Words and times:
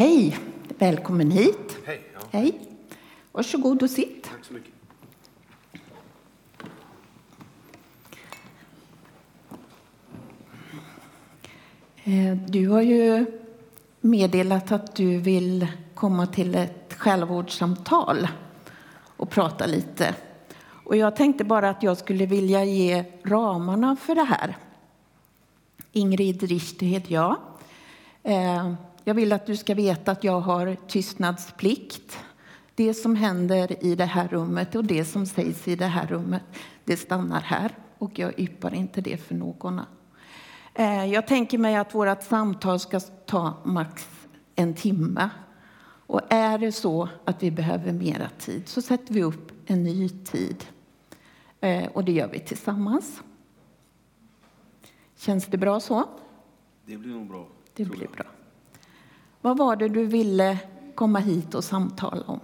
Hej, 0.00 0.38
välkommen 0.78 1.30
hit. 1.30 1.78
Hej. 1.86 2.02
Ja. 2.14 2.20
Hej. 2.30 2.60
Varsågod 3.32 3.82
och 3.82 3.90
sitt. 3.90 4.24
Tack 4.24 4.44
så 4.44 4.52
mycket. 4.52 4.72
Eh, 12.04 12.36
Du 12.48 12.68
har 12.68 12.82
ju 12.82 13.26
meddelat 14.00 14.72
att 14.72 14.94
du 14.94 15.18
vill 15.18 15.66
komma 15.94 16.26
till 16.26 16.54
ett 16.54 16.94
själavårdssamtal 16.98 18.28
och 19.16 19.30
prata 19.30 19.66
lite. 19.66 20.14
Och 20.84 20.96
jag 20.96 21.16
tänkte 21.16 21.44
bara 21.44 21.70
att 21.70 21.82
jag 21.82 21.96
skulle 21.96 22.26
vilja 22.26 22.64
ge 22.64 23.04
ramarna 23.24 23.96
för 23.96 24.14
det 24.14 24.24
här. 24.24 24.56
Ingrid 25.92 26.42
Richter 26.42 26.86
heter 26.86 27.14
jag. 27.14 27.36
Jag 29.04 29.14
vill 29.14 29.32
att 29.32 29.46
du 29.46 29.56
ska 29.56 29.74
veta 29.74 30.12
att 30.12 30.24
jag 30.24 30.40
har 30.40 30.76
tystnadsplikt. 30.86 32.18
Det 32.74 32.94
som 32.94 33.16
händer 33.16 33.84
i 33.84 33.94
det 33.94 34.04
här 34.04 34.28
rummet 34.28 34.74
och 34.74 34.84
det 34.84 35.04
som 35.04 35.26
sägs 35.26 35.68
i 35.68 35.76
det 35.76 35.86
här 35.86 36.06
rummet, 36.06 36.42
det 36.84 36.96
stannar 36.96 37.40
här 37.40 37.74
och 37.98 38.18
jag 38.18 38.40
yppar 38.40 38.74
inte 38.74 39.00
det 39.00 39.16
för 39.16 39.34
någon. 39.34 39.80
Eh, 40.74 41.04
Jag 41.04 41.26
tänker 41.26 41.58
mig 41.58 41.76
att 41.76 41.94
vårt 41.94 42.22
samtal 42.22 42.80
ska 42.80 43.00
ta 43.00 43.54
max 43.64 44.08
en 44.54 44.74
timme. 44.74 45.30
Och 46.06 46.20
är 46.32 46.58
det 46.58 46.72
så 46.72 47.08
att 47.24 47.42
vi 47.42 47.50
behöver 47.50 47.92
mera 47.92 48.28
tid 48.38 48.68
så 48.68 48.82
sätter 48.82 49.14
vi 49.14 49.22
upp 49.22 49.52
en 49.66 49.82
ny 49.82 50.08
tid. 50.08 50.64
Eh, 51.60 51.86
Och 51.86 52.04
det 52.04 52.12
gör 52.12 52.28
vi 52.28 52.38
tillsammans. 52.40 53.22
Känns 55.16 55.46
det 55.46 55.58
bra 55.58 55.80
så? 55.80 56.04
Det 56.86 56.96
blir 56.96 57.12
nog 57.12 57.28
bra. 57.28 57.46
Det 57.74 57.84
blir 57.84 58.08
bra. 58.08 58.24
Vad 59.40 59.58
var 59.58 59.76
det 59.76 59.88
du 59.88 60.06
ville 60.06 60.58
komma 60.94 61.18
hit 61.18 61.54
och 61.54 61.64
samtala 61.64 62.22
om? 62.26 62.40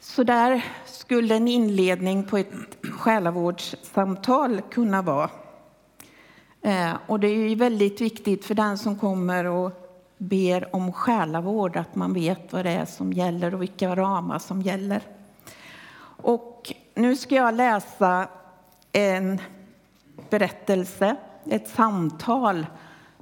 Så 0.00 0.22
där 0.22 0.64
skulle 0.86 1.36
en 1.36 1.48
inledning 1.48 2.24
på 2.24 2.36
ett 2.38 2.52
själavårdssamtal 2.82 4.60
kunna 4.70 5.02
vara. 5.02 5.30
Eh, 6.62 6.92
och 7.06 7.20
det 7.20 7.28
är 7.28 7.48
ju 7.48 7.54
väldigt 7.54 8.00
viktigt 8.00 8.44
för 8.44 8.54
den 8.54 8.78
som 8.78 8.98
kommer 8.98 9.44
och 9.44 9.72
ber 10.18 10.76
om 10.76 10.92
själavård 10.92 11.76
att 11.76 11.94
man 11.94 12.12
vet 12.12 12.52
vad 12.52 12.64
det 12.64 12.70
är 12.70 12.84
som 12.84 13.12
gäller 13.12 13.54
och 13.54 13.62
vilka 13.62 13.96
ramar 13.96 14.38
som 14.38 14.62
gäller. 14.62 15.02
Och 16.22 16.72
nu 16.94 17.16
ska 17.16 17.34
jag 17.34 17.54
läsa 17.54 18.28
en 18.92 19.40
berättelse, 20.30 21.16
ett 21.50 21.68
samtal 21.68 22.66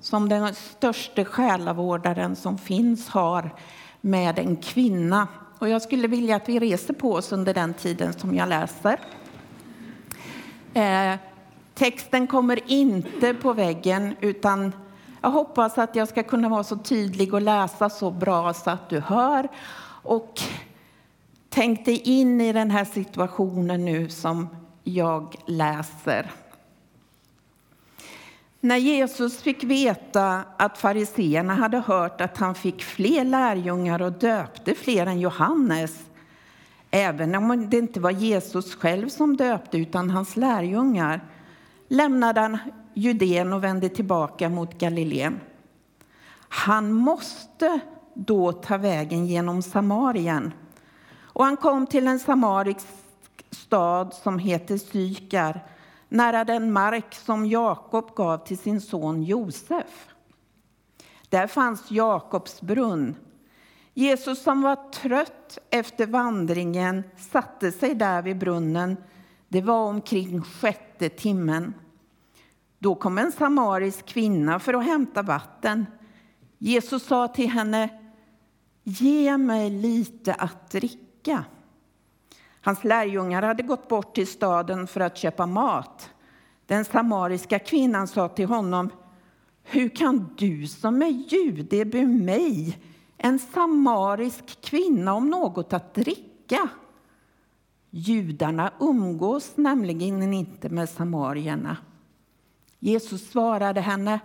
som 0.00 0.28
den 0.28 0.54
största 0.54 1.24
själavårdaren 1.24 2.36
som 2.36 2.58
finns 2.58 3.08
har 3.08 3.54
med 4.00 4.38
en 4.38 4.56
kvinna. 4.56 5.28
Och 5.58 5.68
jag 5.68 5.82
skulle 5.82 6.08
vilja 6.08 6.36
att 6.36 6.48
vi 6.48 6.58
reser 6.58 6.94
på 6.94 7.12
oss 7.12 7.32
under 7.32 7.54
den 7.54 7.74
tiden 7.74 8.12
som 8.12 8.34
jag 8.34 8.48
läser. 8.48 9.00
Eh, 10.74 11.18
texten 11.74 12.26
kommer 12.26 12.70
inte 12.72 13.34
på 13.34 13.52
väggen 13.52 14.16
utan 14.20 14.72
jag 15.20 15.30
hoppas 15.30 15.78
att 15.78 15.96
jag 15.96 16.08
ska 16.08 16.22
kunna 16.22 16.48
vara 16.48 16.64
så 16.64 16.76
tydlig 16.76 17.34
och 17.34 17.42
läsa 17.42 17.90
så 17.90 18.10
bra 18.10 18.54
så 18.54 18.70
att 18.70 18.88
du 18.88 19.00
hör. 19.00 19.48
Och 20.02 20.40
tänk 21.48 21.84
dig 21.84 21.96
in 21.96 22.40
i 22.40 22.52
den 22.52 22.70
här 22.70 22.84
situationen 22.84 23.84
nu 23.84 24.08
som 24.08 24.48
jag 24.84 25.36
läser. 25.46 26.30
När 28.60 28.76
Jesus 28.76 29.42
fick 29.42 29.64
veta 29.64 30.44
att 30.56 30.78
fariseerna 30.78 31.54
hade 31.54 31.78
hört 31.78 32.20
att 32.20 32.38
han 32.38 32.54
fick 32.54 32.82
fler 32.82 33.24
lärjungar 33.24 34.02
och 34.02 34.12
döpte 34.12 34.74
fler 34.74 35.06
än 35.06 35.20
Johannes, 35.20 36.04
även 36.90 37.34
om 37.34 37.70
det 37.70 37.78
inte 37.78 38.00
var 38.00 38.10
Jesus 38.10 38.74
själv 38.74 39.08
som 39.08 39.36
döpte 39.36 39.78
utan 39.78 40.10
hans 40.10 40.36
lärjungar, 40.36 41.24
lämnade 41.88 42.40
han 42.40 42.58
Judeen 42.94 43.52
och 43.52 43.64
vände 43.64 43.88
tillbaka 43.88 44.48
mot 44.48 44.78
Galileen. 44.78 45.40
Han 46.48 46.92
måste 46.92 47.80
då 48.14 48.52
ta 48.52 48.76
vägen 48.76 49.26
genom 49.26 49.62
Samarien. 49.62 50.52
Och 51.20 51.44
han 51.44 51.56
kom 51.56 51.86
till 51.86 52.06
en 52.06 52.18
samarisk 52.18 52.86
stad 53.50 54.14
som 54.14 54.38
heter 54.38 54.78
Sykar, 54.78 55.64
nära 56.08 56.44
den 56.44 56.72
mark 56.72 57.14
som 57.14 57.46
Jakob 57.46 58.14
gav 58.14 58.38
till 58.38 58.58
sin 58.58 58.80
son 58.80 59.22
Josef. 59.22 60.08
Där 61.28 61.46
fanns 61.46 61.90
Jakobs 61.90 62.60
brunn. 62.60 63.16
Jesus 63.94 64.42
som 64.42 64.62
var 64.62 64.90
trött 64.90 65.58
efter 65.70 66.06
vandringen 66.06 67.02
satte 67.16 67.72
sig 67.72 67.94
där 67.94 68.22
vid 68.22 68.38
brunnen. 68.38 68.96
Det 69.48 69.60
var 69.60 69.86
omkring 69.86 70.42
sjätte 70.42 71.08
timmen. 71.08 71.74
Då 72.78 72.94
kom 72.94 73.18
en 73.18 73.32
samarisk 73.32 74.06
kvinna 74.06 74.58
för 74.58 74.74
att 74.74 74.84
hämta 74.84 75.22
vatten. 75.22 75.86
Jesus 76.58 77.02
sa 77.06 77.28
till 77.28 77.50
henne, 77.50 77.88
ge 78.82 79.36
mig 79.36 79.70
lite 79.70 80.34
att 80.34 80.70
dricka. 80.70 81.44
Hans 82.66 82.84
lärjungar 82.84 83.42
hade 83.42 83.62
gått 83.62 83.88
bort 83.88 84.14
till 84.14 84.26
staden 84.26 84.86
för 84.86 85.00
att 85.00 85.16
köpa 85.16 85.46
mat. 85.46 86.10
Den 86.66 86.84
samariska 86.84 87.58
kvinnan 87.58 88.08
sa 88.08 88.28
till 88.28 88.46
honom, 88.46 88.90
hur 89.62 89.88
kan 89.88 90.34
du 90.36 90.66
som 90.66 91.02
är 91.02 91.06
jude 91.06 91.84
be 91.84 92.06
mig, 92.06 92.78
en 93.16 93.38
samarisk 93.38 94.60
kvinna, 94.60 95.14
om 95.14 95.30
något 95.30 95.72
att 95.72 95.94
dricka? 95.94 96.68
Judarna 97.90 98.72
umgås 98.80 99.52
nämligen 99.56 100.32
inte 100.32 100.68
med 100.68 100.88
samarierna. 100.88 101.76
Jesus 102.78 103.30
svarade 103.30 103.80
henne, 103.80 104.20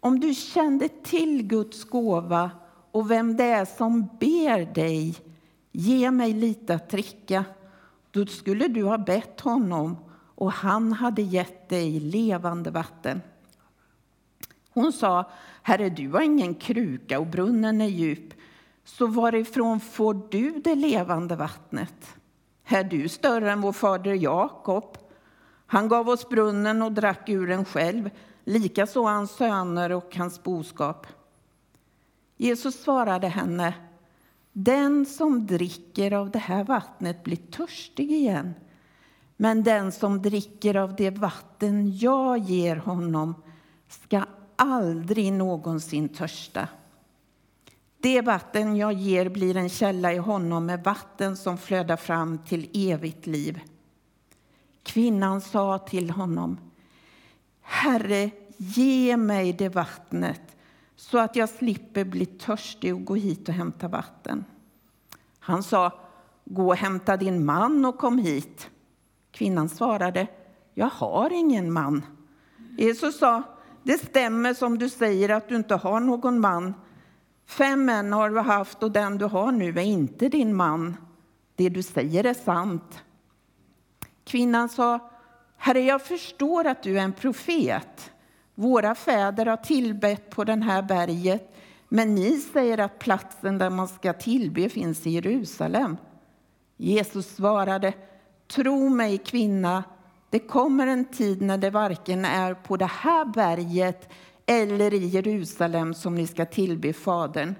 om 0.00 0.20
du 0.20 0.34
kände 0.34 0.88
till 0.88 1.42
Guds 1.42 1.84
gåva 1.84 2.50
och 2.90 3.10
vem 3.10 3.36
det 3.36 3.44
är 3.44 3.64
som 3.64 4.08
ber 4.20 4.74
dig, 4.74 5.16
ge 5.72 6.10
mig 6.10 6.32
lite 6.32 6.74
att 6.74 6.90
dricka, 6.90 7.44
då 8.14 8.26
skulle 8.26 8.68
du 8.68 8.84
ha 8.84 8.98
bett 8.98 9.40
honom 9.40 9.96
och 10.34 10.52
han 10.52 10.92
hade 10.92 11.22
gett 11.22 11.68
dig 11.68 12.00
levande 12.00 12.70
vatten. 12.70 13.20
Hon 14.70 14.92
sa, 14.92 15.30
Herre, 15.62 15.88
du 15.88 16.08
har 16.08 16.20
ingen 16.20 16.54
kruka 16.54 17.20
och 17.20 17.26
brunnen 17.26 17.80
är 17.80 17.86
djup, 17.86 18.34
så 18.84 19.06
varifrån 19.06 19.80
får 19.80 20.22
du 20.30 20.50
det 20.50 20.74
levande 20.74 21.36
vattnet? 21.36 22.16
Är 22.64 22.84
du 22.84 23.08
större 23.08 23.52
än 23.52 23.60
vår 23.60 23.72
fader 23.72 24.14
Jakob? 24.14 24.98
Han 25.66 25.88
gav 25.88 26.08
oss 26.08 26.28
brunnen 26.28 26.82
och 26.82 26.92
drack 26.92 27.28
ur 27.28 27.46
den 27.46 27.64
själv, 27.64 28.10
likaså 28.44 29.02
hans 29.02 29.30
söner 29.30 29.92
och 29.92 30.16
hans 30.16 30.42
boskap. 30.42 31.06
Jesus 32.36 32.82
svarade 32.82 33.28
henne, 33.28 33.74
den 34.56 35.06
som 35.06 35.46
dricker 35.46 36.12
av 36.12 36.30
det 36.30 36.38
här 36.38 36.64
vattnet 36.64 37.24
blir 37.24 37.36
törstig 37.36 38.12
igen. 38.12 38.54
Men 39.36 39.62
den 39.62 39.92
som 39.92 40.22
dricker 40.22 40.76
av 40.76 40.96
det 40.96 41.10
vatten 41.10 41.96
jag 41.98 42.38
ger 42.38 42.76
honom 42.76 43.34
ska 43.88 44.24
aldrig 44.56 45.32
någonsin 45.32 46.08
törsta. 46.08 46.68
Det 48.00 48.20
vatten 48.20 48.76
jag 48.76 48.92
ger 48.92 49.28
blir 49.28 49.56
en 49.56 49.68
källa 49.68 50.12
i 50.12 50.18
honom 50.18 50.66
med 50.66 50.84
vatten 50.84 51.36
som 51.36 51.58
flödar 51.58 51.96
fram 51.96 52.38
till 52.38 52.70
evigt 52.74 53.26
liv. 53.26 53.60
Kvinnan 54.82 55.40
sa 55.40 55.78
till 55.78 56.10
honom, 56.10 56.58
Herre, 57.60 58.30
ge 58.56 59.16
mig 59.16 59.52
det 59.52 59.68
vattnet 59.68 60.53
så 61.10 61.18
att 61.18 61.36
jag 61.36 61.48
slipper 61.48 62.04
bli 62.04 62.26
törstig 62.26 62.94
och 62.94 63.04
gå 63.04 63.14
hit 63.14 63.48
och 63.48 63.54
hämta 63.54 63.88
vatten. 63.88 64.44
Han 65.38 65.62
sa, 65.62 65.92
gå 66.44 66.68
och 66.68 66.76
hämta 66.76 67.16
din 67.16 67.44
man 67.44 67.84
och 67.84 67.98
kom 67.98 68.18
hit. 68.18 68.70
Kvinnan 69.30 69.68
svarade, 69.68 70.26
jag 70.74 70.86
har 70.86 71.32
ingen 71.32 71.72
man. 71.72 72.06
Jesus 72.78 73.18
sa, 73.18 73.42
det 73.82 73.98
stämmer 73.98 74.54
som 74.54 74.78
du 74.78 74.88
säger 74.88 75.28
att 75.28 75.48
du 75.48 75.56
inte 75.56 75.74
har 75.74 76.00
någon 76.00 76.40
man. 76.40 76.74
Fem 77.46 77.84
män 77.84 78.12
har 78.12 78.30
du 78.30 78.40
haft 78.40 78.82
och 78.82 78.90
den 78.90 79.18
du 79.18 79.24
har 79.24 79.52
nu 79.52 79.68
är 79.68 79.84
inte 79.84 80.28
din 80.28 80.54
man. 80.54 80.96
Det 81.56 81.68
du 81.68 81.82
säger 81.82 82.26
är 82.26 82.34
sant. 82.34 83.02
Kvinnan 84.24 84.68
sa, 84.68 85.10
Herre, 85.56 85.80
jag 85.80 86.02
förstår 86.02 86.66
att 86.66 86.82
du 86.82 86.98
är 86.98 87.02
en 87.02 87.12
profet. 87.12 88.10
Våra 88.54 88.94
fäder 88.94 89.46
har 89.46 89.56
tillbett 89.56 90.30
på 90.30 90.44
det 90.44 90.64
här 90.64 90.82
berget, 90.82 91.54
men 91.88 92.14
ni 92.14 92.38
säger 92.38 92.78
att 92.78 92.98
platsen 92.98 93.58
där 93.58 93.70
man 93.70 93.88
ska 93.88 94.12
tillbe 94.12 94.68
finns 94.68 95.06
i 95.06 95.10
Jerusalem. 95.10 95.96
Jesus 96.76 97.34
svarade, 97.36 97.92
tro 98.48 98.88
mig 98.88 99.18
kvinna, 99.18 99.84
Det 100.30 100.38
kommer 100.38 100.86
en 100.86 101.04
tid 101.04 101.42
när 101.42 101.58
det 101.58 101.70
varken 101.70 102.24
är 102.24 102.54
på 102.54 102.76
det 102.76 102.90
här 102.90 103.24
berget 103.24 104.08
eller 104.46 104.94
i 104.94 105.06
Jerusalem 105.06 105.94
som 105.94 106.14
ni 106.14 106.26
ska 106.26 106.46
tillbe 106.46 106.92
Fadern. 106.92 107.54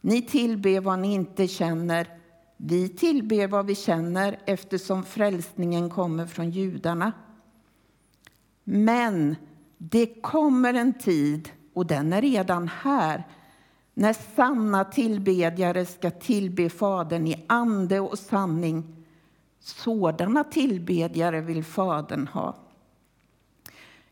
Ni 0.00 0.22
tillber 0.22 0.80
vad 0.80 0.98
ni 0.98 1.14
inte 1.14 1.48
känner. 1.48 2.08
Vi 2.56 2.88
tillber 2.88 3.48
vad 3.48 3.66
vi 3.66 3.74
känner 3.74 4.38
eftersom 4.46 5.04
frälsningen 5.04 5.90
kommer 5.90 6.26
från 6.26 6.50
judarna. 6.50 7.12
Men 8.64 9.36
det 9.78 10.06
kommer 10.06 10.74
en 10.74 10.98
tid, 10.98 11.50
och 11.72 11.86
den 11.86 12.12
är 12.12 12.22
redan 12.22 12.68
här, 12.68 13.24
när 13.94 14.12
sanna 14.36 14.84
tillbedjare 14.84 15.86
ska 15.86 16.10
tillbe 16.10 16.70
Fadern 16.70 17.26
i 17.26 17.44
ande 17.46 18.00
och 18.00 18.18
sanning. 18.18 19.04
Sådana 19.60 20.44
tillbedjare 20.44 21.40
vill 21.40 21.64
Fadern 21.64 22.26
ha. 22.26 22.56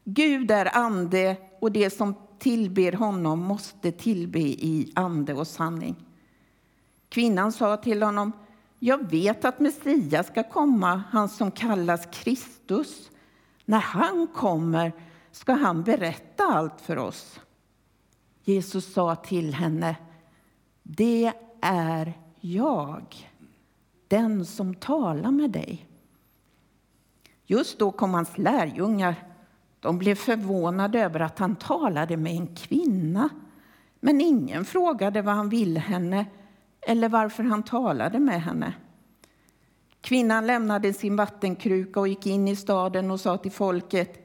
Gud 0.04 0.50
är 0.50 0.76
ande 0.76 1.36
och 1.60 1.72
det 1.72 1.90
som 1.90 2.14
tillber 2.38 2.92
honom 2.92 3.38
måste 3.38 3.92
tillbe 3.92 4.40
i 4.40 4.92
ande 4.94 5.34
och 5.34 5.46
sanning. 5.46 5.96
Kvinnan 7.08 7.52
sa 7.52 7.76
till 7.76 8.02
honom, 8.02 8.32
jag 8.78 9.10
vet 9.10 9.44
att 9.44 9.60
Messias 9.60 10.26
ska 10.26 10.42
komma, 10.42 11.02
han 11.10 11.28
som 11.28 11.50
kallas 11.50 12.06
Kristus. 12.12 13.10
När 13.64 13.78
han 13.78 14.26
kommer 14.26 14.92
ska 15.32 15.52
han 15.52 15.82
berätta 15.82 16.44
allt 16.44 16.81
för 16.81 16.99
oss. 16.99 17.40
Jesus 18.44 18.93
sa 18.93 19.14
till 19.14 19.55
henne, 19.55 19.96
det 20.82 21.32
är 21.61 22.12
jag, 22.40 23.31
den 24.08 24.46
som 24.46 24.75
talar 24.75 25.31
med 25.31 25.50
dig. 25.50 25.88
Just 27.46 27.79
då 27.79 27.90
kom 27.90 28.14
hans 28.14 28.38
lärjungar. 28.38 29.14
De 29.81 29.99
blev 29.99 30.14
förvånade 30.14 31.00
över 31.00 31.20
att 31.20 31.38
han 31.38 31.56
talade 31.56 32.17
med 32.17 32.32
en 32.32 32.55
kvinna. 32.55 33.29
Men 34.00 34.20
ingen 34.20 34.64
frågade 34.64 35.23
vad 35.23 35.34
han 35.34 35.49
ville 35.49 35.81
henne 35.81 36.26
eller 36.81 37.08
varför 37.08 37.43
han 37.43 37.62
talade 37.62 38.19
med 38.19 38.43
henne. 38.43 38.75
Kvinnan 40.00 40.46
lämnade 40.46 40.93
sin 40.93 41.17
vattenkruka 41.17 42.00
och 42.00 42.08
gick 42.08 42.26
in 42.26 42.49
i 42.49 42.56
staden 42.56 43.11
och 43.11 43.20
sa 43.20 43.37
till 43.37 43.52
folket 43.52 44.21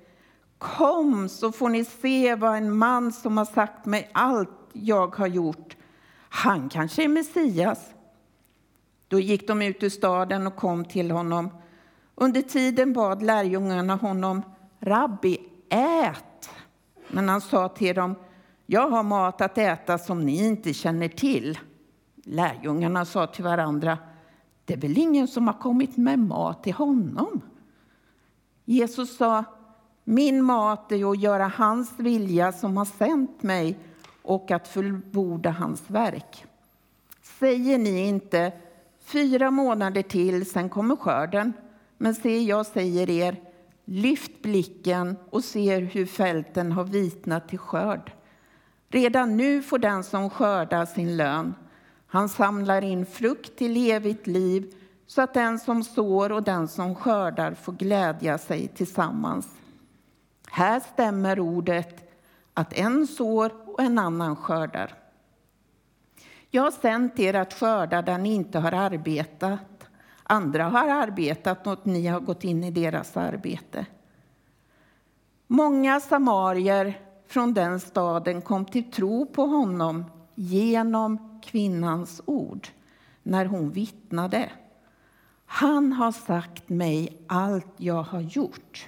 Kom 0.57 1.29
så 1.29 1.51
får 1.51 1.69
ni 1.69 1.85
se 1.85 2.35
vad 2.35 2.57
en 2.57 2.77
man 2.77 3.11
som 3.11 3.37
har 3.37 3.45
sagt 3.45 3.85
mig 3.85 4.09
allt 4.13 4.49
jag 4.73 5.15
har 5.15 5.27
gjort. 5.27 5.77
Han 6.29 6.69
kanske 6.69 7.03
är 7.03 7.07
Messias. 7.07 7.93
Då 9.07 9.19
gick 9.19 9.47
de 9.47 9.61
ut 9.61 9.83
ur 9.83 9.89
staden 9.89 10.47
och 10.47 10.55
kom 10.55 10.85
till 10.85 11.11
honom. 11.11 11.49
Under 12.15 12.41
tiden 12.41 12.93
bad 12.93 13.21
lärjungarna 13.21 13.95
honom, 13.95 14.41
Rabbi, 14.79 15.37
ät. 15.69 16.49
Men 17.07 17.29
han 17.29 17.41
sa 17.41 17.69
till 17.69 17.95
dem, 17.95 18.15
jag 18.65 18.89
har 18.89 19.03
mat 19.03 19.41
att 19.41 19.57
äta 19.57 19.97
som 19.97 20.25
ni 20.25 20.47
inte 20.47 20.73
känner 20.73 21.07
till. 21.07 21.59
Lärjungarna 22.23 23.05
sa 23.05 23.27
till 23.27 23.43
varandra, 23.43 23.97
det 24.65 24.73
är 24.73 24.77
väl 24.77 24.97
ingen 24.97 25.27
som 25.27 25.47
har 25.47 25.59
kommit 25.59 25.97
med 25.97 26.19
mat 26.19 26.63
till 26.63 26.73
honom? 26.73 27.41
Jesus 28.65 29.17
sa, 29.17 29.43
min 30.09 30.43
mat 30.43 30.91
är 30.91 31.11
att 31.11 31.19
göra 31.19 31.51
hans 31.55 31.91
vilja 31.97 32.51
som 32.51 32.77
har 32.77 32.85
sänt 32.85 33.43
mig 33.43 33.77
och 34.21 34.51
att 34.51 34.67
fullborda 34.67 35.49
hans 35.49 35.83
verk. 35.87 36.45
Säger 37.39 37.77
ni 37.77 38.07
inte 38.07 38.51
fyra 39.03 39.51
månader 39.51 40.01
till, 40.01 40.49
sen 40.49 40.69
kommer 40.69 40.95
skörden. 40.95 41.53
Men 41.97 42.15
se, 42.15 42.43
jag 42.43 42.65
säger 42.65 43.09
er, 43.09 43.35
lyft 43.85 44.41
blicken 44.41 45.15
och 45.29 45.43
se 45.43 45.75
hur 45.75 46.05
fälten 46.05 46.71
har 46.71 46.83
vitnat 46.83 47.49
till 47.49 47.59
skörd. 47.59 48.11
Redan 48.89 49.37
nu 49.37 49.61
får 49.61 49.79
den 49.79 50.03
som 50.03 50.29
skördar 50.29 50.85
sin 50.85 51.17
lön. 51.17 51.53
Han 52.07 52.29
samlar 52.29 52.81
in 52.81 53.05
frukt 53.05 53.57
till 53.57 53.91
evigt 53.91 54.27
liv 54.27 54.73
så 55.07 55.21
att 55.21 55.33
den 55.33 55.59
som 55.59 55.83
sår 55.83 56.31
och 56.31 56.43
den 56.43 56.67
som 56.67 56.95
skördar 56.95 57.53
får 57.53 57.73
glädja 57.73 58.37
sig 58.37 58.67
tillsammans. 58.67 59.47
Här 60.51 60.79
stämmer 60.79 61.39
ordet 61.39 62.11
att 62.53 62.73
en 62.73 63.07
sår 63.07 63.51
och 63.65 63.81
en 63.81 63.99
annan 63.99 64.35
skördar. 64.35 64.93
Jag 66.49 66.63
har 66.63 66.71
sänt 66.71 67.19
er 67.19 67.33
att 67.33 67.53
skörda 67.53 68.01
där 68.01 68.17
ni 68.17 68.33
inte 68.33 68.59
har 68.59 68.71
arbetat. 68.71 69.89
Andra 70.23 70.63
har 70.63 70.87
arbetat 70.87 71.67
och 71.67 71.87
ni 71.87 72.07
har 72.07 72.19
gått 72.19 72.43
in 72.43 72.63
i 72.63 72.71
deras 72.71 73.17
arbete. 73.17 73.85
Många 75.47 75.99
samarier 75.99 76.99
från 77.27 77.53
den 77.53 77.79
staden 77.79 78.41
kom 78.41 78.65
till 78.65 78.91
tro 78.91 79.25
på 79.25 79.45
honom 79.45 80.05
genom 80.35 81.39
kvinnans 81.43 82.21
ord 82.25 82.67
när 83.23 83.45
hon 83.45 83.71
vittnade. 83.71 84.49
Han 85.45 85.93
har 85.93 86.11
sagt 86.11 86.69
mig 86.69 87.17
allt 87.27 87.73
jag 87.77 88.03
har 88.03 88.21
gjort. 88.21 88.87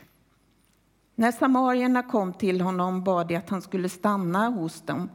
När 1.20 1.32
samarierna 1.32 2.04
kom 2.04 2.34
till 2.34 2.62
honom 2.62 3.04
bad 3.04 3.28
de 3.28 3.36
att 3.36 3.50
han 3.50 3.62
skulle 3.62 3.90
stanna 3.90 4.50
hos 4.50 4.82
dem 4.82 5.10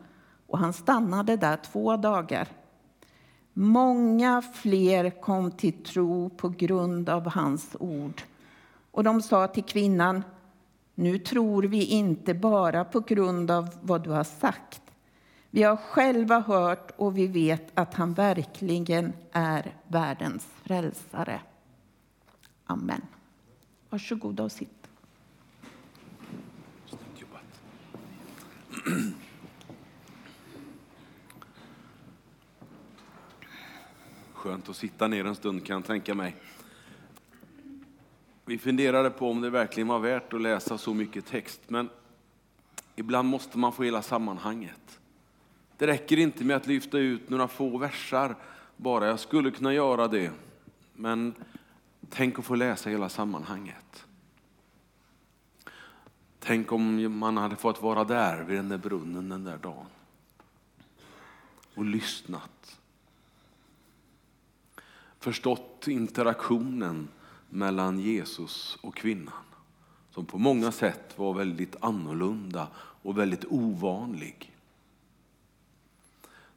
och 0.46 0.58
han 0.58 0.72
stannade 0.72 1.36
där 1.36 1.56
två 1.56 1.96
dagar. 1.96 2.48
Många 3.52 4.42
fler 4.42 5.10
kom 5.10 5.50
till 5.50 5.84
tro 5.84 6.30
på 6.30 6.48
grund 6.48 7.08
av 7.08 7.26
hans 7.28 7.76
ord. 7.80 8.22
Och 8.90 9.04
de 9.04 9.22
sa 9.22 9.46
till 9.46 9.64
kvinnan, 9.64 10.22
nu 10.94 11.18
tror 11.18 11.62
vi 11.62 11.84
inte 11.84 12.34
bara 12.34 12.84
på 12.84 13.00
grund 13.00 13.50
av 13.50 13.68
vad 13.82 14.02
du 14.04 14.10
har 14.10 14.24
sagt. 14.24 14.82
Vi 15.50 15.62
har 15.62 15.76
själva 15.76 16.40
hört 16.40 16.90
och 16.96 17.18
vi 17.18 17.26
vet 17.26 17.70
att 17.74 17.94
han 17.94 18.14
verkligen 18.14 19.12
är 19.32 19.74
världens 19.88 20.46
frälsare. 20.62 21.40
Amen. 22.66 23.02
Varsågoda 23.90 24.42
och 24.42 24.52
sitt. 24.52 24.83
Skönt 34.54 34.68
att 34.68 34.76
sitta 34.76 35.08
ner 35.08 35.24
en 35.24 35.34
stund 35.34 35.66
kan 35.66 35.74
jag 35.74 35.84
tänka 35.84 36.14
mig. 36.14 36.36
Vi 38.44 38.58
funderade 38.58 39.10
på 39.10 39.30
om 39.30 39.40
det 39.40 39.50
verkligen 39.50 39.88
var 39.88 39.98
värt 39.98 40.32
att 40.32 40.40
läsa 40.40 40.78
så 40.78 40.94
mycket 40.94 41.26
text, 41.26 41.60
men 41.66 41.88
ibland 42.96 43.28
måste 43.28 43.58
man 43.58 43.72
få 43.72 43.82
hela 43.82 44.02
sammanhanget. 44.02 45.00
Det 45.76 45.86
räcker 45.86 46.18
inte 46.18 46.44
med 46.44 46.56
att 46.56 46.66
lyfta 46.66 46.98
ut 46.98 47.30
några 47.30 47.48
få 47.48 47.78
versar 47.78 48.36
bara. 48.76 49.06
Jag 49.06 49.20
skulle 49.20 49.50
kunna 49.50 49.74
göra 49.74 50.08
det, 50.08 50.30
men 50.92 51.34
tänk 52.10 52.38
att 52.38 52.44
få 52.44 52.54
läsa 52.54 52.90
hela 52.90 53.08
sammanhanget. 53.08 54.06
Tänk 56.38 56.72
om 56.72 57.18
man 57.18 57.36
hade 57.36 57.56
fått 57.56 57.82
vara 57.82 58.04
där 58.04 58.42
vid 58.42 58.56
den 58.56 58.68
där 58.68 58.78
brunnen 58.78 59.28
den 59.28 59.44
där 59.44 59.58
dagen 59.58 59.86
och 61.74 61.84
lyssnat. 61.84 62.80
Förstått 65.24 65.88
interaktionen 65.88 67.08
mellan 67.50 67.98
Jesus 67.98 68.78
och 68.80 68.96
kvinnan 68.96 69.44
som 70.10 70.26
på 70.26 70.38
många 70.38 70.72
sätt 70.72 71.18
var 71.18 71.34
väldigt 71.34 71.76
annorlunda 71.80 72.68
och 72.76 73.18
väldigt 73.18 73.44
ovanlig. 73.44 74.52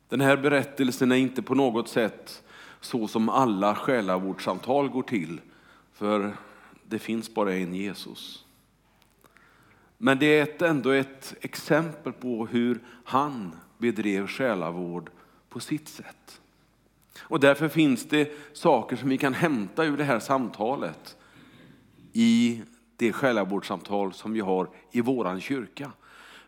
Den 0.09 0.21
här 0.21 0.37
berättelsen 0.37 1.11
är 1.11 1.15
inte 1.15 1.41
på 1.41 1.55
något 1.55 1.87
sätt 1.89 2.43
så 2.81 3.07
som 3.07 3.29
alla 3.29 3.75
själavårdssamtal 3.75 4.89
går 4.89 5.03
till, 5.03 5.41
för 5.93 6.37
det 6.83 6.99
finns 6.99 7.33
bara 7.33 7.53
en 7.53 7.73
Jesus. 7.73 8.45
Men 9.97 10.19
det 10.19 10.61
är 10.61 10.67
ändå 10.67 10.89
ett 10.89 11.35
exempel 11.41 12.13
på 12.13 12.47
hur 12.47 12.79
han 13.03 13.55
bedrev 13.77 14.27
själavård 14.27 15.09
på 15.49 15.59
sitt 15.59 15.87
sätt. 15.87 16.41
Och 17.21 17.39
därför 17.39 17.67
finns 17.67 18.05
det 18.05 18.31
saker 18.53 18.95
som 18.95 19.09
vi 19.09 19.17
kan 19.17 19.33
hämta 19.33 19.85
ur 19.85 19.97
det 19.97 20.03
här 20.03 20.19
samtalet 20.19 21.17
i 22.13 22.61
det 22.95 23.13
själavårdssamtal 23.13 24.13
som 24.13 24.33
vi 24.33 24.39
har 24.39 24.69
i 24.91 25.01
våran 25.01 25.41
kyrka. 25.41 25.91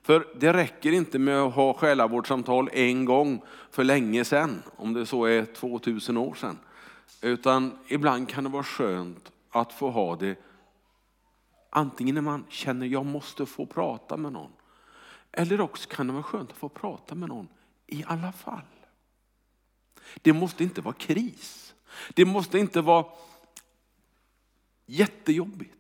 För 0.01 0.27
det 0.39 0.53
räcker 0.53 0.91
inte 0.91 1.19
med 1.19 1.39
att 1.39 1.53
ha 1.53 1.73
själavårdssamtal 1.73 2.69
en 2.73 3.05
gång 3.05 3.41
för 3.71 3.83
länge 3.83 4.25
sedan, 4.25 4.63
om 4.75 4.93
det 4.93 5.05
så 5.05 5.25
är 5.25 5.45
2000 5.45 6.17
år 6.17 6.33
sedan. 6.33 6.57
Utan 7.21 7.71
ibland 7.87 8.29
kan 8.29 8.43
det 8.43 8.49
vara 8.49 8.63
skönt 8.63 9.31
att 9.51 9.73
få 9.73 9.89
ha 9.89 10.15
det 10.15 10.35
Antingen 11.69 12.15
när 12.15 12.21
man 12.21 12.45
känner 12.49 12.85
jag 12.85 13.05
måste 13.05 13.45
få 13.45 13.65
prata 13.65 14.17
med 14.17 14.31
någon. 14.31 14.51
Eller 15.31 15.61
också 15.61 15.89
kan 15.89 16.07
det 16.07 16.13
vara 16.13 16.23
skönt 16.23 16.51
att 16.51 16.57
få 16.57 16.69
prata 16.69 17.15
med 17.15 17.29
någon 17.29 17.47
i 17.87 18.03
alla 18.07 18.31
fall. 18.31 18.61
Det 20.15 20.33
måste 20.33 20.63
inte 20.63 20.81
vara 20.81 20.95
kris. 20.95 21.75
Det 22.13 22.25
måste 22.25 22.59
inte 22.59 22.81
vara 22.81 23.05
jättejobbigt. 24.85 25.75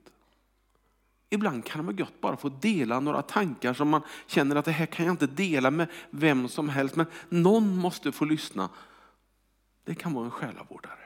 Ibland 1.29 1.65
kan 1.65 1.79
det 1.79 1.85
vara 1.85 1.95
gott 1.95 2.21
bara 2.21 2.37
få 2.37 2.49
dela 2.49 2.99
några 2.99 3.21
tankar 3.21 3.73
som 3.73 3.89
man 3.89 4.01
känner 4.27 4.55
att 4.55 4.65
det 4.65 4.71
här 4.71 4.85
kan 4.85 5.05
jag 5.05 5.13
inte 5.13 5.27
dela 5.27 5.71
med 5.71 5.87
vem 6.09 6.47
som 6.47 6.69
helst. 6.69 6.95
Men 6.95 7.05
någon 7.29 7.77
måste 7.77 8.11
få 8.11 8.25
lyssna. 8.25 8.69
Det 9.83 9.95
kan 9.95 10.13
vara 10.13 10.25
en 10.25 10.31
själavårdare. 10.31 10.99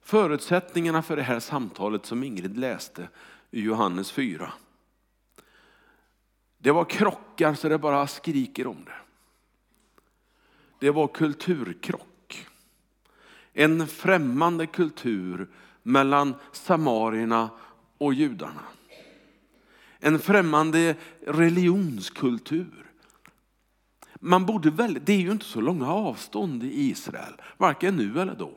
Förutsättningarna 0.00 1.02
för 1.02 1.16
det 1.16 1.22
här 1.22 1.40
samtalet 1.40 2.06
som 2.06 2.24
Ingrid 2.24 2.58
läste 2.58 3.08
i 3.50 3.60
Johannes 3.60 4.12
4. 4.12 4.52
Det 6.58 6.72
var 6.72 6.84
krockar 6.84 7.54
så 7.54 7.68
det 7.68 7.78
bara 7.78 8.06
skriker 8.06 8.66
om 8.66 8.84
det. 8.84 9.05
Det 10.78 10.90
var 10.90 11.08
kulturkrock. 11.08 12.46
En 13.52 13.86
främmande 13.86 14.66
kultur 14.66 15.48
mellan 15.82 16.34
samarierna 16.52 17.50
och 17.98 18.14
judarna. 18.14 18.62
En 19.98 20.18
främmande 20.18 20.96
religionskultur. 21.26 22.86
Man 24.20 24.46
bodde 24.46 24.70
väldigt, 24.70 25.06
det 25.06 25.12
är 25.12 25.20
ju 25.20 25.32
inte 25.32 25.44
så 25.44 25.60
långa 25.60 25.92
avstånd 25.92 26.64
i 26.64 26.80
Israel, 26.80 27.34
varken 27.56 27.96
nu 27.96 28.20
eller 28.20 28.34
då. 28.34 28.52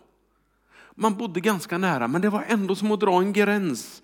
Man 0.92 1.16
bodde 1.16 1.40
ganska 1.40 1.78
nära, 1.78 2.08
men 2.08 2.22
det 2.22 2.30
var 2.30 2.44
ändå 2.48 2.76
som 2.76 2.92
att 2.92 3.00
dra 3.00 3.20
en 3.20 3.34
gräns. 3.34 4.02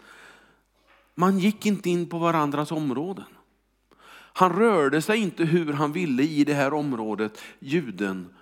Man 1.16 1.40
gick 1.40 1.66
inte 1.66 1.90
in 1.90 2.10
på 2.10 2.18
varandras 2.18 2.72
områden. 2.72 3.26
Han 4.38 4.54
rörde 4.54 5.02
sig 5.02 5.20
inte 5.20 5.44
hur 5.44 5.74
han 5.74 5.92
ville 5.92 6.24
i 6.24 6.44
det 6.44 6.54
här 6.54 6.74
området, 6.74 7.44
juden, 7.60 8.34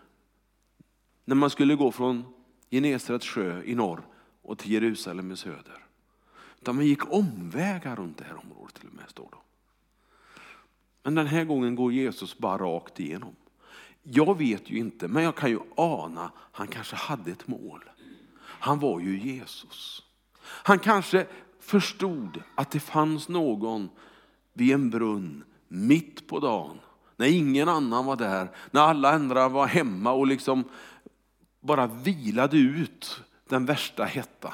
när 1.26 1.36
man 1.36 1.50
skulle 1.50 1.76
gå 1.76 1.92
från 1.92 2.26
Genesarets 2.72 3.28
sjö 3.28 3.64
i 3.64 3.76
norr 3.76 4.02
och 4.42 4.58
till 4.58 4.72
Jerusalem 4.72 5.32
i 5.32 5.38
söder. 5.38 5.86
Utan 6.62 6.76
man 6.76 6.86
gick 6.86 7.14
omvägar 7.14 7.96
runt 7.96 8.18
det 8.18 8.24
här 8.24 8.40
området 8.44 8.76
till 8.76 8.88
och 8.88 8.96
med, 8.96 9.10
står 9.10 9.30
det. 9.32 9.38
Men 11.04 11.16
den 11.16 11.28
här 11.28 11.44
gången 11.44 11.76
går 11.76 11.94
Jesus 11.94 12.38
bara 12.38 12.58
rakt 12.58 13.00
igenom. 13.00 13.36
Jag 14.04 14.38
vet 14.38 14.70
ju 14.70 14.78
inte, 14.78 15.08
men 15.08 15.24
jag 15.24 15.36
kan 15.36 15.50
ju 15.50 15.60
ana, 15.76 16.32
han 16.38 16.68
kanske 16.68 16.96
hade 16.96 17.32
ett 17.32 17.48
mål. 17.48 17.84
Han 18.40 18.80
var 18.80 19.00
ju 19.00 19.20
Jesus. 19.20 20.04
Han 20.46 20.80
kanske 20.80 21.28
förstod 21.60 22.42
att 22.56 22.72
det 22.72 22.80
fanns 22.80 23.30
någon 23.30 23.90
vid 24.54 24.74
en 24.74 24.90
brunn 24.90 25.44
mitt 25.74 26.28
på 26.28 26.40
dagen, 26.40 26.80
när 27.16 27.28
ingen 27.28 27.70
annan 27.70 28.06
var 28.06 28.16
där, 28.16 28.48
när 28.72 28.82
alla 28.82 29.12
andra 29.12 29.50
var 29.50 29.68
hemma 29.68 30.12
och 30.12 30.28
liksom 30.28 30.64
bara 31.60 31.88
vilade 31.88 32.58
ut 32.58 33.22
den 33.48 33.66
värsta 33.66 34.06
hettan. 34.06 34.54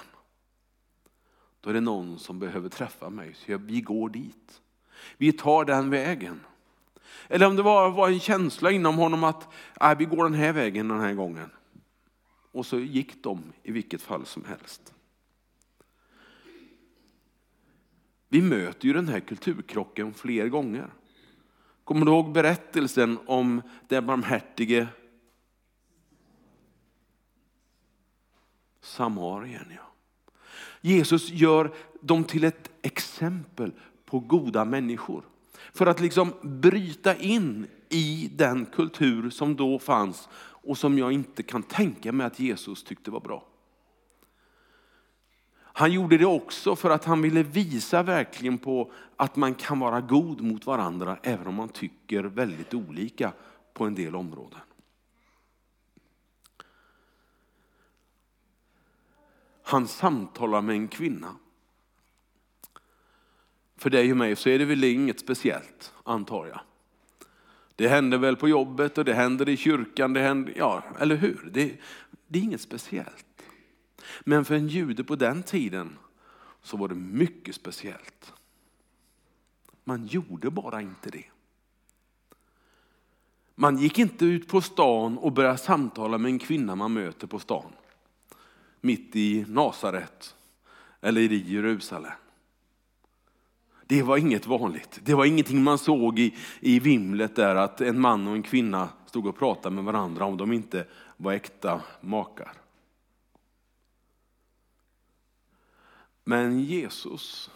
Då 1.61 1.69
är 1.69 1.73
det 1.73 1.81
någon 1.81 2.19
som 2.19 2.39
behöver 2.39 2.69
träffa 2.69 3.09
mig, 3.09 3.33
så 3.33 3.57
vi 3.57 3.81
går 3.81 4.09
dit. 4.09 4.61
Vi 5.17 5.31
tar 5.31 5.65
den 5.65 5.89
vägen. 5.89 6.39
Eller 7.27 7.47
om 7.47 7.55
det 7.55 7.61
var, 7.61 7.89
var 7.89 8.09
en 8.09 8.19
känsla 8.19 8.71
inom 8.71 8.97
honom 8.97 9.23
att 9.23 9.47
äh, 9.81 9.97
vi 9.97 10.05
går 10.05 10.23
den 10.23 10.33
här 10.33 10.53
vägen 10.53 10.87
den 10.87 10.99
här 10.99 11.13
gången. 11.13 11.49
Och 12.51 12.65
så 12.65 12.79
gick 12.79 13.23
de 13.23 13.43
i 13.63 13.71
vilket 13.71 14.01
fall 14.01 14.25
som 14.25 14.45
helst. 14.45 14.93
Vi 18.29 18.41
möter 18.41 18.87
ju 18.87 18.93
den 18.93 19.07
här 19.07 19.19
kulturkrocken 19.19 20.13
fler 20.13 20.47
gånger. 20.47 20.89
Kommer 21.89 22.05
du 22.05 22.11
ihåg 22.11 22.31
berättelsen 22.31 23.19
om 23.25 23.61
den 23.87 24.05
barmhärtige 24.05 24.87
Samarien? 28.81 29.65
Ja. 29.75 29.93
Jesus 30.81 31.29
gör 31.29 31.73
dem 32.01 32.23
till 32.23 32.43
ett 32.43 32.69
exempel 32.81 33.71
på 34.05 34.19
goda 34.19 34.65
människor. 34.65 35.23
För 35.73 35.85
att 35.85 35.99
liksom 35.99 36.33
bryta 36.41 37.15
in 37.15 37.67
i 37.89 38.31
den 38.35 38.65
kultur 38.65 39.29
som 39.29 39.55
då 39.55 39.79
fanns 39.79 40.29
och 40.41 40.77
som 40.77 40.97
jag 40.97 41.11
inte 41.11 41.43
kan 41.43 41.63
tänka 41.63 42.11
mig 42.11 42.27
att 42.27 42.39
Jesus 42.39 42.83
tyckte 42.83 43.11
var 43.11 43.19
bra. 43.19 43.48
Han 45.79 45.91
gjorde 45.91 46.17
det 46.17 46.25
också 46.25 46.75
för 46.75 46.89
att 46.89 47.05
han 47.05 47.21
ville 47.21 47.43
visa 47.43 48.03
verkligen 48.03 48.57
på 48.57 48.91
att 49.15 49.35
man 49.35 49.55
kan 49.55 49.79
vara 49.79 50.01
god 50.01 50.41
mot 50.41 50.65
varandra 50.65 51.17
även 51.23 51.47
om 51.47 51.55
man 51.55 51.69
tycker 51.69 52.23
väldigt 52.23 52.73
olika 52.73 53.33
på 53.73 53.85
en 53.85 53.95
del 53.95 54.15
områden. 54.15 54.59
Han 59.63 59.87
samtalar 59.87 60.61
med 60.61 60.75
en 60.75 60.87
kvinna. 60.87 61.35
För 63.77 63.89
dig 63.89 64.11
och 64.11 64.17
mig 64.17 64.35
så 64.35 64.49
är 64.49 64.59
det 64.59 64.65
väl 64.65 64.83
inget 64.83 65.19
speciellt, 65.19 65.93
antar 66.03 66.47
jag. 66.47 66.59
Det 67.75 67.87
händer 67.87 68.17
väl 68.17 68.35
på 68.35 68.49
jobbet 68.49 68.97
och 68.97 69.05
det 69.05 69.13
händer 69.13 69.49
i 69.49 69.57
kyrkan, 69.57 70.13
det 70.13 70.21
händer, 70.21 70.53
ja, 70.57 70.83
eller 70.99 71.15
hur? 71.15 71.49
Det, 71.53 71.77
det 72.27 72.39
är 72.39 72.43
inget 72.43 72.61
speciellt. 72.61 73.28
Men 74.23 74.45
för 74.45 74.55
en 74.55 74.67
jude 74.67 75.03
på 75.03 75.15
den 75.15 75.43
tiden 75.43 75.97
så 76.61 76.77
var 76.77 76.87
det 76.87 76.95
mycket 76.95 77.55
speciellt. 77.55 78.33
Man 79.83 80.05
gjorde 80.05 80.49
bara 80.49 80.81
inte 80.81 81.09
det. 81.09 81.25
Man 83.55 83.77
gick 83.77 83.99
inte 83.99 84.25
ut 84.25 84.47
på 84.47 84.61
stan 84.61 85.17
och 85.17 85.31
började 85.31 85.57
samtala 85.57 86.17
med 86.17 86.31
en 86.31 86.39
kvinna 86.39 86.75
man 86.75 86.93
möter 86.93 87.27
på 87.27 87.39
stan. 87.39 87.71
Mitt 88.81 89.15
i 89.15 89.45
Nasaret 89.47 90.35
eller 91.01 91.21
i 91.21 91.53
Jerusalem. 91.53 92.11
Det 93.85 94.03
var 94.03 94.17
inget 94.17 94.47
vanligt. 94.47 94.99
Det 95.03 95.13
var 95.13 95.25
ingenting 95.25 95.63
man 95.63 95.77
såg 95.77 96.19
i, 96.19 96.35
i 96.59 96.79
vimlet 96.79 97.35
där 97.35 97.55
att 97.55 97.81
en 97.81 97.99
man 97.99 98.27
och 98.27 98.35
en 98.35 98.43
kvinna 98.43 98.89
stod 99.05 99.27
och 99.27 99.37
pratade 99.37 99.75
med 99.75 99.83
varandra 99.83 100.25
om 100.25 100.37
de 100.37 100.53
inte 100.53 100.85
var 101.17 101.33
äkta 101.33 101.81
makar. 102.01 102.58
Men 106.29 106.59
Jesus, 106.59 107.51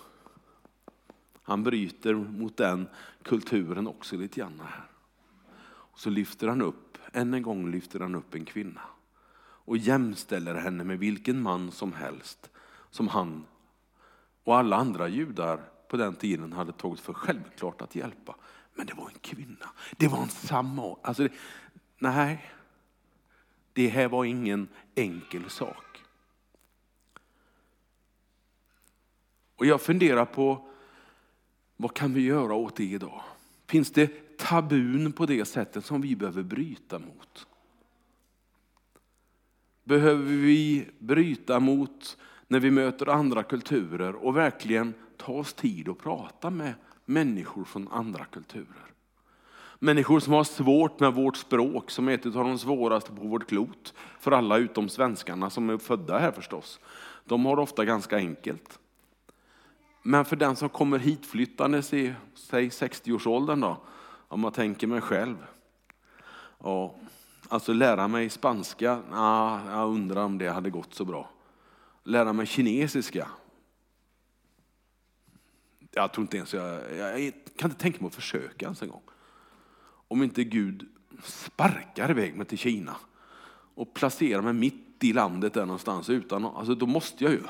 han 1.44 1.64
bryter 1.64 2.14
mot 2.14 2.58
den 2.58 2.88
kulturen 3.24 3.88
också 3.88 4.16
lite 4.18 4.40
grann 4.40 4.62
här. 4.64 4.84
Så 5.96 6.10
lyfter 6.10 6.48
han 6.48 6.62
upp, 6.62 6.98
än 7.12 7.34
en 7.34 7.42
gång 7.42 7.72
lyfter 7.72 8.00
han 8.00 8.16
upp 8.16 8.36
en 8.36 8.46
kvinna 8.46 8.82
och 9.40 9.78
jämställer 9.78 10.56
henne 10.56 10.84
med 10.84 11.00
vilken 11.00 11.42
man 11.42 11.72
som 11.72 11.94
helst 11.94 12.50
som 12.90 13.08
han 13.08 13.46
och 14.44 14.58
alla 14.58 14.76
andra 14.76 15.08
judar 15.08 15.60
på 15.88 15.98
den 15.98 16.16
tiden 16.16 16.54
hade 16.54 16.72
tagit 16.72 17.00
för 17.00 17.14
självklart 17.14 17.82
att 17.82 17.96
hjälpa. 17.96 18.36
Men 18.74 18.86
det 18.86 18.94
var 18.94 19.10
en 19.10 19.20
kvinna. 19.22 19.70
Det 19.98 20.08
var 20.08 20.22
en 20.22 20.30
samma. 20.30 20.98
Alltså, 21.02 21.28
nej, 22.00 22.52
det 23.74 23.88
här 23.88 24.08
var 24.08 24.26
ingen 24.26 24.68
enkel 24.96 25.50
sak. 25.50 25.93
Och 29.56 29.66
jag 29.66 29.82
funderar 29.82 30.26
på 30.26 30.68
vad 31.78 31.94
kan 31.94 32.14
vi 32.14 32.22
göra 32.22 32.54
åt 32.54 32.76
det 32.76 32.84
idag? 32.84 33.22
Finns 33.68 33.92
det 33.92 34.38
tabun 34.38 35.12
på 35.12 35.26
det 35.26 35.46
sättet 35.46 35.86
som 35.86 36.02
vi 36.02 36.16
behöver 36.16 36.44
bryta 36.44 37.00
mot? 37.00 37.48
Behöver 39.84 40.24
vi 40.24 40.88
bryta 41.00 41.60
mot 41.60 42.18
när 42.48 42.60
vi 42.60 42.72
möter 42.72 43.10
andra 43.10 43.44
kulturer 43.44 44.16
och 44.16 44.38
verkligen 44.38 44.94
ta 45.18 45.34
oss 45.34 45.54
tid 45.54 45.90
att 45.90 45.98
prata 45.98 46.50
med 46.50 46.74
människor 47.06 47.64
från 47.64 47.88
andra 47.88 48.26
kulturer? 48.26 48.94
Människor 49.80 50.20
som 50.20 50.34
har 50.34 50.44
svårt 50.44 51.00
med 51.00 51.14
vårt 51.14 51.38
språk, 51.38 51.92
som 51.92 52.08
är 52.08 52.14
ett 52.14 52.26
av 52.26 52.32
de 52.32 52.60
svåraste 52.60 53.12
på 53.12 53.28
vårt 53.28 53.50
klot. 53.50 53.94
För 54.20 54.32
alla 54.32 54.58
utom 54.58 54.90
svenskarna 54.90 55.50
som 55.50 55.70
är 55.70 55.78
födda 55.78 56.20
här 56.20 56.32
förstås. 56.32 56.80
De 57.26 57.46
har 57.46 57.56
det 57.56 57.62
ofta 57.62 57.86
ganska 57.86 58.18
enkelt. 58.18 58.80
Men 60.04 60.26
för 60.26 60.36
den 60.36 60.56
som 60.56 60.70
kommer 60.70 61.00
hit 61.00 61.26
flyttandes 61.26 61.94
i 61.94 62.14
säg 62.36 62.70
60-årsåldern 62.70 63.60
då, 63.62 63.82
om 64.28 64.40
man 64.40 64.52
tänker 64.52 64.88
mig 64.88 65.02
själv. 65.02 65.36
Ja, 66.60 66.96
alltså 67.48 67.74
lära 67.74 68.08
mig 68.08 68.30
spanska, 68.30 69.02
ah, 69.12 69.60
jag 69.72 69.90
undrar 69.90 70.24
om 70.24 70.38
det 70.38 70.50
hade 70.50 70.70
gått 70.70 70.94
så 70.94 71.06
bra. 71.06 71.30
Lära 72.04 72.34
mig 72.34 72.46
kinesiska. 72.46 73.28
Jag 75.92 76.14
tror 76.14 76.22
inte 76.22 76.38
ens 76.38 76.54
jag, 76.54 76.98
jag 76.98 77.34
kan 77.58 77.70
inte 77.72 77.82
tänka 77.82 78.00
mig 78.00 78.08
att 78.08 78.16
försöka 78.16 78.66
ens 78.66 78.82
en 78.82 78.90
gång. 78.90 79.04
Om 80.08 80.24
inte 80.24 80.44
Gud 80.44 80.90
sparkar 81.24 82.12
iväg 82.12 82.36
mig 82.36 82.46
till 82.46 82.58
Kina 82.58 82.96
och 83.76 83.94
placerar 83.94 84.42
mig 84.42 84.54
mitt 84.54 85.04
i 85.04 85.14
landet 85.14 85.54
där 85.54 85.66
någonstans 85.66 86.10
utan, 86.10 86.46
alltså 86.46 86.76
då 86.76 86.86
måste 86.86 87.24
jag 87.24 87.34
ju. 87.34 87.42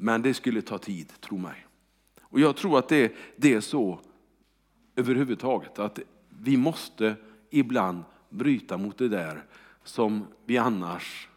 Men 0.00 0.22
det 0.22 0.34
skulle 0.34 0.62
ta 0.62 0.78
tid, 0.78 1.12
tro 1.20 1.38
mig. 1.38 1.66
Och 2.20 2.40
jag 2.40 2.56
tror 2.56 2.78
att 2.78 2.88
det, 2.88 3.14
det 3.36 3.54
är 3.54 3.60
så 3.60 4.00
överhuvudtaget, 4.96 5.78
att 5.78 5.98
vi 6.28 6.56
måste 6.56 7.16
ibland 7.50 8.04
bryta 8.28 8.76
mot 8.76 8.98
det 8.98 9.08
där 9.08 9.44
som 9.84 10.26
vi 10.44 10.58
annars 10.58 11.28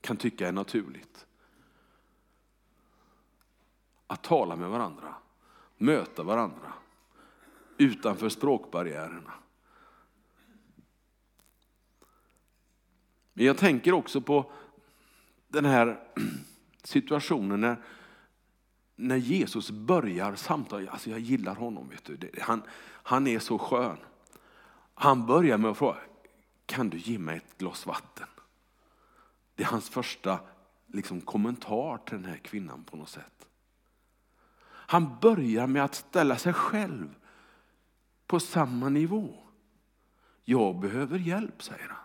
kan 0.00 0.16
tycka 0.16 0.48
är 0.48 0.52
naturligt. 0.52 1.26
att 4.12 4.22
tala 4.22 4.56
med 4.56 4.70
varandra, 4.70 5.14
möta 5.76 6.22
varandra 6.22 6.72
utanför 7.78 8.28
språkbarriärerna. 8.28 9.32
Men 13.32 13.46
jag 13.46 13.58
tänker 13.58 13.92
också 13.92 14.20
på 14.20 14.52
den 15.48 15.64
här 15.64 16.00
situationen 16.82 17.60
när, 17.60 17.76
när 18.96 19.16
Jesus 19.16 19.70
börjar 19.70 20.34
samtalet, 20.34 20.88
Alltså 20.88 21.10
jag 21.10 21.20
gillar 21.20 21.54
honom. 21.54 21.88
Vet 21.88 22.04
du. 22.04 22.30
Han, 22.40 22.62
han 22.82 23.26
är 23.26 23.38
så 23.38 23.58
skön. 23.58 23.96
Han 24.94 25.26
börjar 25.26 25.58
med 25.58 25.70
att 25.70 25.78
fråga, 25.78 25.98
kan 26.66 26.90
du 26.90 26.98
ge 26.98 27.18
mig 27.18 27.36
ett 27.36 27.58
glas 27.58 27.86
vatten? 27.86 28.26
Det 29.54 29.62
är 29.62 29.66
hans 29.66 29.90
första 29.90 30.40
liksom, 30.86 31.20
kommentar 31.20 31.98
till 31.98 32.16
den 32.16 32.30
här 32.30 32.36
kvinnan 32.36 32.84
på 32.84 32.96
något 32.96 33.08
sätt. 33.08 33.46
Han 34.64 35.16
börjar 35.20 35.66
med 35.66 35.84
att 35.84 35.94
ställa 35.94 36.36
sig 36.36 36.52
själv 36.52 37.14
på 38.26 38.40
samma 38.40 38.88
nivå. 38.88 39.34
Jag 40.44 40.80
behöver 40.80 41.18
hjälp, 41.18 41.62
säger 41.62 41.88
han. 41.88 41.98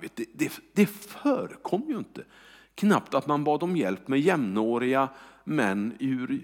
Det, 0.00 0.28
det, 0.34 0.52
det 0.72 0.86
förekom 0.86 1.82
ju 1.88 1.98
inte 1.98 2.24
knappt 2.74 3.14
att 3.14 3.26
man 3.26 3.44
bad 3.44 3.62
om 3.62 3.76
hjälp 3.76 4.08
med 4.08 4.20
jämnåriga 4.20 5.08
män 5.44 5.96
ur 5.98 6.40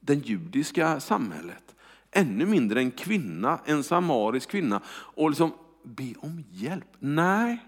det 0.00 0.14
judiska 0.14 1.00
samhället. 1.00 1.74
Ännu 2.10 2.46
mindre 2.46 2.80
en 2.80 2.90
kvinna, 2.90 3.58
en 3.64 3.82
samarisk 3.82 4.50
kvinna. 4.50 4.80
Och 4.88 5.30
liksom 5.30 5.52
be 5.82 6.14
om 6.20 6.44
hjälp. 6.50 6.88
Nej, 6.98 7.58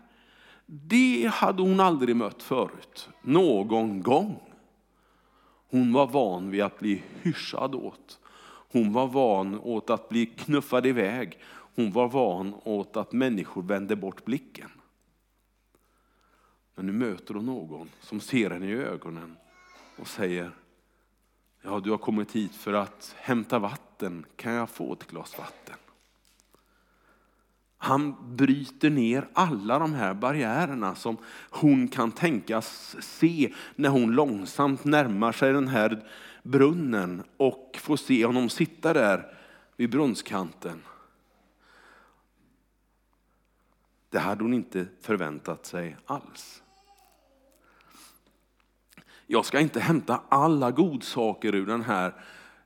det 0.66 1.30
hade 1.34 1.62
hon 1.62 1.80
aldrig 1.80 2.16
mött 2.16 2.42
förut. 2.42 3.08
Någon 3.22 4.02
gång. 4.02 4.40
Hon 5.70 5.92
var 5.92 6.06
van 6.06 6.50
vid 6.50 6.62
att 6.62 6.78
bli 6.78 7.02
hyschad 7.22 7.74
åt. 7.74 8.18
Hon 8.72 8.92
var 8.92 9.06
van 9.06 9.60
åt 9.60 9.90
att 9.90 10.08
bli 10.08 10.26
knuffad 10.26 10.86
iväg. 10.86 11.38
Hon 11.76 11.92
var 11.92 12.08
van 12.08 12.54
åt 12.64 12.96
att 12.96 13.12
människor 13.12 13.62
vände 13.62 13.96
bort 13.96 14.24
blicken. 14.24 14.70
Men 16.74 16.86
nu 16.86 16.92
möter 16.92 17.34
hon 17.34 17.46
någon 17.46 17.90
som 18.00 18.20
ser 18.20 18.50
henne 18.50 18.66
i 18.66 18.72
ögonen 18.72 19.36
och 19.96 20.08
säger, 20.08 20.50
ja 21.62 21.80
du 21.80 21.90
har 21.90 21.98
kommit 21.98 22.32
hit 22.32 22.54
för 22.54 22.72
att 22.72 23.14
hämta 23.18 23.58
vatten, 23.58 24.26
kan 24.36 24.52
jag 24.52 24.70
få 24.70 24.92
ett 24.92 25.10
glas 25.10 25.38
vatten? 25.38 25.76
Han 27.84 28.36
bryter 28.36 28.90
ner 28.90 29.28
alla 29.32 29.78
de 29.78 29.94
här 29.94 30.14
barriärerna 30.14 30.94
som 30.94 31.16
hon 31.50 31.88
kan 31.88 32.12
tänkas 32.12 32.96
se 33.00 33.54
när 33.74 33.88
hon 33.88 34.12
långsamt 34.12 34.84
närmar 34.84 35.32
sig 35.32 35.52
den 35.52 35.68
här 35.68 36.08
brunnen 36.42 37.22
och 37.36 37.78
får 37.80 37.96
se 37.96 38.26
honom 38.26 38.48
sitta 38.48 38.92
där 38.92 39.36
vid 39.76 39.90
brunnskanten. 39.90 40.82
Det 44.10 44.18
hade 44.18 44.44
hon 44.44 44.54
inte 44.54 44.86
förväntat 45.00 45.66
sig 45.66 45.96
alls. 46.06 46.62
Jag 49.26 49.44
ska 49.44 49.60
inte 49.60 49.80
hämta 49.80 50.20
alla 50.28 50.70
godsaker 50.70 51.54
ur 51.54 51.66
den 51.66 51.82
här 51.82 52.14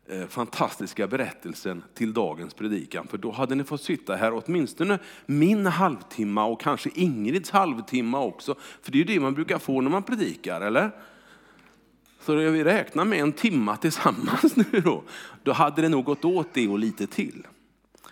eh, 0.06 0.26
fantastiska 0.26 1.06
berättelsen 1.06 1.82
till 1.94 2.12
dagens 2.12 2.54
predikan. 2.54 3.06
För 3.06 3.18
då 3.18 3.30
hade 3.30 3.54
ni 3.54 3.64
fått 3.64 3.82
sitta 3.82 4.16
här 4.16 4.42
åtminstone 4.44 4.98
min 5.26 5.66
halvtimme 5.66 6.40
och 6.40 6.60
kanske 6.60 6.90
Ingrids 6.94 7.50
halvtimme 7.50 8.18
också. 8.18 8.54
För 8.82 8.92
det 8.92 8.96
är 8.96 9.00
ju 9.00 9.04
det 9.04 9.20
man 9.20 9.34
brukar 9.34 9.58
få 9.58 9.80
när 9.80 9.90
man 9.90 10.02
predikar, 10.02 10.60
eller? 10.60 10.90
Så 12.20 12.34
vi 12.34 12.64
räknar 12.64 13.04
med 13.04 13.18
en 13.18 13.32
timma 13.32 13.76
tillsammans 13.76 14.56
nu 14.72 14.80
då. 14.80 15.02
Då 15.42 15.52
hade 15.52 15.82
det 15.82 15.88
nog 15.88 16.04
gått 16.04 16.24
åt 16.24 16.54
det 16.54 16.68
och 16.68 16.78
lite 16.78 17.06
till. 17.06 17.46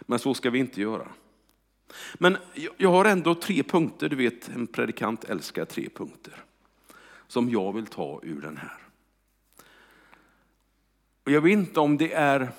Men 0.01 0.19
så 0.19 0.35
ska 0.35 0.51
vi 0.51 0.59
inte 0.59 0.81
göra. 0.81 1.09
Men 2.15 2.37
jag 2.77 2.91
har 2.91 3.05
ändå 3.05 3.35
tre 3.35 3.63
punkter, 3.63 4.09
du 4.09 4.17
vet 4.17 4.49
en 4.49 4.67
predikant 4.67 5.25
älskar 5.25 5.65
tre 5.65 5.89
punkter 5.95 6.45
som 7.27 7.51
jag 7.51 7.73
vill 7.73 7.87
ta 7.87 8.21
ur 8.23 8.41
den 8.41 8.57
här. 8.57 8.79
Och 11.25 11.33
jag 11.33 11.41
vet 11.41 11.53
inte 11.53 11.81
om 11.81 11.97
det 11.97 12.13
är, 12.13 12.51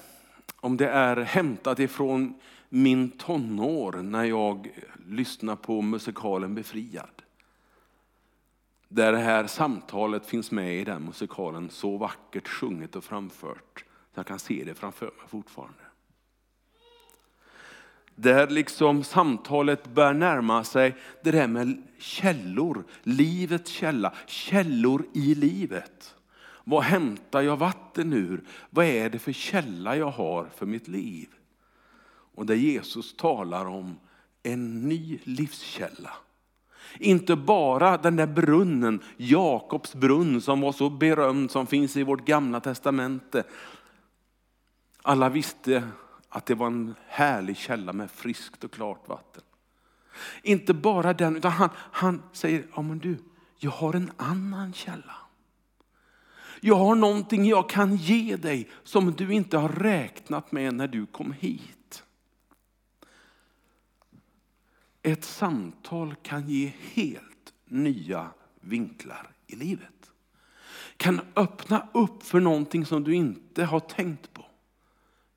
om 0.55 0.77
det 0.77 0.89
är 0.89 1.15
hämtat 1.17 1.79
ifrån 1.79 2.33
min 2.69 3.11
tonår 3.11 3.91
när 3.91 4.23
jag 4.23 4.71
lyssnar 5.07 5.55
på 5.55 5.81
musikalen 5.81 6.55
Befriad. 6.55 7.21
Där 8.87 9.11
det 9.11 9.17
här 9.17 9.47
samtalet 9.47 10.25
finns 10.25 10.51
med 10.51 10.75
i 10.75 10.83
den 10.83 11.03
musikalen, 11.03 11.69
så 11.69 11.97
vackert 11.97 12.47
sjunget 12.47 12.95
och 12.95 13.03
framfört. 13.03 13.85
Så 14.13 14.19
jag 14.19 14.25
kan 14.25 14.39
se 14.39 14.63
det 14.63 14.73
framför 14.73 15.05
mig 15.05 15.27
fortfarande. 15.27 15.86
Där 18.19 18.47
liksom 18.47 19.03
samtalet 19.03 19.87
börjar 19.87 20.13
närma 20.13 20.63
sig 20.63 20.95
det 21.23 21.31
där 21.31 21.47
med 21.47 21.83
källor, 21.99 22.83
livets 23.03 23.71
källa, 23.71 24.13
källor 24.25 25.05
i 25.13 25.35
livet. 25.35 26.15
Vad 26.63 26.83
hämtar 26.83 27.41
jag 27.41 27.57
vatten 27.57 28.13
ur? 28.13 28.43
Vad 28.69 28.85
är 28.85 29.09
det 29.09 29.19
för 29.19 29.31
källa 29.31 29.95
jag 29.95 30.11
har 30.11 30.49
för 30.55 30.65
mitt 30.65 30.87
liv? 30.87 31.27
Och 32.35 32.45
där 32.45 32.55
Jesus 32.55 33.17
talar 33.17 33.65
om 33.65 33.95
en 34.43 34.89
ny 34.89 35.19
livskälla. 35.23 36.11
Inte 36.99 37.35
bara 37.35 37.97
den 37.97 38.15
där 38.15 38.27
brunnen, 38.27 38.99
Jakobs 39.17 39.95
brunn 39.95 40.41
som 40.41 40.61
var 40.61 40.71
så 40.71 40.89
berömd 40.89 41.51
som 41.51 41.67
finns 41.67 41.97
i 41.97 42.03
vårt 42.03 42.25
gamla 42.25 42.59
testamente. 42.59 43.43
Alla 45.01 45.29
visste 45.29 45.83
att 46.29 46.45
det 46.45 46.55
var 46.55 46.67
en 46.67 46.95
härlig 47.07 47.57
källa 47.57 47.93
med 47.93 48.11
friskt 48.11 48.63
och 48.63 48.71
klart 48.71 49.07
vatten. 49.07 49.43
Inte 50.43 50.73
bara 50.73 51.13
den, 51.13 51.35
utan 51.35 51.51
han, 51.51 51.69
han 51.75 52.23
säger, 52.33 52.67
ja 52.75 52.81
men 52.81 52.99
du, 52.99 53.17
jag 53.57 53.71
har 53.71 53.93
en 53.93 54.11
annan 54.17 54.73
källa. 54.73 55.15
Jag 56.61 56.75
har 56.75 56.95
någonting 56.95 57.45
jag 57.45 57.69
kan 57.69 57.95
ge 57.95 58.35
dig 58.35 58.69
som 58.83 59.11
du 59.11 59.33
inte 59.33 59.57
har 59.57 59.69
räknat 59.69 60.51
med 60.51 60.73
när 60.73 60.87
du 60.87 61.05
kom 61.05 61.31
hit. 61.31 62.03
Ett 65.01 65.23
samtal 65.23 66.15
kan 66.15 66.49
ge 66.49 66.73
helt 66.93 67.53
nya 67.65 68.29
vinklar 68.61 69.31
i 69.47 69.55
livet. 69.55 70.11
Kan 70.97 71.21
öppna 71.35 71.87
upp 71.93 72.23
för 72.23 72.39
någonting 72.39 72.85
som 72.85 73.03
du 73.03 73.15
inte 73.15 73.65
har 73.65 73.79
tänkt 73.79 74.33
på 74.33 74.45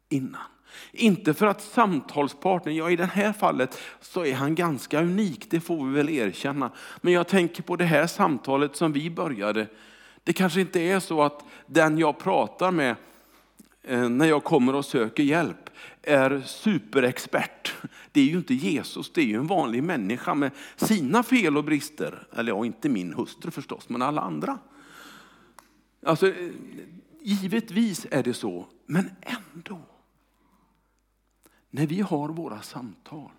innan. 0.08 0.46
Inte 0.92 1.34
för 1.34 1.46
att 1.46 1.62
samtalspartnern, 1.62 2.76
ja 2.76 2.90
i 2.90 2.96
det 2.96 3.06
här 3.06 3.32
fallet 3.32 3.78
så 4.00 4.24
är 4.24 4.34
han 4.34 4.54
ganska 4.54 5.02
unik, 5.02 5.50
det 5.50 5.60
får 5.60 5.86
vi 5.86 5.92
väl 5.94 6.08
erkänna. 6.08 6.70
Men 7.00 7.12
jag 7.12 7.28
tänker 7.28 7.62
på 7.62 7.76
det 7.76 7.84
här 7.84 8.06
samtalet 8.06 8.76
som 8.76 8.92
vi 8.92 9.10
började. 9.10 9.66
Det 10.24 10.32
kanske 10.32 10.60
inte 10.60 10.80
är 10.80 11.00
så 11.00 11.22
att 11.22 11.44
den 11.66 11.98
jag 11.98 12.18
pratar 12.18 12.70
med 12.70 12.96
eh, 13.82 14.08
när 14.08 14.26
jag 14.26 14.44
kommer 14.44 14.74
och 14.74 14.84
söker 14.84 15.22
hjälp 15.22 15.70
är 16.02 16.42
superexpert. 16.46 17.74
Det 18.12 18.20
är 18.20 18.24
ju 18.24 18.36
inte 18.36 18.54
Jesus, 18.54 19.12
det 19.12 19.20
är 19.20 19.24
ju 19.26 19.36
en 19.36 19.46
vanlig 19.46 19.82
människa 19.82 20.34
med 20.34 20.50
sina 20.76 21.22
fel 21.22 21.56
och 21.56 21.64
brister. 21.64 22.26
Eller 22.36 22.52
ja, 22.52 22.64
inte 22.64 22.88
min 22.88 23.14
hustru 23.14 23.50
förstås, 23.50 23.88
men 23.88 24.02
alla 24.02 24.20
andra. 24.20 24.58
Alltså, 26.06 26.28
eh, 26.28 26.50
givetvis 27.22 28.06
är 28.10 28.22
det 28.22 28.34
så, 28.34 28.66
men 28.86 29.10
ändå. 29.54 29.89
När 31.70 31.86
vi 31.86 32.00
har 32.00 32.28
våra 32.28 32.62
samtal 32.62 33.30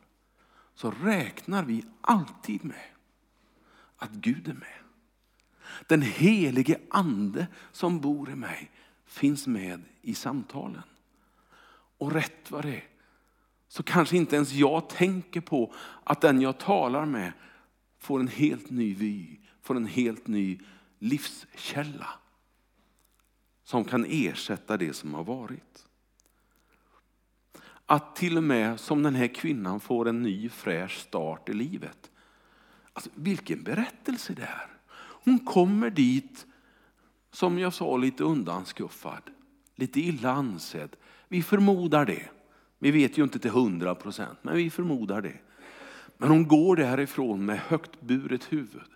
så 0.74 0.92
räknar 0.92 1.64
vi 1.64 1.86
alltid 2.02 2.66
med 2.66 2.86
att 3.98 4.12
Gud 4.12 4.48
är 4.48 4.54
med. 4.54 4.68
Den 5.88 6.02
helige 6.02 6.80
ande 6.90 7.48
som 7.72 8.00
bor 8.00 8.30
i 8.30 8.36
mig 8.36 8.72
finns 9.06 9.48
med 9.48 9.82
i 10.02 10.16
samtalen. 10.16 10.84
Och 11.98 12.12
rätt 12.12 12.52
vad 12.52 12.66
det 12.66 12.76
är 12.76 12.88
så 13.68 13.84
kanske 13.84 14.18
inte 14.18 14.36
ens 14.36 14.52
jag 14.52 14.90
tänker 14.90 15.42
på 15.42 15.74
att 16.04 16.22
den 16.22 16.42
jag 16.42 16.58
talar 16.58 17.06
med 17.06 17.32
får 18.00 18.20
en 18.20 18.28
helt 18.28 18.70
ny 18.70 18.94
vy, 18.94 19.38
får 19.62 19.76
en 19.76 19.86
helt 19.86 20.28
ny 20.28 20.60
livskälla 21.00 22.10
som 23.64 23.84
kan 23.84 24.06
ersätta 24.10 24.78
det 24.78 24.94
som 24.94 25.14
har 25.14 25.24
varit. 25.24 25.88
Att 27.92 28.16
till 28.16 28.38
och 28.38 28.44
med 28.44 28.80
som 28.80 29.04
den 29.04 29.16
här 29.16 29.28
kvinnan 29.28 29.80
får 29.80 30.08
en 30.08 30.22
ny 30.22 30.50
fräsch 30.50 30.98
start 30.98 31.50
i 31.50 31.54
livet. 31.54 32.12
Alltså, 32.94 33.10
vilken 33.16 33.64
berättelse 33.64 34.34
det 34.34 34.42
är. 34.42 34.68
Hon 35.24 35.40
kommer 35.40 35.90
dit, 35.90 36.46
som 37.32 37.60
jag 37.60 37.74
sa, 37.74 37.98
lite 37.98 38.24
undanskuffad. 38.24 39.22
Lite 39.76 40.00
illa 40.00 40.32
ansedd. 40.32 40.96
Vi 41.28 41.44
förmodar 41.44 42.06
det. 42.06 42.30
Vi 42.80 42.92
vet 42.92 43.18
ju 43.18 43.24
inte 43.24 43.40
till 43.40 43.52
hundra 43.52 43.96
procent, 43.96 44.40
men 44.42 44.56
vi 44.56 44.70
förmodar 44.70 45.22
det. 45.22 45.38
Men 46.18 46.30
hon 46.30 46.48
går 46.48 46.76
därifrån 46.76 47.46
med 47.46 47.60
högt 47.60 48.02
buret 48.02 48.54
huvud. 48.54 48.90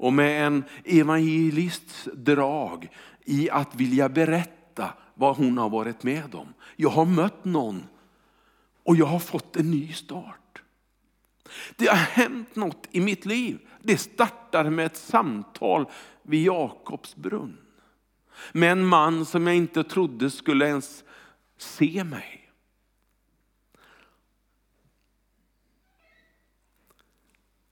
och 0.00 0.12
med 0.12 0.46
en 0.46 0.64
evangelists 0.84 2.08
drag 2.14 2.88
i 3.24 3.50
att 3.50 3.74
vilja 3.74 4.08
berätta 4.08 4.94
vad 5.14 5.36
hon 5.36 5.58
har 5.58 5.70
varit 5.70 6.02
med 6.02 6.34
om. 6.34 6.48
Jag 6.76 6.90
har 6.90 7.04
mött 7.04 7.44
någon 7.44 7.82
och 8.88 8.96
jag 8.96 9.06
har 9.06 9.18
fått 9.18 9.56
en 9.56 9.70
ny 9.70 9.92
start. 9.92 10.62
Det 11.76 11.86
har 11.86 11.96
hänt 11.96 12.56
något 12.56 12.88
i 12.90 13.00
mitt 13.00 13.26
liv. 13.26 13.58
Det 13.82 13.96
startade 13.96 14.70
med 14.70 14.86
ett 14.86 14.96
samtal 14.96 15.86
vid 16.22 16.42
Jakobs 16.42 17.16
brunn. 17.16 17.56
Med 18.52 18.72
en 18.72 18.86
man 18.86 19.26
som 19.26 19.46
jag 19.46 19.56
inte 19.56 19.84
trodde 19.84 20.30
skulle 20.30 20.68
ens 20.68 21.04
se 21.58 22.04
mig. 22.04 22.50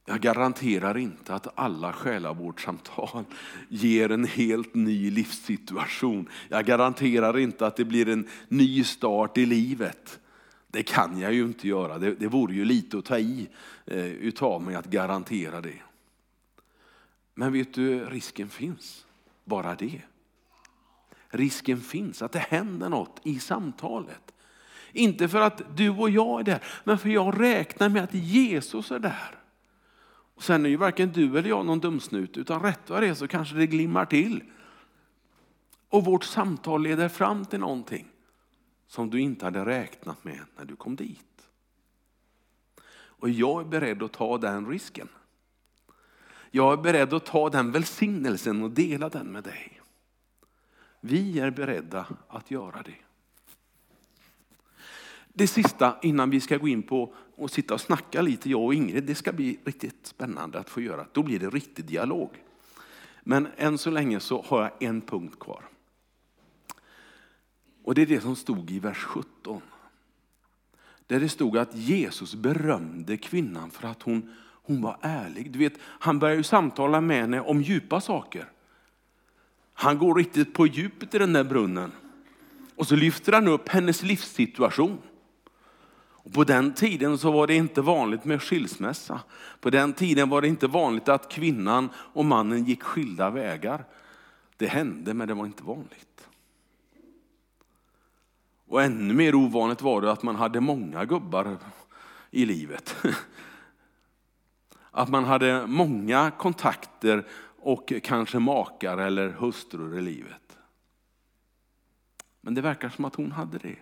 Jag 0.05 0.21
garanterar 0.21 0.99
inte 0.99 1.35
att 1.35 1.59
alla 1.59 1.93
själavårdssamtal 1.93 3.25
ger 3.69 4.11
en 4.11 4.25
helt 4.25 4.75
ny 4.75 5.11
livssituation. 5.11 6.29
Jag 6.49 6.67
garanterar 6.67 7.39
inte 7.39 7.67
att 7.67 7.77
det 7.77 7.85
blir 7.85 8.09
en 8.09 8.29
ny 8.49 8.85
start 8.85 9.39
i 9.39 9.47
livet. 9.47 10.21
Det 10.77 10.83
kan 10.83 11.21
jag 11.21 11.33
ju 11.33 11.45
inte 11.45 11.69
göra. 11.69 11.99
Det, 11.99 12.15
det 12.15 12.29
vore 12.29 12.55
ju 12.55 12.65
lite 12.65 12.99
att 12.99 13.05
ta 13.05 13.19
i 13.19 13.49
eh, 13.85 14.07
utav 14.07 14.63
mig 14.63 14.75
att 14.75 14.87
garantera 14.87 15.61
det. 15.61 15.83
Men 17.35 17.53
vet 17.53 17.75
du, 17.75 18.05
risken 18.05 18.49
finns. 18.49 19.07
Bara 19.45 19.75
det. 19.75 20.03
Risken 21.29 21.81
finns 21.81 22.23
att 22.23 22.33
det 22.33 22.39
händer 22.39 22.89
något 22.89 23.21
i 23.23 23.39
samtalet. 23.39 24.35
Inte 24.93 25.29
för 25.29 25.41
att 25.41 25.77
du 25.77 25.91
och 25.91 26.11
jag 26.11 26.41
är 26.41 26.45
där, 26.45 26.63
men 26.85 26.99
för 26.99 27.09
jag 27.09 27.41
räknar 27.41 27.89
med 27.89 28.05
att 28.05 28.15
Jesus 28.15 28.91
är 28.91 28.99
där. 28.99 29.39
Och 30.35 30.43
sen 30.43 30.65
är 30.65 30.69
ju 30.69 30.77
varken 30.77 31.13
du 31.13 31.39
eller 31.39 31.49
jag 31.49 31.67
någon 31.67 31.81
dumsnut, 31.81 32.37
utan 32.37 32.63
rätt 32.63 32.91
vad 32.91 33.03
det 33.03 33.09
är 33.09 33.15
så 33.15 33.29
kanske 33.29 33.57
det 33.57 33.67
glimmar 33.67 34.05
till. 34.05 34.43
Och 35.89 36.05
vårt 36.05 36.25
samtal 36.25 36.83
leder 36.83 37.09
fram 37.09 37.45
till 37.45 37.61
någonting 37.61 38.07
som 38.87 39.11
du 39.11 39.21
inte 39.21 39.45
hade 39.45 39.65
räknat 39.65 40.25
med 40.25 40.41
när 40.57 40.65
du 40.65 40.77
kom 40.77 40.97
dit. 40.97 41.49
Och 42.95 43.31
jag 43.31 43.61
är 43.61 43.65
beredd 43.65 44.03
att 44.03 44.13
ta 44.13 44.39
den 44.39 44.67
risken. 44.67 45.09
Jag 46.51 46.73
är 46.73 46.83
beredd 46.83 47.15
att 47.15 47.27
ta 47.27 47.51
den 47.51 47.73
välsignelsen 47.73 48.63
och 48.63 48.71
dela 48.71 49.09
den 49.09 49.27
med 49.27 49.45
dig. 49.45 49.81
Vi 51.01 51.41
är 51.41 51.51
beredda 51.51 52.07
att 52.29 52.51
göra 52.51 52.83
det. 52.83 52.97
Det 55.29 55.47
sista 55.47 55.97
innan 56.03 56.31
vi 56.31 56.41
ska 56.41 56.57
gå 56.57 56.69
in 56.69 56.83
på 56.83 57.15
och 57.37 57.51
sitta 57.51 57.75
och 57.75 57.81
snacka 57.81 58.23
lite, 58.23 58.51
jag 58.51 58.63
och 58.63 58.75
Ingrid, 58.75 59.05
det 59.05 59.15
ska 59.15 59.33
bli 59.33 59.59
riktigt 59.65 60.07
spännande 60.07 60.59
att 60.59 60.71
få 60.71 60.81
göra. 60.81 61.07
Då 61.13 61.23
blir 61.23 61.39
det 61.39 61.51
riktig 61.51 61.85
dialog. 61.85 62.31
Men 63.23 63.49
än 63.57 63.79
så 63.79 63.91
länge 63.91 64.21
så 64.21 64.43
har 64.43 64.63
jag 64.63 64.83
en 64.83 65.01
punkt 65.01 65.39
kvar. 65.39 65.65
Och 67.87 67.95
det 67.95 68.03
är 68.03 68.07
det 68.07 68.21
som 68.21 68.37
stod 68.37 68.71
i 68.71 68.79
vers 68.79 69.03
17. 69.03 69.61
Där 71.07 71.21
det 71.21 71.29
stod 71.29 71.59
att 71.59 71.75
Jesus 71.75 72.35
berömde 72.35 73.17
kvinnan 73.17 73.71
för 73.71 73.89
att 73.89 74.03
hon, 74.03 74.35
hon 74.63 74.83
var 74.83 74.99
ärlig. 75.01 75.51
Du 75.51 75.59
vet, 75.59 75.73
han 75.83 76.19
börjar 76.19 76.37
ju 76.37 76.43
samtala 76.43 77.01
med 77.01 77.21
henne 77.21 77.41
om 77.41 77.63
djupa 77.63 78.01
saker. 78.01 78.49
Han 79.75 79.99
går 79.99 80.15
riktigt 80.15 80.55
på 80.55 80.67
djupet 80.67 81.15
i 81.15 81.19
den 81.19 81.33
där 81.33 81.45
brunnen. 81.45 81.93
Och 82.77 82.87
så 82.87 82.97
lyfter 82.97 83.33
han 83.33 83.49
upp 83.49 83.69
hennes 83.69 84.03
livssituation. 84.03 84.99
Och 85.99 86.33
på 86.33 86.45
den 86.45 86.75
tiden 86.75 87.19
så 87.19 87.33
var 87.33 87.47
det 87.47 87.55
inte 87.55 87.81
vanligt 87.81 88.25
med 88.25 88.43
skilsmässa. 88.43 89.21
På 89.61 89.71
den 89.71 89.93
tiden 89.93 90.29
var 90.29 90.43
det 90.43 90.49
inte 90.49 90.67
vanligt 90.67 91.09
att 91.09 91.33
kvinnan 91.33 91.89
och 91.97 92.25
mannen 92.25 92.65
gick 92.65 92.83
skilda 92.83 93.31
vägar. 93.31 93.85
Det 94.57 94.67
hände 94.67 95.15
men 95.15 95.29
det 95.29 95.35
var 95.35 95.47
inte 95.47 95.63
vanligt. 95.63 96.07
Och 98.67 98.83
ännu 98.83 99.15
mer 99.15 99.35
ovanligt 99.35 99.83
var 99.83 100.01
det 100.01 100.13
att 100.13 100.23
man 100.23 100.37
hade 100.37 100.61
många 100.61 101.05
gubbar 101.05 101.59
i 102.31 102.47
livet. 102.47 102.97
Att 104.91 105.09
man 105.09 105.25
hade 105.25 105.67
många 105.67 106.31
kontakter 106.31 107.27
och 107.59 107.93
kanske 108.03 108.39
makar 108.39 108.99
eller 108.99 109.29
hustrur 109.29 109.99
i 109.99 110.01
livet. 110.01 110.59
Men 112.41 112.55
det 112.55 112.61
verkar 112.61 112.89
som 112.89 113.05
att 113.05 113.15
hon 113.15 113.33
hade 113.33 113.59
det. 113.59 113.77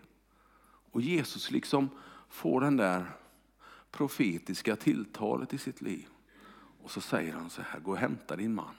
Och 0.93 1.01
Jesus 1.01 1.51
liksom 1.51 1.89
får 2.29 2.61
den 2.61 2.77
där 2.77 3.07
profetiska 3.91 4.77
tilltalet 4.77 5.55
i 5.55 5.59
sitt 5.59 5.83
liv. 5.83 6.07
Och 6.83 6.91
så 6.91 7.01
säger 7.01 7.33
han 7.33 7.51
så 7.51 7.63
här, 7.63 7.81
gå 7.81 7.91
och 7.91 7.99
hämta 7.99 8.37
din 8.37 8.55
man. 8.55 8.75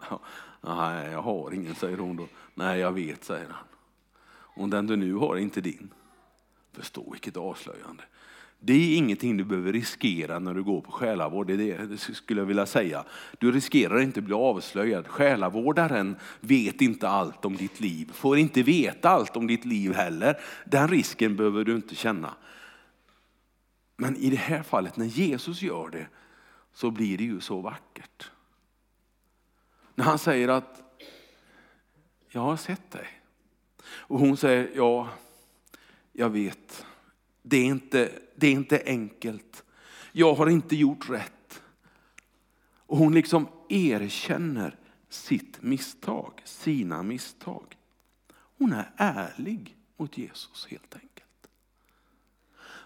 Nej, 0.60 1.10
jag 1.10 1.22
har 1.22 1.54
ingen, 1.54 1.74
säger 1.74 1.98
hon 1.98 2.16
då. 2.16 2.28
Nej, 2.54 2.80
jag 2.80 2.92
vet, 2.92 3.24
säger 3.24 3.48
han. 3.48 3.64
Om 4.56 4.70
den 4.70 4.86
du 4.86 4.96
nu 4.96 5.14
har 5.14 5.36
är 5.36 5.40
inte 5.40 5.60
din. 5.60 5.90
Förstå 6.72 7.10
vilket 7.10 7.36
avslöjande. 7.36 8.02
Det 8.58 8.72
är 8.72 8.96
ingenting 8.96 9.36
du 9.36 9.44
behöver 9.44 9.72
riskera 9.72 10.38
när 10.38 10.54
du 10.54 10.62
går 10.62 10.80
på 10.80 10.92
själavård. 10.92 11.46
Det, 11.46 11.72
är 11.72 11.86
det 11.86 11.98
skulle 11.98 12.40
jag 12.40 12.46
vilja 12.46 12.66
säga. 12.66 13.04
Du 13.38 13.52
riskerar 13.52 14.00
inte 14.00 14.20
att 14.20 14.24
bli 14.24 14.34
avslöjad. 14.34 15.06
Själavårdaren 15.06 16.16
vet 16.40 16.80
inte 16.80 17.08
allt 17.08 17.44
om 17.44 17.56
ditt 17.56 17.80
liv, 17.80 18.10
får 18.12 18.38
inte 18.38 18.62
veta 18.62 19.08
allt 19.08 19.36
om 19.36 19.46
ditt 19.46 19.64
liv 19.64 19.92
heller. 19.92 20.40
Den 20.64 20.88
risken 20.88 21.36
behöver 21.36 21.64
du 21.64 21.76
inte 21.76 21.94
känna. 21.94 22.34
Men 23.96 24.16
i 24.16 24.30
det 24.30 24.36
här 24.36 24.62
fallet, 24.62 24.96
när 24.96 25.06
Jesus 25.06 25.62
gör 25.62 25.88
det, 25.88 26.06
så 26.72 26.90
blir 26.90 27.18
det 27.18 27.24
ju 27.24 27.40
så 27.40 27.60
vackert. 27.60 28.30
När 29.94 30.04
han 30.04 30.18
säger 30.18 30.48
att 30.48 30.82
jag 32.28 32.40
har 32.40 32.56
sett 32.56 32.90
dig. 32.90 33.08
Och 33.98 34.18
hon 34.18 34.36
säger, 34.36 34.70
ja, 34.74 35.08
jag 36.12 36.30
vet. 36.30 36.86
Det 37.42 37.56
är 37.56 37.64
inte, 37.64 38.12
det 38.36 38.46
är 38.46 38.52
inte 38.52 38.82
enkelt. 38.86 39.64
Jag 40.12 40.34
har 40.34 40.46
inte 40.48 40.76
gjort 40.76 41.10
rätt. 41.10 41.62
Och 42.86 42.98
hon 42.98 43.14
liksom 43.14 43.48
erkänner 43.68 44.78
sitt 45.08 45.62
misstag, 45.62 46.42
sina 46.44 47.02
misstag. 47.02 47.76
Hon 48.58 48.72
är 48.72 48.92
ärlig 48.96 49.76
mot 49.96 50.18
Jesus 50.18 50.66
helt 50.70 50.94
enkelt. 50.94 51.48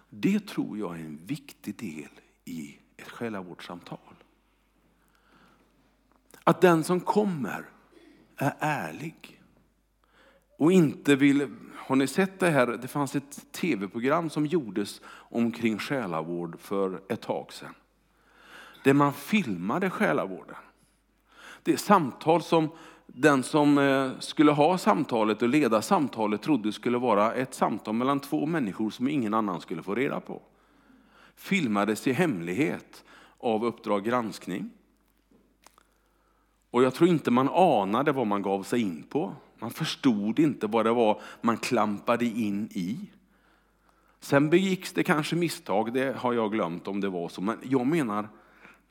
Det 0.09 0.47
tror 0.47 0.79
jag 0.79 0.95
är 0.95 1.05
en 1.05 1.27
viktig 1.27 1.77
del 1.77 2.11
i 2.45 2.79
ett 2.97 3.09
själavårdssamtal. 3.09 4.15
Att 6.45 6.61
den 6.61 6.85
som 6.85 7.01
kommer 7.01 7.65
är 8.37 8.55
ärlig 8.59 9.40
och 10.61 10.73
inte 10.73 11.17
vill... 11.17 11.49
Har 11.77 11.97
ni 11.97 12.07
sett 12.07 12.41
det 12.41 12.51
här? 12.51 12.67
Det 12.67 12.89
fanns 12.89 13.17
ett 13.17 13.53
tv-program 13.53 14.31
som 14.31 14.47
gjordes 14.47 15.01
omkring 15.15 15.79
själavård 15.79 16.61
för 16.61 17.01
ett 17.09 17.21
tag 17.21 17.53
sedan. 17.53 17.75
Där 18.85 18.95
man 18.95 19.13
filmade 19.13 19.91
själavården. 19.91 20.57
Det 21.63 21.73
är 21.73 21.77
samtal 21.77 22.43
som 22.43 22.69
den 23.07 23.43
som 23.43 23.79
eh, 23.79 24.11
skulle 24.19 24.53
ha 24.53 24.79
samtalet 24.79 25.43
och 25.43 25.49
leda 25.49 25.83
samtalet 25.83 26.43
trodde 26.43 26.73
skulle 26.73 26.99
vara 26.99 27.35
ett 27.35 27.55
samtal 27.55 27.95
mellan 27.95 28.21
två 28.21 28.47
människor 28.47 28.91
som 28.91 29.09
ingen 29.09 29.35
annan 29.35 29.61
skulle 29.61 29.83
få 29.83 29.95
reda 29.95 30.21
på. 30.21 30.43
Filmades 31.37 32.07
i 32.07 32.13
hemlighet 32.13 33.05
av 33.39 33.65
Uppdrag 33.65 34.05
granskning. 34.05 34.71
Och 36.71 36.83
jag 36.83 36.95
tror 36.95 37.09
inte 37.09 37.31
man 37.31 37.49
anade 37.49 38.13
vad 38.13 38.27
man 38.27 38.43
gav 38.43 38.63
sig 38.63 38.81
in 38.81 39.03
på. 39.03 39.35
Man 39.61 39.71
förstod 39.71 40.39
inte 40.39 40.67
vad 40.67 40.87
det 40.87 40.93
var 40.93 41.21
man 41.41 41.57
klampade 41.57 42.25
in 42.25 42.69
i. 42.73 43.11
Sen 44.21 44.51
begicks 44.51 44.93
det 44.93 45.03
kanske 45.03 45.37
misstag, 45.37 45.93
det 45.93 46.17
har 46.17 46.33
jag 46.33 46.53
glömt 46.53 46.89
om 46.89 47.01
det 47.01 47.09
var 47.09 47.29
så. 47.29 47.41
Men 47.41 47.59
jag 47.63 47.87
menar, 47.87 48.29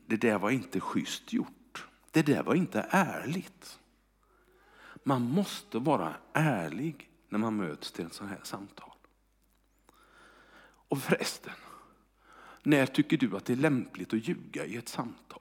det 0.06 0.18
där 0.18 0.40
var 0.40 0.50
inte 0.50 0.80
schysst 0.80 1.34
gjort. 1.34 1.88
Det 2.12 2.22
där 2.22 2.44
var 2.44 2.56
inte 2.56 2.86
ärligt. 2.90 3.80
Man 5.04 5.22
måste 5.22 5.80
vara 5.80 6.14
ärlig 6.34 7.10
när 7.30 7.40
man 7.40 7.56
möts 7.56 7.92
till 7.92 8.06
ett 8.06 8.14
sådant 8.14 8.32
här 8.32 8.44
samtal. 8.44 8.94
Och 10.90 11.02
förresten, 11.02 11.54
när 12.64 12.86
tycker 12.86 13.18
du 13.18 13.38
att 13.38 13.46
det 13.46 13.54
är 13.54 13.58
lämpligt 13.58 14.14
att 14.14 14.28
ljuga 14.28 14.66
i 14.66 14.76
ett 14.78 14.90
samtal? 14.90 15.40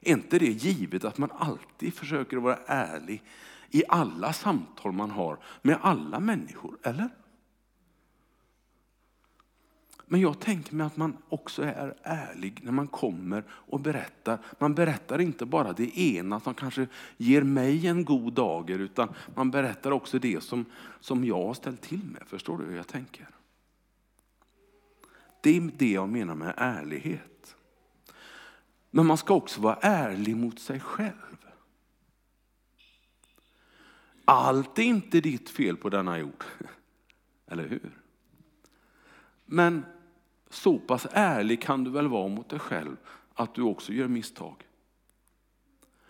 Är 0.00 0.12
inte 0.12 0.38
det 0.38 0.50
givet 0.50 1.04
att 1.04 1.18
man 1.18 1.30
alltid 1.32 1.94
försöker 1.94 2.36
vara 2.36 2.58
ärlig 2.66 3.22
i 3.74 3.82
alla 3.88 4.32
samtal 4.32 4.92
man 4.92 5.10
har 5.10 5.38
med 5.62 5.78
alla 5.82 6.20
människor, 6.20 6.78
eller? 6.82 7.08
Men 10.06 10.20
jag 10.20 10.40
tänker 10.40 10.74
mig 10.74 10.86
att 10.86 10.96
man 10.96 11.16
också 11.28 11.62
är 11.62 11.94
ärlig 12.02 12.60
när 12.62 12.72
man 12.72 12.86
kommer 12.86 13.44
och 13.50 13.80
berättar. 13.80 14.38
Man 14.58 14.74
berättar 14.74 15.20
inte 15.20 15.46
bara 15.46 15.72
det 15.72 15.98
ena 15.98 16.40
som 16.40 16.54
kanske 16.54 16.86
ger 17.16 17.42
mig 17.42 17.86
en 17.86 18.04
god 18.04 18.32
dager, 18.32 18.78
utan 18.78 19.08
man 19.34 19.50
berättar 19.50 19.90
också 19.90 20.18
det 20.18 20.42
som, 20.42 20.64
som 21.00 21.24
jag 21.24 21.46
har 21.46 21.54
ställt 21.54 21.82
till 21.82 22.04
med. 22.04 22.22
Förstår 22.26 22.58
du 22.58 22.64
hur 22.64 22.76
jag 22.76 22.86
tänker? 22.86 23.28
Det 25.40 25.56
är 25.56 25.70
det 25.76 25.92
jag 25.92 26.08
menar 26.08 26.34
med 26.34 26.54
ärlighet. 26.56 27.56
Men 28.90 29.06
man 29.06 29.16
ska 29.16 29.34
också 29.34 29.60
vara 29.60 29.78
ärlig 29.80 30.36
mot 30.36 30.58
sig 30.58 30.80
själv. 30.80 31.33
Allt 34.24 34.78
är 34.78 34.82
inte 34.82 35.20
ditt 35.20 35.50
fel 35.50 35.76
på 35.76 35.88
denna 35.88 36.18
jord. 36.18 36.44
Eller 37.46 37.68
hur? 37.68 37.90
Men 39.44 39.84
så 40.50 40.78
pass 40.78 41.06
ärlig 41.10 41.62
kan 41.62 41.84
du 41.84 41.90
väl 41.90 42.08
vara 42.08 42.28
mot 42.28 42.48
dig 42.48 42.58
själv 42.58 42.96
att 43.34 43.54
du 43.54 43.62
också 43.62 43.92
gör 43.92 44.08
misstag. 44.08 44.66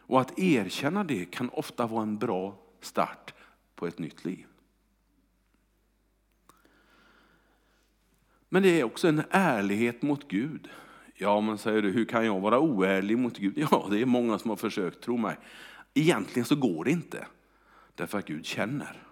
Och 0.06 0.20
att 0.20 0.38
erkänna 0.38 1.04
det 1.04 1.24
kan 1.24 1.48
ofta 1.48 1.86
vara 1.86 2.02
en 2.02 2.18
bra 2.18 2.58
start 2.80 3.34
på 3.74 3.86
ett 3.86 3.98
nytt 3.98 4.24
liv. 4.24 4.46
Men 8.48 8.62
det 8.62 8.80
är 8.80 8.84
också 8.84 9.08
en 9.08 9.22
ärlighet 9.30 10.02
mot 10.02 10.28
Gud. 10.28 10.68
Ja, 11.14 11.40
men 11.40 11.58
säger 11.58 11.82
du, 11.82 11.90
hur 11.90 12.04
kan 12.04 12.26
jag 12.26 12.40
vara 12.40 12.60
oärlig 12.60 13.18
mot 13.18 13.38
Gud? 13.38 13.58
Ja, 13.70 13.86
det 13.90 14.00
är 14.00 14.06
många 14.06 14.38
som 14.38 14.50
har 14.50 14.56
försökt, 14.56 15.00
tro 15.00 15.16
mig. 15.16 15.36
Egentligen 15.94 16.44
så 16.44 16.56
går 16.56 16.84
det 16.84 16.90
inte, 16.90 17.26
därför 17.94 18.18
att 18.18 18.26
Gud 18.26 18.46
känner. 18.46 19.02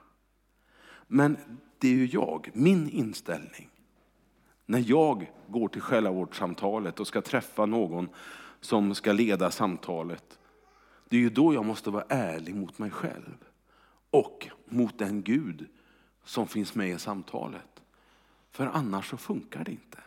Men 1.07 1.37
det 1.79 1.89
är 1.89 1.95
ju 1.95 2.07
jag, 2.07 2.51
min 2.55 2.89
inställning. 2.89 3.69
När 4.67 4.85
jag 4.87 5.31
går 5.49 5.69
till 5.69 5.81
själavårdssamtalet 5.81 7.01
och 7.01 7.07
ska 7.07 7.21
träffa 7.21 7.67
någon 7.67 8.09
som 8.61 8.95
ska 8.95 9.13
leda 9.13 9.51
samtalet, 9.51 10.39
det 11.09 11.17
är 11.17 11.21
ju 11.21 11.31
då 11.31 11.55
jag 11.55 11.65
måste 11.65 11.91
vara 11.91 12.05
ärlig 12.09 12.55
mot 12.55 12.79
mig 12.79 12.91
själv 12.91 13.45
och 14.11 14.49
mot 14.65 14.99
den 14.99 15.23
Gud 15.23 15.69
som 16.25 16.47
finns 16.47 16.75
med 16.75 16.91
i 16.91 16.99
samtalet. 16.99 17.83
För 18.51 18.67
annars 18.67 19.11
så 19.11 19.17
funkar 19.17 19.65
det 19.65 19.71
inte. 19.71 19.99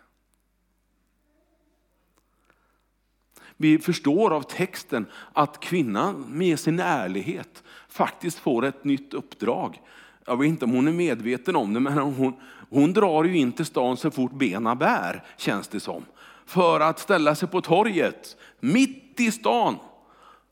Vi 3.58 3.80
förstår 3.80 4.34
av 4.34 4.42
texten 4.42 5.06
att 5.34 5.60
kvinnan 5.60 6.26
med 6.30 6.60
sin 6.60 6.80
ärlighet 6.80 7.64
faktiskt 7.90 8.40
får 8.40 8.66
ett 8.66 8.84
nytt 8.84 9.14
uppdrag. 9.14 9.82
Jag 10.26 10.38
vet 10.38 10.48
inte 10.48 10.66
om 10.66 10.72
hon 10.72 10.88
är 10.88 10.92
medveten 10.92 11.56
om 11.56 11.74
det, 11.74 11.80
men 11.80 11.98
hon, 11.98 12.34
hon 12.70 12.94
drar 12.94 13.24
ju 13.24 13.38
in 13.38 13.52
till 13.52 13.66
stan 13.66 13.98
så 13.98 14.12
fort 14.12 14.34
bena 14.34 14.76
bär, 14.76 15.24
känns 15.38 15.68
det 15.68 15.80
som. 15.80 16.06
För 16.46 16.80
att 16.80 17.00
ställa 17.00 17.36
sig 17.36 17.48
på 17.48 17.62
torget, 17.62 18.38
mitt 18.60 19.20
i 19.20 19.32
stan. 19.32 19.76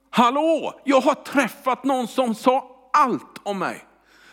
Hallå, 0.09 0.81
jag 0.83 1.01
har 1.01 1.13
träffat 1.13 1.83
någon 1.83 2.07
som 2.07 2.35
sa 2.35 2.89
allt 2.93 3.39
om 3.43 3.59
mig. 3.59 3.85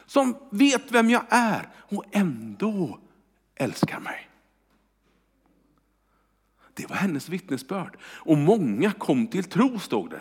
Som 0.07 0.37
vet 0.51 0.93
vem 0.93 1.11
jag 1.11 1.23
är 1.29 1.69
och 1.79 2.05
ändå 2.13 2.99
älskar 3.55 4.01
mig. 4.01 4.30
Det 6.81 6.91
var 6.91 6.97
hennes 6.97 7.29
vittnesbörd. 7.29 7.97
Och 8.03 8.39
många 8.39 8.93
kom 8.93 9.27
till 9.27 9.45
tro, 9.45 9.79
stod 9.79 10.11
det. 10.11 10.21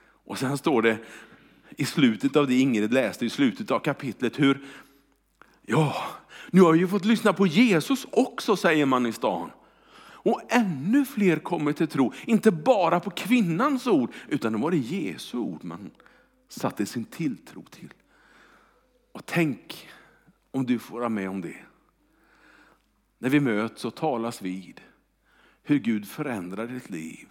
Och 0.00 0.38
sen 0.38 0.58
står 0.58 0.82
det 0.82 0.98
i 1.70 1.84
slutet 1.84 2.36
av 2.36 2.46
det 2.46 2.54
Ingrid 2.54 2.92
läste, 2.92 3.26
i 3.26 3.30
slutet 3.30 3.70
av 3.70 3.78
kapitlet, 3.78 4.38
hur, 4.38 4.64
ja, 5.62 5.96
nu 6.50 6.60
har 6.60 6.72
vi 6.72 6.78
ju 6.78 6.88
fått 6.88 7.04
lyssna 7.04 7.32
på 7.32 7.46
Jesus 7.46 8.06
också, 8.10 8.56
säger 8.56 8.86
man 8.86 9.06
i 9.06 9.12
stan. 9.12 9.50
Och 9.98 10.40
ännu 10.48 11.04
fler 11.04 11.36
kommer 11.36 11.72
till 11.72 11.88
tro, 11.88 12.12
inte 12.24 12.50
bara 12.50 13.00
på 13.00 13.10
kvinnans 13.10 13.86
ord, 13.86 14.12
utan 14.28 14.52
det 14.52 14.58
var 14.58 14.70
det 14.70 14.76
Jesu 14.76 15.38
ord 15.38 15.64
man 15.64 15.90
satte 16.48 16.86
sin 16.86 17.04
tilltro 17.04 17.62
till. 17.62 17.94
Och 19.12 19.26
tänk 19.26 19.88
om 20.50 20.66
du 20.66 20.78
får 20.78 20.98
vara 20.98 21.08
med 21.08 21.30
om 21.30 21.40
det. 21.40 21.56
När 23.18 23.28
vi 23.28 23.40
möts 23.40 23.84
och 23.84 23.94
talas 23.94 24.42
vid, 24.42 24.80
hur 25.68 25.78
Gud 25.78 26.08
förändrar 26.08 26.66
ditt 26.66 26.90
liv. 26.90 27.28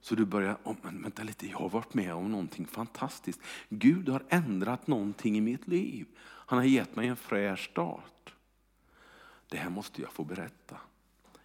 Så 0.00 0.14
du 0.14 0.24
börjar, 0.24 0.56
oh, 0.64 0.76
men 0.82 1.02
vänta 1.02 1.22
lite, 1.22 1.46
jag 1.46 1.58
har 1.58 1.68
varit 1.68 1.94
med 1.94 2.14
om 2.14 2.30
någonting 2.30 2.66
fantastiskt. 2.66 3.40
Gud 3.68 4.08
har 4.08 4.22
ändrat 4.28 4.86
någonting 4.86 5.36
i 5.36 5.40
mitt 5.40 5.68
liv. 5.68 6.06
Han 6.20 6.58
har 6.58 6.64
gett 6.64 6.96
mig 6.96 7.08
en 7.08 7.16
fräsch 7.16 7.70
start. 7.70 8.34
Det 9.48 9.56
här 9.56 9.70
måste 9.70 10.02
jag 10.02 10.12
få 10.12 10.24
berätta. 10.24 10.76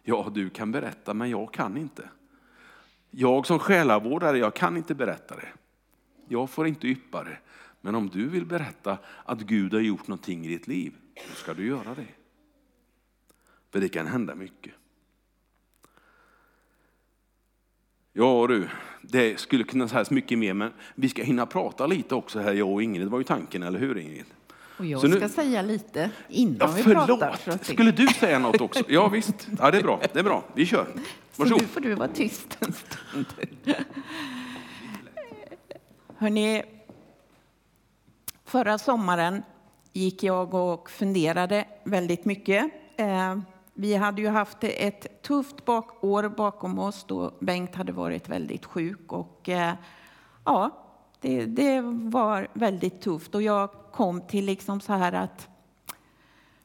Ja, 0.02 0.30
du 0.34 0.50
kan 0.50 0.72
berätta, 0.72 1.14
men 1.14 1.30
jag 1.30 1.52
kan 1.52 1.76
inte. 1.76 2.08
Jag 3.10 3.46
som 3.46 3.58
själavårdare, 3.58 4.38
jag 4.38 4.54
kan 4.54 4.76
inte 4.76 4.94
berätta 4.94 5.36
det. 5.36 5.48
Jag 6.28 6.50
får 6.50 6.66
inte 6.66 6.88
yppa 6.88 7.24
det. 7.24 7.38
Men 7.80 7.94
om 7.94 8.08
du 8.08 8.28
vill 8.28 8.46
berätta 8.46 8.98
att 9.24 9.40
Gud 9.40 9.72
har 9.72 9.80
gjort 9.80 10.08
någonting 10.08 10.44
i 10.46 10.48
ditt 10.48 10.66
liv, 10.66 10.94
då 11.14 11.34
ska 11.34 11.54
du 11.54 11.66
göra 11.66 11.94
det. 11.94 12.14
För 13.70 13.80
det 13.80 13.88
kan 13.88 14.06
hända 14.06 14.34
mycket. 14.34 14.74
Ja 18.12 18.46
du, 18.46 18.68
det 19.02 19.40
skulle 19.40 19.64
kunna 19.64 19.88
sägas 19.88 20.10
mycket 20.10 20.38
mer, 20.38 20.54
men 20.54 20.72
vi 20.94 21.08
ska 21.08 21.22
hinna 21.22 21.46
prata 21.46 21.86
lite 21.86 22.14
också 22.14 22.40
här, 22.40 22.52
jag 22.52 22.68
och 22.68 22.82
Ingrid. 22.82 23.06
Det 23.06 23.10
var 23.10 23.18
ju 23.18 23.24
tanken, 23.24 23.62
eller 23.62 23.78
hur 23.78 23.98
Ingrid? 23.98 24.24
Och 24.76 24.86
jag 24.86 25.10
nu... 25.10 25.16
ska 25.16 25.28
säga 25.28 25.62
lite 25.62 26.10
innan 26.28 26.56
ja, 26.60 26.68
vi 26.76 26.82
pratar. 26.82 27.64
Skulle 27.64 27.90
du 27.90 28.06
säga 28.06 28.38
något 28.38 28.60
också? 28.60 28.84
Ja 28.88 29.08
visst, 29.08 29.48
ja, 29.58 29.70
det 29.70 29.78
är 29.78 29.82
bra. 29.82 30.00
Det 30.12 30.18
är 30.18 30.24
bra. 30.24 30.44
Vi 30.54 30.66
kör. 30.66 30.86
Varsågod. 31.36 31.60
Så 31.60 31.64
nu 31.64 31.68
får 31.68 31.80
du 31.80 31.94
vara 31.94 32.08
tyst 32.08 32.58
en 32.60 32.72
stund. 32.72 33.26
Hörrni, 36.16 36.62
förra 38.44 38.78
sommaren 38.78 39.42
gick 39.92 40.22
jag 40.22 40.54
och 40.54 40.90
funderade 40.90 41.64
väldigt 41.84 42.24
mycket. 42.24 42.70
Vi 43.74 43.94
hade 43.94 44.22
ju 44.22 44.28
haft 44.28 44.58
ett 44.60 45.22
tufft 45.22 45.64
bak 45.64 46.04
år 46.04 46.28
bakom 46.28 46.78
oss 46.78 47.04
då 47.04 47.32
Bengt 47.40 47.74
hade 47.74 47.92
varit 47.92 48.28
väldigt 48.28 48.64
sjuk. 48.64 49.12
Och, 49.12 49.48
eh, 49.48 49.74
ja, 50.44 50.70
det, 51.20 51.46
det, 51.46 51.80
var 51.84 52.48
väldigt 52.52 53.00
tufft. 53.00 53.34
Och 53.34 53.42
jag 53.42 53.70
kom 53.92 54.20
till 54.20 54.44
liksom 54.44 54.80
så 54.80 54.92
här 54.92 55.12
att, 55.12 55.48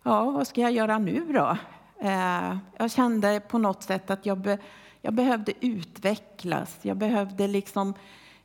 ja, 0.04 0.32
vad 0.32 0.48
ska 0.48 0.62
jag 0.62 0.72
göra 0.72 0.98
nu 0.98 1.34
då? 1.34 1.58
Eh, 2.00 2.58
jag 2.78 2.92
kände 2.92 3.40
på 3.40 3.58
något 3.58 3.84
sätt 3.84 4.12
att 4.12 4.26
jag, 4.26 4.38
be, 4.38 4.58
jag 5.02 5.14
behövde 5.14 5.66
utvecklas. 5.66 6.78
Jag 6.82 6.98
behövde 6.98 7.48
liksom, 7.48 7.94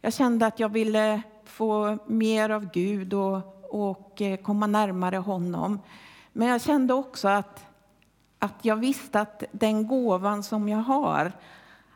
jag 0.01 0.13
kände 0.13 0.47
att 0.47 0.61
jag 0.61 0.69
ville 0.69 1.23
få 1.45 1.99
mer 2.07 2.51
av 2.51 2.71
Gud 2.71 3.15
och, 3.15 3.65
och 3.71 4.23
eh, 4.23 4.37
komma 4.37 4.67
närmare 4.67 5.17
honom. 5.17 5.81
Men 6.33 6.49
jag 6.49 6.63
kände 6.63 6.95
också 6.95 7.29
att 7.29 7.72
att 8.43 8.65
jag 8.65 8.77
visste 8.77 9.21
att 9.21 9.45
den 9.53 9.87
gåvan 9.87 10.43
som 10.43 10.69
jag 10.69 10.79
har, 10.79 11.33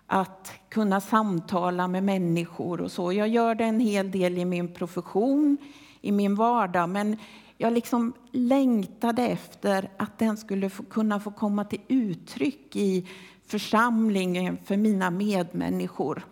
att 0.07 0.53
kunna 0.69 1.01
samtala 1.01 1.89
med 1.89 2.05
människor 2.05 2.81
och 2.81 2.93
så. 2.93 3.13
Jag 3.13 3.29
gör 3.29 3.55
det 3.55 3.65
en 3.65 3.81
hel 3.81 4.11
del 4.11 4.39
i 4.39 4.45
min 4.45 4.75
profession, 4.75 5.57
i 6.01 6.13
min 6.13 6.35
vardag, 6.35 6.89
men 6.89 7.17
jag 7.57 7.73
liksom 7.73 8.13
längtade 8.31 9.23
efter 9.23 9.91
att 9.97 10.19
den 10.19 10.37
skulle 10.37 10.71
få, 10.71 10.83
kunna 10.83 11.21
få 11.21 11.31
komma 11.31 11.65
till 11.65 11.81
uttryck 11.89 12.77
i 12.77 13.09
församlingen 13.47 14.59
för 14.65 14.77
mina 14.77 15.11
medmänniskor. 15.11 16.27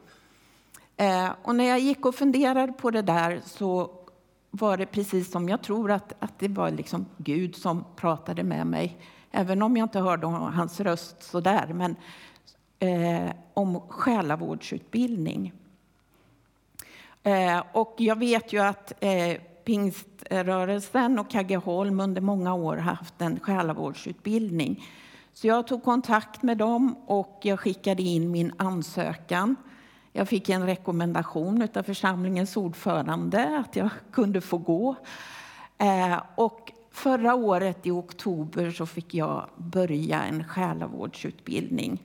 Eh, 0.96 1.30
och 1.42 1.56
när 1.56 1.64
jag 1.64 1.80
gick 1.80 2.06
och 2.06 2.14
funderade 2.14 2.72
på 2.72 2.90
det 2.90 3.02
där 3.02 3.40
så 3.44 3.90
var 4.50 4.76
det 4.76 4.86
precis 4.86 5.30
som 5.30 5.48
jag 5.48 5.62
tror 5.62 5.90
att, 5.90 6.12
att 6.18 6.38
det 6.38 6.48
var 6.48 6.70
liksom 6.70 7.06
Gud 7.16 7.56
som 7.56 7.84
pratade 7.96 8.42
med 8.42 8.66
mig 8.66 8.98
även 9.34 9.62
om 9.62 9.76
jag 9.76 9.84
inte 9.84 10.00
hörde 10.00 10.26
hans 10.26 10.80
röst 10.80 11.22
så 11.22 11.40
där, 11.40 11.66
men 11.66 11.96
eh, 12.78 13.34
om 13.54 13.80
själavårdsutbildning. 13.80 15.52
Eh, 17.22 17.62
och 17.72 17.94
jag 17.98 18.18
vet 18.18 18.52
ju 18.52 18.58
att 18.58 18.92
eh, 19.00 19.40
pingströrelsen 19.64 21.18
och 21.18 21.30
Kaggeholm 21.30 22.00
under 22.00 22.20
många 22.20 22.54
år 22.54 22.76
haft 22.76 23.20
en 23.20 23.40
själavårdsutbildning. 23.40 24.84
Så 25.32 25.46
jag 25.46 25.66
tog 25.66 25.84
kontakt 25.84 26.42
med 26.42 26.58
dem 26.58 26.96
och 27.06 27.40
jag 27.42 27.60
skickade 27.60 28.02
in 28.02 28.30
min 28.30 28.52
ansökan. 28.56 29.56
Jag 30.12 30.28
fick 30.28 30.48
en 30.48 30.66
rekommendation 30.66 31.68
av 31.74 31.82
församlingens 31.82 32.56
ordförande 32.56 33.64
att 33.66 33.76
jag 33.76 33.90
kunde 34.12 34.40
få 34.40 34.58
gå. 34.58 34.94
Eh, 35.78 36.22
och 36.34 36.72
Förra 36.94 37.34
året 37.34 37.86
i 37.86 37.90
oktober 37.90 38.70
så 38.70 38.86
fick 38.86 39.14
jag 39.14 39.48
börja 39.56 40.22
en 40.22 40.44
själavårdsutbildning. 40.44 42.02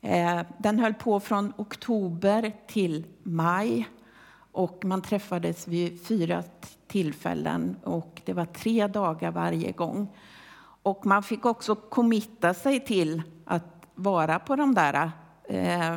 Eh, 0.00 0.40
den 0.58 0.78
höll 0.78 0.94
på 0.94 1.20
från 1.20 1.52
oktober 1.56 2.52
till 2.66 3.06
maj 3.22 3.88
och 4.52 4.84
man 4.84 5.02
träffades 5.02 5.68
vid 5.68 6.06
fyra 6.06 6.42
tillfällen 6.86 7.76
och 7.82 8.22
det 8.24 8.32
var 8.32 8.44
tre 8.44 8.86
dagar 8.86 9.30
varje 9.30 9.72
gång. 9.72 10.08
Och 10.82 11.06
man 11.06 11.22
fick 11.22 11.46
också 11.46 11.74
committa 11.74 12.54
sig 12.54 12.80
till 12.80 13.22
att 13.44 13.86
vara 13.94 14.38
på 14.38 14.56
de 14.56 14.74
där 14.74 15.10
eh, 15.44 15.96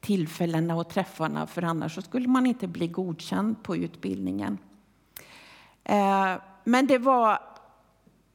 tillfällena 0.00 0.76
och 0.76 0.88
träffarna 0.88 1.46
för 1.46 1.62
annars 1.62 2.04
skulle 2.04 2.28
man 2.28 2.46
inte 2.46 2.66
bli 2.66 2.88
godkänd 2.88 3.62
på 3.62 3.76
utbildningen. 3.76 4.58
Eh, 5.84 6.34
men 6.68 6.86
det 6.86 6.98
var 6.98 7.38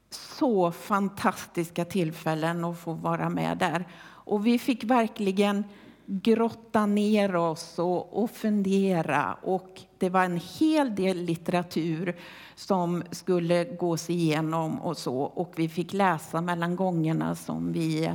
så 0.10 0.72
fantastiska 0.72 1.86
tillfällen 1.86 2.66
att 2.66 2.80
få 2.80 2.94
vara 2.94 3.30
med 3.30 3.58
där. 3.58 3.88
Och 4.04 4.46
vi 4.46 4.60
fick 4.60 4.84
verkligen 4.84 5.64
grotta 6.06 6.86
ner 6.86 7.36
oss 7.36 7.80
och, 7.80 8.24
och 8.24 8.32
fundera. 8.32 9.38
Och 9.42 9.82
det 9.98 10.10
var 10.10 10.24
en 10.24 10.42
hel 10.60 10.96
del 10.96 11.18
litteratur 11.18 12.16
som 12.56 13.04
skulle 13.12 13.64
gås 13.64 14.10
igenom 14.10 14.82
och 14.82 14.98
så. 14.98 15.18
Och 15.18 15.54
vi 15.56 15.70
fick 15.70 15.94
läsa 15.94 16.42
mellan 16.42 16.76
gångerna 16.76 17.36
som 17.36 17.74
vi 17.74 18.12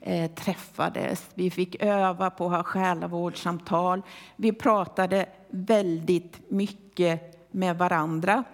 eh, 0.00 0.30
träffades. 0.30 1.26
Vi 1.34 1.50
fick 1.50 1.82
öva 1.82 2.30
på 2.30 2.46
att 2.46 2.52
ha 2.52 2.62
själavårdssamtal. 2.62 4.02
Vi 4.36 4.52
pratade 4.52 5.26
väldigt 5.50 6.50
mycket 6.50 7.50
med 7.50 7.78
varandra. 7.78 8.44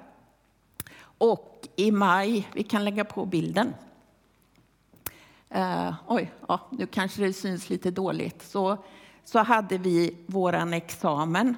Och 1.23 1.69
i 1.77 1.91
maj, 1.91 2.49
vi 2.55 2.63
kan 2.63 2.85
lägga 2.85 3.05
på 3.05 3.27
bilden. 3.27 3.75
Uh, 5.57 5.95
oj, 6.07 6.33
ja, 6.49 6.61
nu 6.71 6.87
kanske 6.87 7.23
det 7.23 7.33
syns 7.33 7.71
lite 7.71 7.91
dåligt. 7.91 8.43
Så, 8.43 8.77
så 9.25 9.39
hade 9.39 9.79
vi 9.79 10.17
vår 10.27 10.75
examen. 10.75 11.57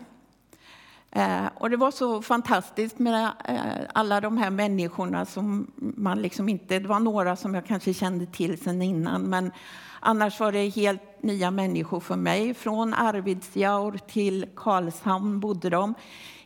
Uh, 1.16 1.46
och 1.54 1.70
det 1.70 1.76
var 1.76 1.90
så 1.90 2.22
fantastiskt 2.22 2.98
med 2.98 3.32
uh, 3.50 3.86
alla 3.94 4.20
de 4.20 4.38
här 4.38 4.50
människorna 4.50 5.24
som 5.26 5.72
man 5.76 6.22
liksom 6.22 6.48
inte... 6.48 6.78
Det 6.78 6.88
var 6.88 7.00
några 7.00 7.36
som 7.36 7.54
jag 7.54 7.66
kanske 7.66 7.94
kände 7.94 8.26
till 8.26 8.62
sen 8.62 8.82
innan, 8.82 9.22
men 9.22 9.52
annars 10.00 10.40
var 10.40 10.52
det 10.52 10.68
helt 10.68 11.22
nya 11.22 11.50
människor 11.50 12.00
för 12.00 12.16
mig. 12.16 12.54
Från 12.54 12.94
Arvidsjaur 12.94 13.98
till 14.06 14.46
Karlshamn 14.56 15.40
bodde 15.40 15.70
de 15.70 15.94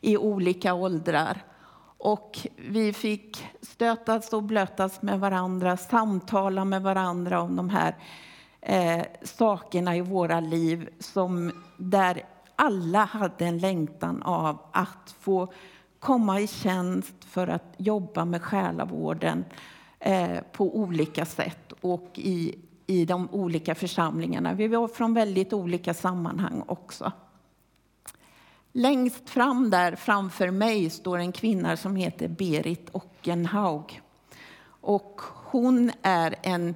i 0.01 0.17
olika 0.17 0.75
åldrar. 0.75 1.45
Och 1.99 2.39
vi 2.57 2.93
fick 2.93 3.47
stötas 3.61 4.33
och 4.33 4.43
blötas 4.43 5.03
med 5.03 5.21
varandra, 5.21 5.77
samtala 5.77 6.65
med 6.65 6.83
varandra 6.83 7.41
om 7.41 7.57
de 7.57 7.69
här 7.69 7.97
eh, 8.61 9.07
sakerna 9.23 9.97
i 9.97 10.01
våra 10.01 10.41
liv 10.41 10.89
som, 10.99 11.53
där 11.77 12.23
alla 12.57 13.05
hade 13.05 13.47
en 13.47 13.59
längtan 13.59 14.23
av 14.23 14.59
att 14.73 15.15
få 15.21 15.53
komma 15.99 16.41
i 16.41 16.47
tjänst 16.47 17.25
för 17.25 17.49
att 17.49 17.75
jobba 17.77 18.25
med 18.25 18.43
själavården 18.43 19.45
eh, 20.01 20.39
på 20.53 20.77
olika 20.77 21.25
sätt 21.25 21.73
och 21.81 22.11
i, 22.15 22.59
i 22.87 23.05
de 23.05 23.29
olika 23.33 23.75
församlingarna. 23.75 24.55
Vi 24.55 24.69
var 24.69 24.89
från 24.89 25.15
väldigt 25.15 25.53
olika 25.53 25.95
sammanhang 25.95 26.63
också. 26.67 27.13
Längst 28.79 29.31
fram 29.31 29.71
där 29.71 29.97
framför 29.97 30.51
mig 30.51 30.91
står 30.91 31.19
en 31.19 31.33
kvinna 31.33 31.77
som 31.77 31.97
heter 31.97 32.29
Berit 32.29 32.89
Ockenhaug. 32.93 34.01
Och 34.81 35.21
hon 35.45 35.91
är 36.03 36.35
en... 36.43 36.75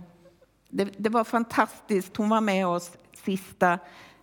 Det, 0.69 0.89
det 0.97 1.09
var 1.09 1.25
fantastiskt. 1.25 2.17
Hon 2.17 2.29
var 2.29 2.41
med 2.41 2.67
oss 2.67 2.91
sista 3.25 3.79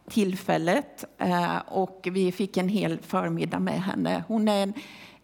tillfället 0.10 1.06
eh, 1.18 1.58
och 1.68 2.08
vi 2.12 2.32
fick 2.32 2.58
en 2.58 2.70
hel 2.70 3.00
förmiddag 3.00 3.60
med 3.60 3.82
henne. 3.84 4.24
Hon 4.28 4.48
är 4.48 4.64
en, 4.64 4.74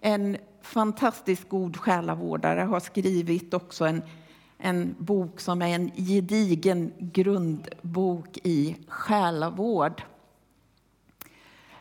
en 0.02 0.38
fantastiskt 0.62 1.50
god 1.50 1.78
själavårdare, 1.78 2.62
har 2.62 2.80
skrivit 2.80 3.54
också 3.54 3.86
en, 3.86 4.02
en 4.58 4.96
bok 5.00 5.40
som 5.40 5.62
är 5.62 5.76
en 5.76 5.92
gedigen 5.96 6.92
grundbok 7.00 8.38
i 8.44 8.76
själavård. 8.88 10.04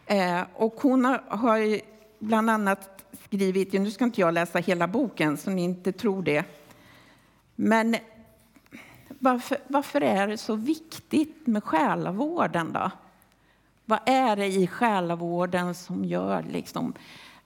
Eh, 0.07 0.43
och 0.55 0.75
hon 0.81 1.05
har, 1.05 1.23
har 1.29 1.81
bland 2.19 2.51
annat 2.51 3.05
skrivit, 3.25 3.73
nu 3.73 3.91
ska 3.91 4.05
inte 4.05 4.21
jag 4.21 4.35
läsa 4.35 4.59
hela 4.59 4.89
boken 4.89 5.37
så 5.37 5.51
ni 5.51 5.63
inte 5.63 5.93
tror 5.93 6.23
det, 6.23 6.45
men 7.57 7.97
varför, 9.19 9.59
varför 9.69 10.01
är 10.01 10.29
det 10.29 10.39
så 10.39 10.55
viktigt 10.55 11.47
med 11.47 11.65
själavården 11.65 12.73
då? 12.73 12.91
Vad 13.85 13.99
är 14.07 14.37
det 14.37 14.47
i 14.47 14.67
själavården 14.67 15.75
som 15.75 16.05
gör 16.05 16.45
liksom, 16.51 16.93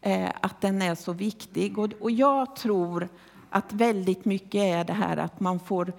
eh, 0.00 0.30
att 0.40 0.60
den 0.60 0.82
är 0.82 0.94
så 0.94 1.12
viktig? 1.12 1.78
Och, 1.78 1.92
och 2.00 2.10
jag 2.10 2.56
tror 2.56 3.08
att 3.50 3.72
väldigt 3.72 4.24
mycket 4.24 4.60
är 4.60 4.84
det 4.84 4.92
här 4.92 5.16
att 5.16 5.40
man 5.40 5.60
får... 5.60 5.92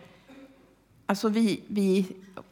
Alltså 1.05 1.29
vi, 1.29 1.63
vi 1.67 2.05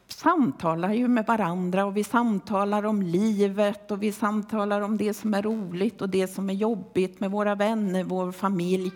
samtalar 0.07 0.93
ju 0.93 1.07
med 1.07 1.25
varandra 1.25 1.85
och 1.85 1.97
vi 1.97 2.03
samtalar 2.03 2.85
om 2.85 3.01
livet 3.01 3.91
och 3.91 4.03
vi 4.03 4.11
samtalar 4.11 4.81
om 4.81 4.97
det 4.97 5.13
som 5.13 5.33
är 5.33 5.41
roligt 5.41 6.01
och 6.01 6.09
det 6.09 6.27
som 6.27 6.49
är 6.49 6.53
jobbigt 6.53 7.19
med 7.19 7.31
våra 7.31 7.55
vänner, 7.55 8.03
vår 8.03 8.31
familj. 8.31 8.91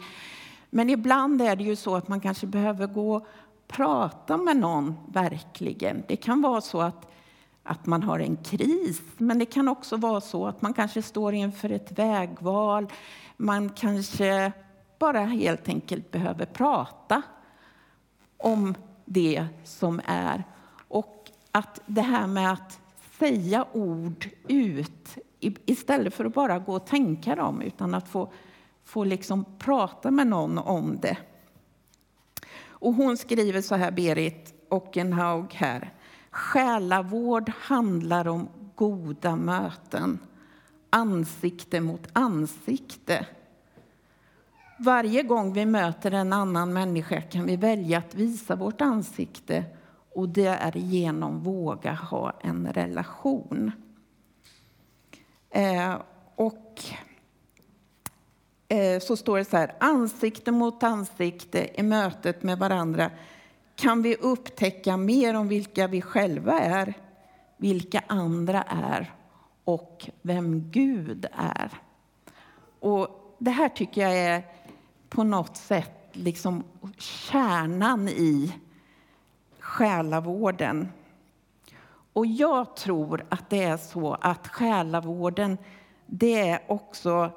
Men 0.69 0.89
ibland 0.89 1.41
är 1.41 1.55
det 1.55 1.63
ju 1.63 1.75
så 1.75 1.95
att 1.95 2.07
man 2.07 2.19
kanske 2.19 2.47
behöver 2.47 2.87
gå 2.87 3.15
och 3.15 3.27
prata 3.67 4.37
med 4.37 4.57
någon, 4.57 4.95
verkligen. 5.07 6.03
Det 6.07 6.15
kan 6.15 6.41
vara 6.41 6.61
så 6.61 6.81
att, 6.81 7.11
att 7.63 7.85
man 7.85 8.03
har 8.03 8.19
en 8.19 8.37
kris, 8.37 9.01
men 9.17 9.39
det 9.39 9.45
kan 9.45 9.67
också 9.67 9.97
vara 9.97 10.21
så 10.21 10.47
att 10.47 10.61
man 10.61 10.73
kanske 10.73 11.01
står 11.01 11.33
inför 11.33 11.69
ett 11.69 11.99
vägval. 11.99 12.87
Man 13.37 13.69
kanske 13.69 14.51
bara 14.99 15.19
helt 15.19 15.67
enkelt 15.67 16.11
behöver 16.11 16.45
prata 16.45 17.21
om 18.37 18.75
det 19.05 19.45
som 19.63 20.01
är 20.05 20.43
att 21.51 21.81
det 21.85 22.01
här 22.01 22.27
med 22.27 22.51
att 22.51 22.79
säga 23.19 23.65
ord 23.71 24.29
ut 24.47 25.17
istället 25.39 26.13
för 26.13 26.25
att 26.25 26.33
bara 26.33 26.59
gå 26.59 26.75
och 26.75 26.85
tänka 26.85 27.35
dem, 27.35 27.61
utan 27.61 27.93
att 27.93 28.07
få, 28.07 28.31
få 28.83 29.03
liksom 29.03 29.45
prata 29.59 30.11
med 30.11 30.27
någon 30.27 30.57
om 30.57 30.99
det. 31.01 31.17
Och 32.67 32.93
hon 32.93 33.17
skriver 33.17 33.61
så 33.61 33.75
här, 33.75 33.91
Berit 33.91 34.53
Ockenhaug 34.69 35.53
här. 35.53 35.93
Själavård 36.31 37.51
handlar 37.55 38.27
om 38.27 38.49
goda 38.75 39.35
möten, 39.35 40.19
ansikte 40.89 41.81
mot 41.81 42.07
ansikte. 42.13 43.25
Varje 44.79 45.23
gång 45.23 45.53
vi 45.53 45.65
möter 45.65 46.11
en 46.11 46.33
annan 46.33 46.73
människa 46.73 47.21
kan 47.21 47.45
vi 47.45 47.55
välja 47.55 47.97
att 47.97 48.15
visa 48.15 48.55
vårt 48.55 48.81
ansikte 48.81 49.65
och 50.13 50.29
det 50.29 50.47
är 50.47 50.77
genom 50.77 51.37
att 51.37 51.45
våga 51.45 51.93
ha 51.93 52.33
en 52.41 52.73
relation. 52.73 53.71
Eh, 55.49 55.95
och 56.35 56.81
eh, 58.67 58.99
så 58.99 59.17
står 59.17 59.37
det 59.37 59.45
så 59.45 59.57
här, 59.57 59.75
ansikte 59.79 60.51
mot 60.51 60.83
ansikte 60.83 61.79
i 61.79 61.83
mötet 61.83 62.43
med 62.43 62.57
varandra 62.57 63.11
kan 63.75 64.01
vi 64.01 64.15
upptäcka 64.15 64.97
mer 64.97 65.33
om 65.33 65.47
vilka 65.47 65.87
vi 65.87 66.01
själva 66.01 66.59
är, 66.59 66.93
vilka 67.57 68.03
andra 68.07 68.63
är 68.63 69.13
och 69.63 70.09
vem 70.21 70.71
Gud 70.71 71.25
är. 71.31 71.71
Och 72.79 73.35
det 73.37 73.51
här 73.51 73.69
tycker 73.69 74.01
jag 74.01 74.17
är 74.17 74.43
på 75.09 75.23
något 75.23 75.57
sätt 75.57 76.09
liksom 76.11 76.63
kärnan 76.97 78.07
i 78.07 78.53
själavården. 79.71 80.89
Och 82.13 82.25
jag 82.25 82.75
tror 82.75 83.25
att 83.29 83.49
det 83.49 83.63
är 83.63 83.77
så 83.77 84.13
att 84.13 84.47
själavården, 84.47 85.57
det 86.05 86.49
är 86.49 86.61
också 86.67 87.31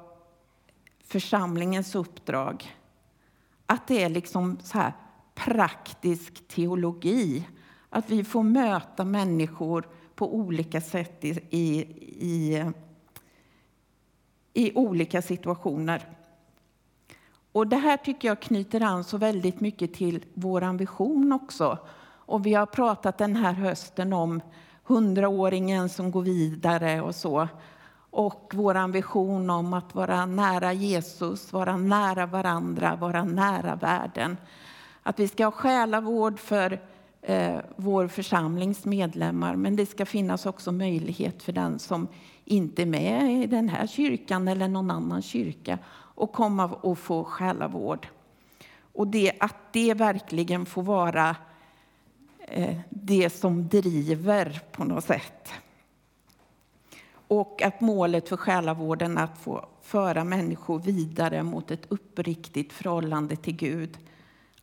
församlingens 1.03 1.95
uppdrag. 1.95 2.75
Att 3.65 3.87
det 3.87 4.03
är 4.03 4.09
liksom 4.09 4.57
så 4.63 4.77
här 4.77 4.93
praktisk 5.35 6.47
teologi. 6.47 7.47
Att 7.89 8.09
vi 8.09 8.23
får 8.23 8.43
möta 8.43 9.05
människor 9.05 9.87
på 10.15 10.35
olika 10.35 10.81
sätt 10.81 11.25
i, 11.25 11.29
i, 11.49 11.79
i, 12.19 12.71
i 14.53 14.71
olika 14.75 15.21
situationer. 15.21 16.05
Och 17.51 17.67
det 17.67 17.77
här 17.77 17.97
tycker 17.97 18.27
jag 18.27 18.41
knyter 18.41 18.81
an 18.81 19.03
så 19.03 19.17
väldigt 19.17 19.59
mycket 19.59 19.93
till 19.93 20.25
vår 20.33 20.77
vision 20.77 21.33
också. 21.33 21.79
Och 22.25 22.45
vi 22.45 22.53
har 22.53 22.65
pratat 22.65 23.17
den 23.17 23.35
här 23.35 23.53
hösten 23.53 24.13
om 24.13 24.41
hundraåringen 24.83 25.89
som 25.89 26.11
går 26.11 26.21
vidare 26.21 27.01
och 27.01 27.15
så. 27.15 27.47
Och 28.09 28.51
vår 28.55 28.75
ambition 28.75 29.49
om 29.49 29.73
att 29.73 29.95
vara 29.95 30.25
nära 30.25 30.73
Jesus, 30.73 31.53
vara 31.53 31.77
nära 31.77 32.25
varandra, 32.25 32.95
vara 32.95 33.23
nära 33.23 33.75
världen. 33.75 34.37
Att 35.03 35.19
vi 35.19 35.27
ska 35.27 35.45
ha 35.45 35.51
själavård 35.51 36.39
för 36.39 36.81
eh, 37.21 37.57
vår 37.75 38.07
församlings 38.07 38.85
medlemmar, 38.85 39.55
men 39.55 39.75
det 39.75 39.85
ska 39.85 40.05
finnas 40.05 40.45
också 40.45 40.71
möjlighet 40.71 41.43
för 41.43 41.51
den 41.51 41.79
som 41.79 42.07
inte 42.45 42.81
är 42.81 42.85
med 42.85 43.43
i 43.43 43.47
den 43.47 43.69
här 43.69 43.87
kyrkan 43.87 44.47
eller 44.47 44.67
någon 44.67 44.91
annan 44.91 45.21
kyrka 45.21 45.79
att 46.17 46.33
komma 46.33 46.65
och 46.65 46.97
få 46.97 47.23
själavård. 47.23 48.07
Och 48.93 49.07
det, 49.07 49.31
att 49.39 49.55
det 49.71 49.93
verkligen 49.93 50.65
får 50.65 50.83
vara 50.83 51.29
Eh, 51.29 51.35
Eh, 52.47 52.77
det 52.89 53.29
som 53.29 53.67
driver 53.67 54.61
på 54.71 54.83
något 54.83 55.03
sätt. 55.03 55.49
Och 57.27 57.61
att 57.61 57.81
målet 57.81 58.29
för 58.29 58.37
själavården 58.37 59.17
är 59.17 59.23
att 59.23 59.37
få 59.37 59.65
föra 59.81 60.23
människor 60.23 60.79
vidare 60.79 61.43
mot 61.43 61.71
ett 61.71 61.85
uppriktigt 61.89 62.73
förhållande 62.73 63.35
till 63.35 63.55
Gud, 63.55 63.97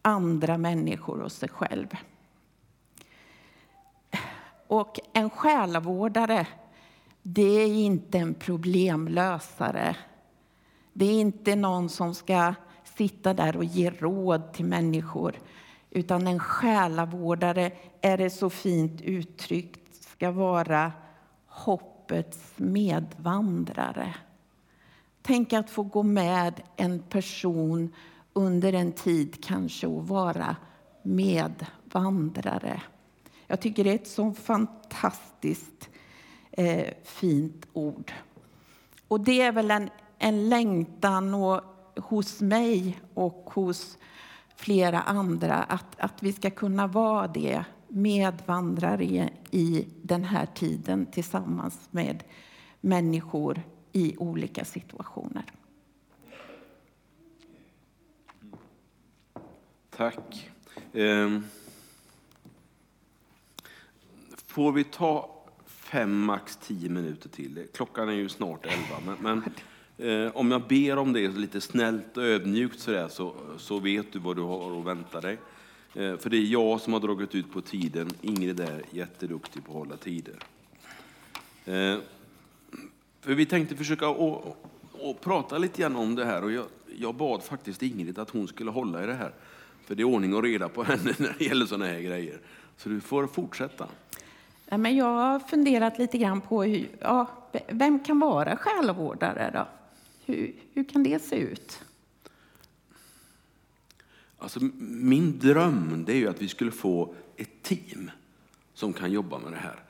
andra 0.03 0.59
människor 0.59 1.21
och 1.21 1.33
sig 1.33 1.49
själv. 1.49 1.87
Och 4.67 5.01
en 5.13 5.31
själavårdare, 5.31 6.47
det 7.23 7.43
är 7.43 7.67
inte 7.67 8.19
en 8.19 8.35
problemlösare. 8.35 9.97
Det 10.93 11.05
är 11.05 11.21
inte 11.21 11.57
någon 11.57 11.89
som 11.89 12.15
ska 12.15 12.55
sitta 12.85 13.35
där 13.35 13.57
och 13.57 13.65
ge 13.65 13.91
råd 13.91 14.53
till 14.53 14.65
människor. 14.65 15.35
Utan 15.95 16.27
en 16.27 16.39
själavårdare, 16.39 17.73
är 18.01 18.19
det 18.19 18.31
så 18.31 18.51
fint 18.51 19.01
uttryckt, 19.01 19.95
ska 20.05 20.31
vara 20.31 20.93
hoppets 21.47 22.53
medvandrare. 22.57 24.15
Tänk 25.23 25.53
att 25.53 25.71
få 25.71 25.83
gå 25.83 26.03
med 26.03 26.63
en 26.77 27.03
person 27.03 27.95
under 28.33 28.73
en 28.73 28.93
tid 28.93 29.45
kanske 29.45 29.87
och 29.87 30.09
vara 30.09 30.57
medvandrare. 31.03 32.83
Jag 33.47 33.61
tycker 33.61 33.85
det 33.85 33.91
är 33.91 33.95
ett 33.95 34.09
så 34.09 34.33
fantastiskt 34.33 35.89
eh, 36.51 36.87
fint 37.05 37.67
ord. 37.73 38.13
Och 39.09 39.21
det 39.21 39.41
är 39.41 39.53
väl 39.53 39.71
en, 39.71 39.91
en 40.19 40.49
längtan 40.49 41.35
och, 41.35 41.61
hos 41.97 42.41
mig 42.41 43.01
och 43.15 43.51
hos 43.55 43.99
flera 44.63 45.01
andra 45.01 45.55
att, 45.55 46.01
att 46.01 46.23
vi 46.23 46.33
ska 46.33 46.51
kunna 46.51 46.87
vara 46.87 47.29
det 47.29 47.65
medvandrare 47.89 49.31
i, 49.51 49.87
den 50.03 50.25
här 50.25 50.47
tiden 50.47 51.07
tillsammans 51.07 51.89
med 51.91 52.25
människor 52.81 53.63
i 53.93 54.17
olika 54.17 54.65
situationer. 54.65 55.45
Tack. 59.91 60.51
Ehm, 60.93 61.45
får 64.47 64.73
vi 64.73 64.85
ta 64.85 65.45
fem, 65.67 66.25
max 66.25 66.57
tio 66.57 66.89
minuter 66.89 67.29
till? 67.29 67.67
Klockan 67.75 68.09
är 68.09 68.13
ju 68.13 68.29
snart 68.29 68.67
elva. 68.67 69.01
Men, 69.07 69.17
men 69.21 69.53
Eh, 69.99 70.37
om 70.37 70.51
jag 70.51 70.63
ber 70.63 70.97
om 70.97 71.13
det 71.13 71.29
lite 71.29 71.61
snällt 71.61 72.17
och 72.17 72.23
ödmjukt 72.23 72.81
sådär, 72.81 73.09
så, 73.09 73.35
så 73.59 73.79
vet 73.79 74.13
du 74.13 74.19
vad 74.19 74.37
du 74.37 74.43
har 74.43 74.81
att 74.81 74.87
vänta 74.87 75.21
dig. 75.21 75.39
Eh, 75.95 76.17
för 76.17 76.31
det 76.31 76.37
är 76.37 76.47
jag 76.47 76.81
som 76.81 76.93
har 76.93 77.01
dragit 77.01 77.35
ut 77.35 77.53
på 77.53 77.61
tiden. 77.61 78.11
Ingrid 78.21 78.61
är 78.61 78.83
jätteduktig 78.91 79.65
på 79.65 79.73
att 79.73 79.79
hålla 79.79 79.97
tider. 79.97 80.35
Eh, 81.65 81.97
för 83.21 83.35
vi 83.35 83.47
tänkte 83.47 83.77
försöka 83.77 84.09
å, 84.09 84.57
å, 84.93 85.15
prata 85.15 85.59
lite 85.59 85.83
grann 85.83 85.97
om 85.97 86.15
det 86.15 86.25
här. 86.25 86.45
Och 86.45 86.53
jag, 86.53 86.65
jag 86.99 87.15
bad 87.15 87.43
faktiskt 87.43 87.83
Ingrid 87.83 88.19
att 88.19 88.31
hon 88.31 88.49
skulle 88.49 88.71
hålla 88.71 89.05
i 89.05 89.07
det 89.07 89.15
här. 89.15 89.33
För 89.85 89.95
det 89.95 90.03
är 90.03 90.05
ordning 90.05 90.35
och 90.35 90.43
reda 90.43 90.69
på 90.69 90.83
henne 90.85 91.15
när 91.19 91.35
det 91.39 91.45
gäller 91.45 91.67
sådana 91.67 91.87
här 91.87 92.01
grejer. 92.01 92.41
Så 92.77 92.89
du 92.89 93.01
får 93.01 93.27
fortsätta. 93.27 93.89
Ja, 94.67 94.77
men 94.77 94.97
jag 94.97 95.05
har 95.05 95.39
funderat 95.39 95.99
lite 95.99 96.19
grann 96.19 96.41
på 96.41 96.63
hur, 96.63 96.89
ja, 97.01 97.27
vem 97.69 98.05
kan 98.05 98.19
vara 98.19 98.57
själavårdare. 98.57 99.51
Då? 99.55 99.82
Hur, 100.25 100.55
hur 100.73 100.85
kan 100.85 101.03
det 101.03 101.23
se 101.23 101.37
ut? 101.37 101.85
Alltså, 104.39 104.61
min 104.79 105.39
dröm 105.39 106.05
det 106.07 106.13
är 106.13 106.17
ju 106.17 106.29
att 106.29 106.43
vi 106.43 106.49
skulle 106.49 106.71
få 106.71 107.15
ett 107.37 107.63
team 107.63 108.11
som 108.75 108.93
kan 108.93 109.13
jobba 109.13 109.39
med 109.39 109.53
det 109.53 109.59
här. 109.59 109.83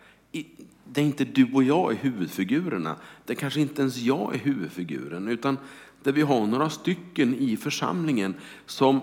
Det 0.85 1.01
är 1.01 1.05
inte 1.05 1.25
du 1.25 1.53
och 1.53 1.63
jag 1.63 1.93
är 1.93 1.97
huvudfigurerna. 1.97 2.97
Det 3.25 3.33
är 3.33 3.37
kanske 3.37 3.61
inte 3.61 3.83
ens 3.83 3.97
jag 3.97 4.35
är 4.35 4.39
huvudfiguren. 4.39 5.29
Utan 5.29 5.59
där 6.03 6.13
vi 6.13 6.23
har 6.23 6.47
några 6.47 6.71
stycken 6.71 7.35
i 7.35 7.57
församlingen 7.57 8.35
som 8.67 9.01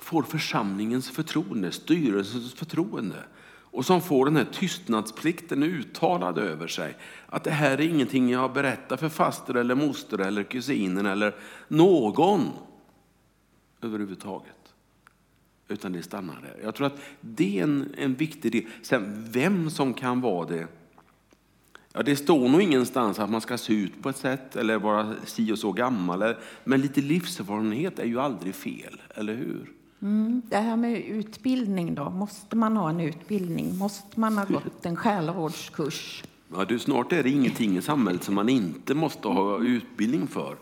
får 0.00 0.22
församlingens 0.22 1.10
förtroende, 1.10 1.72
styrelsens 1.72 2.54
förtroende 2.54 3.24
och 3.70 3.86
som 3.86 4.00
får 4.02 4.24
den 4.24 4.36
här 4.36 4.46
tystnadsplikten 4.52 5.62
uttalad 5.62 6.38
över 6.38 6.66
sig. 6.66 6.96
Att 7.26 7.44
det 7.44 7.50
här 7.50 7.80
är 7.80 7.88
ingenting 7.88 8.30
jag 8.30 8.52
berättar 8.52 8.96
för 8.96 9.08
faster 9.08 9.54
eller 9.54 9.74
moster 9.74 10.18
eller 10.18 10.42
kusinen 10.42 11.06
eller 11.06 11.34
någon 11.68 12.50
överhuvudtaget. 13.82 14.74
Utan 15.68 15.92
det 15.92 16.02
stannar 16.02 16.40
där. 16.42 16.64
Jag 16.64 16.74
tror 16.74 16.86
att 16.86 17.00
det 17.20 17.58
är 17.58 17.62
en, 17.62 17.94
en 17.98 18.14
viktig 18.14 18.52
del. 18.52 18.64
Sen 18.82 19.26
vem 19.30 19.70
som 19.70 19.94
kan 19.94 20.20
vara 20.20 20.46
det. 20.46 20.66
Ja, 21.92 22.02
det 22.02 22.16
står 22.16 22.48
nog 22.48 22.62
ingenstans 22.62 23.18
att 23.18 23.30
man 23.30 23.40
ska 23.40 23.58
se 23.58 23.74
ut 23.74 24.02
på 24.02 24.08
ett 24.08 24.16
sätt 24.16 24.56
eller 24.56 24.78
vara 24.78 25.14
si 25.24 25.52
och 25.52 25.58
så 25.58 25.72
gammal. 25.72 26.34
Men 26.64 26.80
lite 26.80 27.00
livserfarenhet 27.00 27.98
är 27.98 28.04
ju 28.04 28.20
aldrig 28.20 28.54
fel, 28.54 29.02
eller 29.14 29.34
hur? 29.34 29.72
Mm. 30.02 30.42
Det 30.48 30.56
här 30.56 30.76
med 30.76 31.04
utbildning 31.04 31.94
då, 31.94 32.10
måste 32.10 32.56
man 32.56 32.76
ha 32.76 32.90
en 32.90 33.00
utbildning? 33.00 33.78
Måste 33.78 34.20
man 34.20 34.38
ha 34.38 34.44
gått 34.44 34.86
en 34.86 34.96
själavårdskurs? 34.96 36.24
Ja, 36.54 36.64
du, 36.64 36.78
snart 36.78 37.12
är 37.12 37.22
det 37.22 37.30
ingenting 37.30 37.76
i 37.76 37.82
samhället 37.82 38.22
som 38.22 38.34
man 38.34 38.48
inte 38.48 38.94
måste 38.94 39.28
ha 39.28 39.58
utbildning 39.58 40.26
för. 40.26 40.56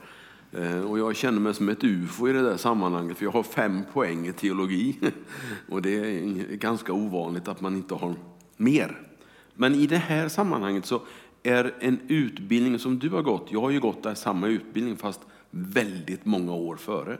Eh, 0.52 0.80
och 0.80 0.98
jag 0.98 1.16
känner 1.16 1.40
mig 1.40 1.54
som 1.54 1.68
ett 1.68 1.84
ufo 1.84 2.28
i 2.28 2.32
det 2.32 2.42
där 2.42 2.56
sammanhanget, 2.56 3.18
för 3.18 3.24
jag 3.24 3.32
har 3.32 3.42
fem 3.42 3.82
poäng 3.92 4.26
i 4.26 4.32
teologi. 4.32 4.98
Och 5.68 5.82
det 5.82 5.90
är 5.90 6.56
ganska 6.56 6.92
ovanligt 6.92 7.48
att 7.48 7.60
man 7.60 7.76
inte 7.76 7.94
har 7.94 8.14
mer. 8.56 9.02
Men 9.54 9.74
i 9.74 9.86
det 9.86 9.96
här 9.96 10.28
sammanhanget 10.28 10.86
så 10.86 11.02
är 11.42 11.74
en 11.80 11.98
utbildning 12.08 12.78
som 12.78 12.98
du 12.98 13.08
har 13.08 13.22
gått, 13.22 13.46
jag 13.50 13.60
har 13.60 13.70
ju 13.70 13.80
gått 13.80 14.02
där 14.02 14.14
samma 14.14 14.46
utbildning 14.46 14.96
fast 14.96 15.20
väldigt 15.50 16.24
många 16.24 16.52
år 16.52 16.76
före 16.76 17.18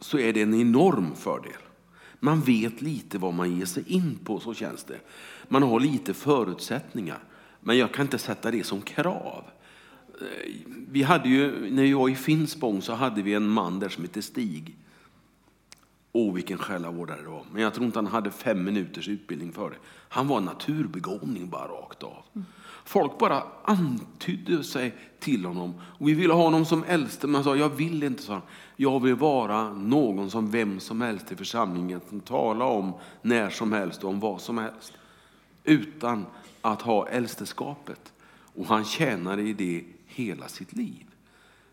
så 0.00 0.18
är 0.18 0.32
det 0.32 0.42
en 0.42 0.54
enorm 0.54 1.14
fördel. 1.16 1.52
Man 2.20 2.40
vet 2.40 2.82
lite 2.82 3.18
vad 3.18 3.34
man 3.34 3.56
ger 3.56 3.64
sig 3.64 3.84
in 3.86 4.18
på, 4.24 4.40
så 4.40 4.54
känns 4.54 4.84
det. 4.84 5.00
Man 5.48 5.62
har 5.62 5.80
lite 5.80 6.14
förutsättningar, 6.14 7.18
men 7.60 7.78
jag 7.78 7.92
kan 7.92 8.06
inte 8.06 8.18
sätta 8.18 8.50
det 8.50 8.64
som 8.64 8.82
krav. 8.82 9.44
Eh, 10.20 10.52
vi 10.90 11.02
hade 11.02 11.28
ju, 11.28 11.70
när 11.70 11.84
jag 11.84 11.98
var 11.98 12.08
i 12.08 12.14
Finspång 12.14 12.82
så 12.82 12.92
hade 12.92 13.22
vi 13.22 13.34
en 13.34 13.48
man 13.48 13.78
där 13.78 13.88
som 13.88 14.04
hette 14.04 14.22
Stig. 14.22 14.76
Åh, 16.12 16.34
vilken 16.34 16.58
själavårdare 16.58 17.22
det 17.22 17.28
var. 17.28 17.44
Men 17.52 17.62
jag 17.62 17.74
tror 17.74 17.86
inte 17.86 17.98
han 17.98 18.06
hade 18.06 18.30
fem 18.30 18.64
minuters 18.64 19.08
utbildning 19.08 19.52
för 19.52 19.70
det. 19.70 19.76
Han 20.08 20.28
var 20.28 20.40
naturbegåvning 20.40 21.48
bara 21.48 21.68
rakt 21.68 22.02
av. 22.02 22.22
Folk 22.84 23.18
bara 23.18 23.42
antydde 23.64 24.64
sig 24.64 24.94
till 25.18 25.44
honom. 25.44 25.74
Och 25.82 26.08
vi 26.08 26.14
ville 26.14 26.32
ha 26.32 26.42
honom 26.42 26.64
som 26.64 26.84
äldste, 26.84 27.26
men 27.26 27.34
han 27.34 27.44
sa, 27.44 27.56
jag 27.56 27.68
vill 27.68 28.02
inte, 28.02 28.22
sa 28.22 28.32
han. 28.32 28.42
Jag 28.82 29.00
vill 29.00 29.14
vara 29.14 29.72
någon 29.72 30.30
som 30.30 30.50
vem 30.50 30.80
som 30.80 31.00
helst 31.00 31.32
i 31.32 31.36
församlingen 31.36 32.00
som 32.08 32.20
talar 32.20 32.66
om 32.66 32.92
när 33.22 33.50
som 33.50 33.72
helst 33.72 34.04
och 34.04 34.10
om 34.10 34.20
vad 34.20 34.40
som 34.40 34.58
helst. 34.58 34.92
Utan 35.64 36.26
att 36.60 36.82
ha 36.82 37.08
äldsteskapet. 37.08 38.12
Och 38.54 38.66
han 38.66 38.84
tjänade 38.84 39.42
i 39.42 39.52
det 39.52 39.84
hela 40.06 40.48
sitt 40.48 40.72
liv. 40.72 41.06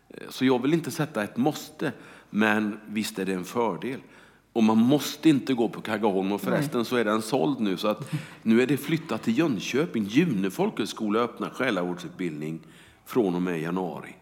Eh, 0.08 0.28
så 0.28 0.44
jag 0.44 0.62
vill 0.62 0.74
inte 0.74 0.90
sätta 0.90 1.24
ett 1.24 1.36
måste, 1.36 1.92
men 2.30 2.80
visst 2.86 3.18
är 3.18 3.24
det 3.24 3.34
en 3.34 3.44
fördel. 3.44 4.00
Och 4.52 4.64
man 4.64 4.78
måste 4.78 5.28
inte 5.28 5.54
gå 5.54 5.68
på 5.68 5.80
Kaggaholm. 5.80 6.32
och 6.32 6.40
förresten 6.40 6.84
så 6.84 6.96
är 6.96 7.04
den 7.04 7.22
såld 7.22 7.60
nu 7.60 7.76
så 7.76 7.88
att 7.88 8.10
nu 8.42 8.62
är 8.62 8.66
det 8.66 8.76
flyttat 8.76 9.22
till 9.22 9.38
Jönköping. 9.38 10.04
June 10.04 10.50
folkhögskola 10.50 11.20
öppnar 11.20 11.50
själavårdsutbildning 11.50 12.60
från 13.04 13.34
och 13.34 13.42
med 13.42 13.60
januari 13.60 14.16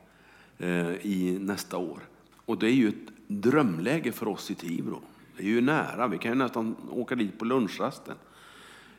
eh, 0.59 1.07
i 1.07 1.39
nästa 1.41 1.77
år. 1.77 2.01
Och 2.47 2.59
det 2.59 2.67
är 2.67 2.75
ju 2.75 2.89
ett 2.89 3.13
drömläge 3.27 4.13
för 4.13 4.29
oss 4.29 4.51
i 4.51 4.55
Tibro. 4.55 5.01
Det 5.37 5.43
är 5.43 5.47
ju 5.47 5.61
nära, 5.61 6.09
vi 6.09 6.19
kan 6.19 6.33
ju 6.33 6.39
nästan 6.39 6.77
åka 6.91 7.15
dit 7.15 7.39
på 7.39 7.45
lunchrasten. 7.45 8.15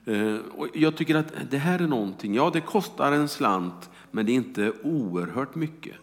Eh, 0.05 0.35
och 0.35 0.67
jag 0.73 0.95
tycker 0.95 1.15
att 1.15 1.33
det 1.49 1.57
här 1.57 1.79
är 1.79 1.87
någonting, 1.87 2.35
ja 2.35 2.49
det 2.53 2.61
kostar 2.61 3.11
en 3.11 3.27
slant 3.27 3.89
men 4.11 4.25
det 4.25 4.31
är 4.31 4.33
inte 4.33 4.73
oerhört 4.83 5.55
mycket 5.55 5.95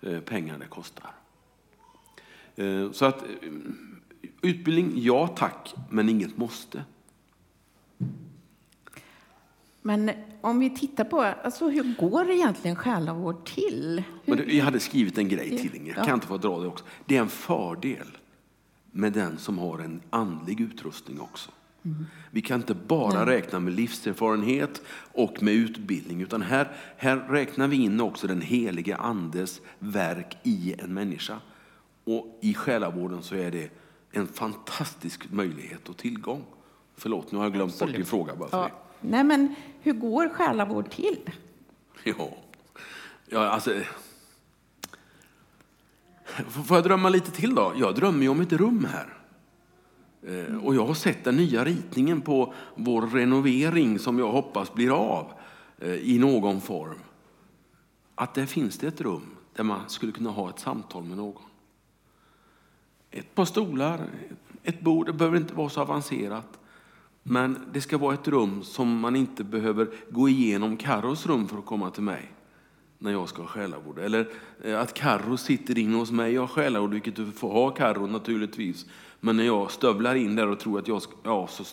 eh, 0.00 0.20
pengar 0.20 0.58
det 0.58 0.66
kostar. 0.66 1.10
Eh, 2.56 2.90
så 2.92 3.04
att 3.04 3.24
Utbildning, 4.42 4.92
ja 4.94 5.26
tack, 5.26 5.74
men 5.90 6.08
inget 6.08 6.36
måste. 6.36 6.84
Men 9.88 10.10
om 10.40 10.58
vi 10.58 10.70
tittar 10.70 11.04
på 11.04 11.20
alltså, 11.20 11.68
hur 11.68 11.94
går 11.98 12.30
egentligen 12.30 12.76
själavård 12.76 13.46
till? 13.46 14.02
Hur... 14.24 14.50
Jag 14.50 14.64
hade 14.64 14.80
skrivit 14.80 15.18
en 15.18 15.28
grej 15.28 15.58
till 15.58 15.74
Inger, 15.76 15.94
ja. 15.96 16.04
kan 16.04 16.14
inte 16.14 16.26
få 16.26 16.36
dra 16.36 16.60
det 16.60 16.66
också. 16.66 16.84
Det 17.06 17.16
är 17.16 17.20
en 17.20 17.28
fördel 17.28 18.06
med 18.90 19.12
den 19.12 19.38
som 19.38 19.58
har 19.58 19.78
en 19.78 20.00
andlig 20.10 20.60
utrustning 20.60 21.20
också. 21.20 21.50
Mm. 21.84 22.06
Vi 22.30 22.42
kan 22.42 22.60
inte 22.60 22.74
bara 22.74 23.24
Nej. 23.24 23.36
räkna 23.36 23.60
med 23.60 23.72
livserfarenhet 23.72 24.82
och 25.12 25.42
med 25.42 25.54
utbildning, 25.54 26.22
utan 26.22 26.42
här, 26.42 26.76
här 26.96 27.16
räknar 27.16 27.68
vi 27.68 27.76
in 27.76 28.00
också 28.00 28.26
den 28.26 28.40
helige 28.40 28.96
andes 28.96 29.60
verk 29.78 30.36
i 30.42 30.74
en 30.78 30.94
människa. 30.94 31.40
Och 32.04 32.38
i 32.42 32.54
själavården 32.54 33.22
så 33.22 33.34
är 33.34 33.50
det 33.50 33.70
en 34.10 34.26
fantastisk 34.26 35.30
möjlighet 35.30 35.88
och 35.88 35.96
tillgång. 35.96 36.44
Förlåt, 36.96 37.32
nu 37.32 37.38
har 37.38 37.44
jag 37.44 37.52
glömt 37.52 37.72
Absolut. 37.72 37.92
bort 37.92 37.96
din 37.96 38.06
fråga. 38.06 38.36
Bara 38.36 38.48
för 38.48 38.58
ja. 38.58 38.84
Nej, 39.00 39.24
men 39.24 39.54
hur 39.80 39.92
går 39.92 40.28
själavård 40.28 40.90
till? 40.90 41.30
Ja, 42.04 42.30
ja 43.26 43.48
alltså... 43.48 43.74
Får 46.66 46.76
jag 46.76 46.84
drömma 46.84 47.08
lite 47.08 47.30
till 47.30 47.54
då? 47.54 47.72
Jag 47.76 47.94
drömmer 47.94 48.22
ju 48.22 48.28
om 48.28 48.40
ett 48.40 48.52
rum 48.52 48.88
här. 48.92 49.18
Eh, 50.22 50.56
och 50.56 50.74
jag 50.74 50.86
har 50.86 50.94
sett 50.94 51.24
den 51.24 51.36
nya 51.36 51.64
ritningen 51.64 52.20
på 52.20 52.54
vår 52.74 53.02
renovering 53.06 53.98
som 53.98 54.18
jag 54.18 54.32
hoppas 54.32 54.74
blir 54.74 54.90
av 54.90 55.32
eh, 55.78 55.94
i 55.94 56.18
någon 56.18 56.60
form. 56.60 56.98
Att 58.14 58.34
där 58.34 58.46
finns 58.46 58.78
det 58.78 58.86
ett 58.86 59.00
rum 59.00 59.36
där 59.54 59.64
man 59.64 59.88
skulle 59.88 60.12
kunna 60.12 60.30
ha 60.30 60.50
ett 60.50 60.58
samtal 60.58 61.04
med 61.04 61.16
någon. 61.16 61.42
Ett 63.10 63.34
par 63.34 63.44
stolar, 63.44 64.06
ett 64.62 64.80
bord, 64.80 65.06
det 65.06 65.12
behöver 65.12 65.36
inte 65.36 65.54
vara 65.54 65.68
så 65.68 65.80
avancerat. 65.80 66.58
Men 67.30 67.58
det 67.72 67.80
ska 67.80 67.98
vara 67.98 68.14
ett 68.14 68.28
rum 68.28 68.62
som 68.62 69.00
man 69.00 69.16
inte 69.16 69.44
behöver 69.44 69.90
gå 70.10 70.28
igenom 70.28 70.76
Karros 70.76 71.26
rum 71.26 71.48
för 71.48 71.58
att 71.58 71.66
komma 71.66 71.90
till 71.90 72.02
mig 72.02 72.32
när 72.98 73.10
jag 73.12 73.28
ska 73.28 73.42
ha 73.42 73.48
själavård. 73.48 73.98
Eller 73.98 74.28
eh, 74.64 74.80
att 74.80 74.94
Karro 74.94 75.36
sitter 75.36 75.78
inne 75.78 75.96
hos 75.96 76.10
mig 76.10 76.38
och 76.38 76.48
har 76.48 76.54
själavård, 76.54 76.92
vilket 76.92 77.16
du 77.16 77.32
får 77.32 77.52
ha 77.52 77.70
Karro 77.70 78.06
naturligtvis. 78.06 78.86
Men 79.20 79.36
när 79.36 79.44
jag 79.44 79.70
stövlar 79.70 80.14
in 80.14 80.36
där 80.36 80.48
och 80.48 80.58
tror 80.58 80.78
att 80.78 80.88
jag 80.88 81.02
ska, 81.02 81.12
ja 81.22 81.46
så, 81.46 81.64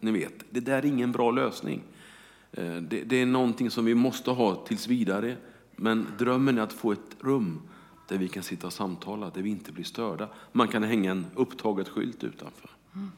ni 0.00 0.10
vet, 0.10 0.44
det 0.50 0.60
där 0.60 0.78
är 0.78 0.86
ingen 0.86 1.12
bra 1.12 1.30
lösning. 1.30 1.82
Eh, 2.52 2.76
det, 2.76 3.02
det 3.04 3.16
är 3.16 3.26
någonting 3.26 3.70
som 3.70 3.84
vi 3.84 3.94
måste 3.94 4.30
ha 4.30 4.54
tills 4.54 4.88
vidare. 4.88 5.36
Men 5.76 6.06
drömmen 6.18 6.58
är 6.58 6.62
att 6.62 6.72
få 6.72 6.92
ett 6.92 7.16
rum 7.20 7.60
där 8.08 8.18
vi 8.18 8.28
kan 8.28 8.42
sitta 8.42 8.66
och 8.66 8.72
samtala, 8.72 9.30
där 9.30 9.42
vi 9.42 9.50
inte 9.50 9.72
blir 9.72 9.84
störda. 9.84 10.28
Man 10.52 10.68
kan 10.68 10.82
hänga 10.82 11.10
en 11.10 11.26
upptaget 11.34 11.88
skylt 11.88 12.24
utanför. 12.24 12.70
Mm. 12.94 13.10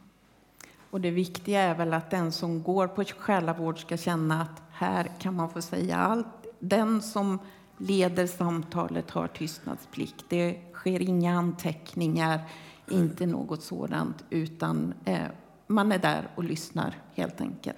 Och 0.91 1.01
det 1.01 1.11
viktiga 1.11 1.61
är 1.61 1.75
väl 1.75 1.93
att 1.93 2.11
den 2.11 2.31
som 2.31 2.63
går 2.63 2.87
på 2.87 3.03
själavård 3.03 3.79
ska 3.79 3.97
känna 3.97 4.41
att 4.41 4.61
här 4.71 5.11
kan 5.19 5.35
man 5.35 5.49
få 5.49 5.61
säga 5.61 5.97
allt. 5.97 6.27
Den 6.59 7.01
som 7.01 7.39
leder 7.77 8.27
samtalet 8.27 9.11
har 9.11 9.27
tystnadsplikt. 9.27 10.25
Det 10.29 10.57
sker 10.73 11.01
inga 11.01 11.37
anteckningar, 11.37 12.39
inte 12.87 13.25
något 13.25 13.63
sådant, 13.63 14.23
utan 14.29 14.93
eh, 15.05 15.27
man 15.67 15.91
är 15.91 15.99
där 15.99 16.27
och 16.35 16.43
lyssnar 16.43 16.95
helt 17.15 17.41
enkelt. 17.41 17.77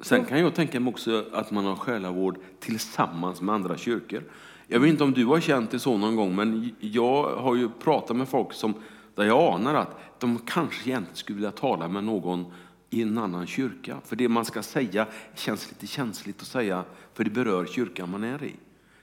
Sen 0.00 0.24
kan 0.24 0.40
jag 0.40 0.54
tänka 0.54 0.80
mig 0.80 0.90
också 0.90 1.24
att 1.32 1.50
man 1.50 1.64
har 1.64 1.76
själavård 1.76 2.38
tillsammans 2.60 3.40
med 3.40 3.54
andra 3.54 3.76
kyrkor. 3.76 4.22
Jag 4.66 4.80
vet 4.80 4.90
inte 4.90 5.04
om 5.04 5.12
du 5.12 5.26
har 5.26 5.40
känt 5.40 5.70
det 5.70 5.78
så 5.78 5.96
någon 5.98 6.16
gång, 6.16 6.34
men 6.34 6.74
jag 6.80 7.36
har 7.36 7.54
ju 7.54 7.68
pratat 7.68 8.16
med 8.16 8.28
folk 8.28 8.52
som, 8.52 8.74
där 9.14 9.24
jag 9.24 9.54
anar 9.54 9.74
att 9.74 10.20
de 10.20 10.38
kanske 10.38 10.90
egentligen 10.90 11.16
skulle 11.16 11.36
vilja 11.36 11.50
tala 11.50 11.88
med 11.88 12.04
någon 12.04 12.52
i 12.90 13.02
en 13.02 13.18
annan 13.18 13.46
kyrka. 13.46 14.00
För 14.04 14.16
det 14.16 14.28
man 14.28 14.44
ska 14.44 14.62
säga 14.62 15.06
känns 15.34 15.70
lite 15.70 15.86
känsligt 15.86 16.40
att 16.40 16.46
säga, 16.46 16.84
för 17.14 17.24
det 17.24 17.30
berör 17.30 17.66
kyrkan 17.66 18.10
man 18.10 18.24
är 18.24 18.44
i. 18.44 18.54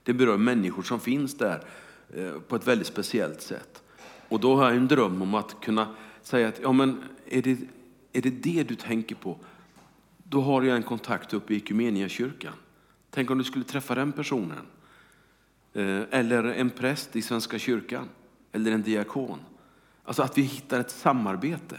Det 0.03 0.13
berör 0.13 0.37
människor 0.37 0.83
som 0.83 0.99
finns 0.99 1.37
där 1.37 1.63
eh, 2.15 2.31
på 2.47 2.55
ett 2.55 2.67
väldigt 2.67 2.87
speciellt 2.87 3.41
sätt. 3.41 3.83
Och 4.29 4.39
då 4.39 4.55
har 4.55 4.65
jag 4.65 4.75
en 4.75 4.87
dröm 4.87 5.21
om 5.21 5.35
att 5.35 5.61
kunna 5.61 5.95
säga 6.21 6.47
att, 6.47 6.59
ja 6.63 6.71
men 6.71 7.03
är 7.25 7.41
det, 7.41 7.57
är 8.13 8.21
det 8.21 8.29
det 8.29 8.63
du 8.63 8.75
tänker 8.75 9.15
på? 9.15 9.37
Då 10.17 10.41
har 10.41 10.61
jag 10.61 10.75
en 10.75 10.83
kontakt 10.83 11.33
uppe 11.33 11.53
i 11.53 12.09
kyrkan. 12.09 12.53
Tänk 13.09 13.31
om 13.31 13.37
du 13.37 13.43
skulle 13.43 13.65
träffa 13.65 13.95
den 13.95 14.11
personen. 14.11 14.65
Eh, 15.73 16.01
eller 16.11 16.43
en 16.43 16.69
präst 16.69 17.15
i 17.15 17.21
Svenska 17.21 17.59
kyrkan. 17.59 18.09
Eller 18.51 18.71
en 18.71 18.81
diakon. 18.81 19.39
Alltså 20.05 20.23
att 20.23 20.37
vi 20.37 20.41
hittar 20.41 20.79
ett 20.79 20.91
samarbete. 20.91 21.75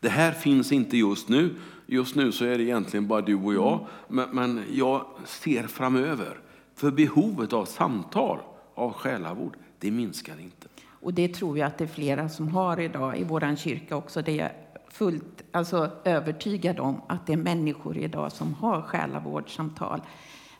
Det 0.00 0.08
här 0.08 0.32
finns 0.32 0.72
inte 0.72 0.96
just 0.96 1.28
nu. 1.28 1.54
Just 1.86 2.14
nu 2.16 2.32
så 2.32 2.44
är 2.44 2.58
det 2.58 2.64
egentligen 2.64 3.06
bara 3.06 3.20
du 3.20 3.34
och 3.34 3.54
jag. 3.54 3.86
Men, 4.08 4.28
men 4.32 4.64
jag 4.72 5.06
ser 5.24 5.66
framöver. 5.66 6.40
För 6.74 6.90
behovet 6.90 7.52
av 7.52 7.64
samtal, 7.64 8.38
av 8.74 8.92
själavård, 8.92 9.56
det 9.78 9.90
minskar 9.90 10.40
inte. 10.40 10.68
Och 11.00 11.14
det 11.14 11.28
tror 11.28 11.58
jag 11.58 11.66
att 11.66 11.78
det 11.78 11.84
är 11.84 11.88
flera 11.88 12.28
som 12.28 12.48
har 12.48 12.80
idag 12.80 13.18
i 13.18 13.24
vår 13.24 13.56
kyrka 13.56 13.96
också. 13.96 14.22
Det 14.22 14.40
är 14.40 14.52
fullt 14.88 15.42
alltså, 15.52 15.90
övertygad 16.04 16.80
om 16.80 17.00
att 17.06 17.26
det 17.26 17.32
är 17.32 17.36
människor 17.36 17.96
idag 17.96 18.32
som 18.32 18.54
har 18.54 18.82
själavårdssamtal 18.82 20.02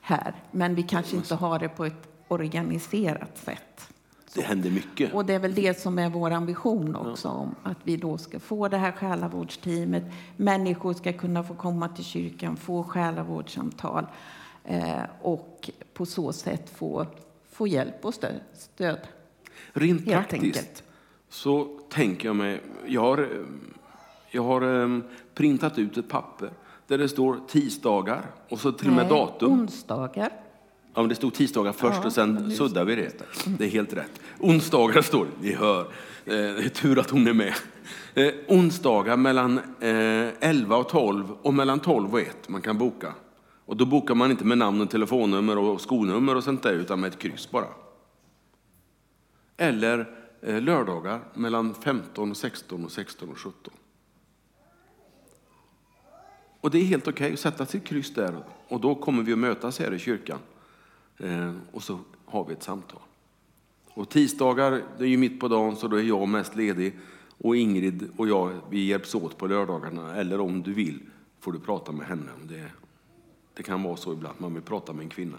här. 0.00 0.34
Men 0.50 0.74
vi 0.74 0.82
kanske 0.82 1.16
inte 1.16 1.34
har 1.34 1.58
det 1.58 1.68
på 1.68 1.84
ett 1.84 2.08
organiserat 2.28 3.38
sätt. 3.38 3.88
Det 4.34 4.42
händer 4.42 4.70
mycket. 4.70 5.14
Och 5.14 5.24
det 5.24 5.34
är 5.34 5.38
väl 5.38 5.54
det 5.54 5.80
som 5.80 5.98
är 5.98 6.10
vår 6.10 6.30
ambition 6.30 6.96
också, 6.96 7.28
om 7.28 7.54
att 7.62 7.78
vi 7.82 7.96
då 7.96 8.18
ska 8.18 8.40
få 8.40 8.68
det 8.68 8.76
här 8.76 8.92
själavårdsteamet. 8.92 10.04
Människor 10.36 10.92
ska 10.92 11.12
kunna 11.12 11.42
få 11.42 11.54
komma 11.54 11.88
till 11.88 12.04
kyrkan, 12.04 12.56
få 12.56 12.84
själavårdssamtal 12.84 14.06
eh, 14.64 15.02
och 15.22 15.70
på 15.92 16.06
så 16.06 16.32
sätt 16.32 16.70
få, 16.70 17.06
få 17.50 17.66
hjälp 17.66 18.04
och 18.04 18.14
stöd. 18.14 18.40
stöd 18.52 18.98
Rent 19.72 20.06
praktiskt 20.06 20.44
enkelt. 20.44 20.82
så 21.28 21.64
tänker 21.90 22.28
jag 22.28 22.36
mig, 22.36 22.62
jag 22.86 23.00
har, 23.00 23.28
jag 24.30 24.42
har 24.42 24.62
um, 24.62 25.04
printat 25.34 25.78
ut 25.78 25.96
ett 25.96 26.08
papper 26.08 26.50
där 26.86 26.98
det 26.98 27.08
står 27.08 27.40
tisdagar 27.48 28.26
och 28.48 28.60
så 28.60 28.72
till 28.72 28.88
och 28.88 28.94
med 28.94 29.08
datum. 29.08 29.52
onsdagar. 29.52 30.45
Ja, 30.96 31.02
men 31.02 31.08
det 31.08 31.14
stod 31.14 31.34
tisdagar 31.34 31.72
först 31.72 31.98
ja, 32.00 32.06
och 32.06 32.12
sen 32.12 32.50
suddar 32.50 32.84
vi 32.84 32.94
det. 32.94 33.12
Det 33.58 33.64
är 33.64 33.68
helt 33.68 33.92
rätt. 33.92 34.20
Onsdagar 34.38 35.02
står 35.02 35.24
det, 35.24 35.48
ni 35.48 35.54
hör. 35.54 35.80
Eh, 35.80 35.86
det 36.24 36.64
är 36.64 36.68
tur 36.68 36.98
att 36.98 37.10
hon 37.10 37.26
är 37.26 37.32
med. 37.32 37.54
Eh, 38.14 38.34
onsdagar 38.48 39.16
mellan 39.16 39.60
11 39.80 40.76
och 40.76 40.88
12 40.88 41.32
och 41.42 41.54
mellan 41.54 41.80
12 41.80 42.12
och 42.12 42.20
1 42.20 42.48
man 42.48 42.62
kan 42.62 42.78
boka. 42.78 43.14
Och 43.66 43.76
då 43.76 43.86
bokar 43.86 44.14
man 44.14 44.30
inte 44.30 44.44
med 44.44 44.58
namn 44.58 44.80
och 44.80 44.90
telefonnummer 44.90 45.58
och 45.58 45.80
skonummer 45.80 46.34
och 46.36 46.44
sånt 46.44 46.62
där 46.62 46.72
utan 46.72 47.00
med 47.00 47.08
ett 47.12 47.18
kryss 47.18 47.50
bara. 47.50 47.68
Eller 49.56 50.06
lördagar 50.60 51.20
mellan 51.34 51.74
15 51.74 52.30
och 52.30 52.36
16 52.36 52.84
och 52.84 52.92
16 52.92 53.28
och 53.28 53.38
17. 53.38 53.74
Och 56.60 56.70
det 56.70 56.78
är 56.78 56.84
helt 56.84 57.08
okej 57.08 57.24
okay 57.24 57.32
att 57.32 57.40
sätta 57.40 57.66
sitt 57.66 57.84
kryss 57.84 58.14
där 58.14 58.44
och 58.68 58.80
då 58.80 58.94
kommer 58.94 59.22
vi 59.22 59.32
att 59.32 59.38
mötas 59.38 59.78
här 59.78 59.94
i 59.94 59.98
kyrkan. 59.98 60.38
Eh, 61.18 61.54
och 61.72 61.82
så 61.82 61.98
har 62.24 62.44
vi 62.44 62.52
ett 62.52 62.62
samtal. 62.62 63.00
Och 63.94 64.08
tisdagar, 64.08 64.82
det 64.98 65.04
är 65.04 65.08
ju 65.08 65.16
mitt 65.16 65.40
på 65.40 65.48
dagen 65.48 65.76
så 65.76 65.88
då 65.88 65.96
är 65.96 66.02
jag 66.02 66.28
mest 66.28 66.56
ledig. 66.56 66.98
Och 67.38 67.56
Ingrid 67.56 68.08
och 68.16 68.28
jag, 68.28 68.60
vi 68.70 68.84
hjälps 68.84 69.14
åt 69.14 69.38
på 69.38 69.46
lördagarna. 69.46 70.14
Eller 70.14 70.40
om 70.40 70.62
du 70.62 70.72
vill 70.72 71.00
får 71.40 71.52
du 71.52 71.58
prata 71.58 71.92
med 71.92 72.06
henne. 72.06 72.30
Det, 72.48 72.70
det 73.54 73.62
kan 73.62 73.82
vara 73.82 73.96
så 73.96 74.12
ibland, 74.12 74.40
man 74.40 74.54
vill 74.54 74.62
prata 74.62 74.92
med 74.92 75.02
en 75.02 75.08
kvinna. 75.08 75.38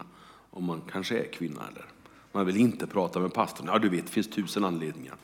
Om 0.50 0.64
man 0.64 0.82
kanske 0.92 1.20
är 1.20 1.32
kvinna 1.32 1.62
eller 1.72 1.86
man 2.38 2.46
vill 2.46 2.58
inte 2.58 2.88
prata 2.88 3.20
med 3.20 3.34
pastorn. 3.34 3.68
Ja, 3.68 3.80
du 3.80 3.90
vet, 3.90 4.06
det 4.06 4.12
finns 4.12 4.30
tusen 4.30 4.66
anledningar. 4.66 5.16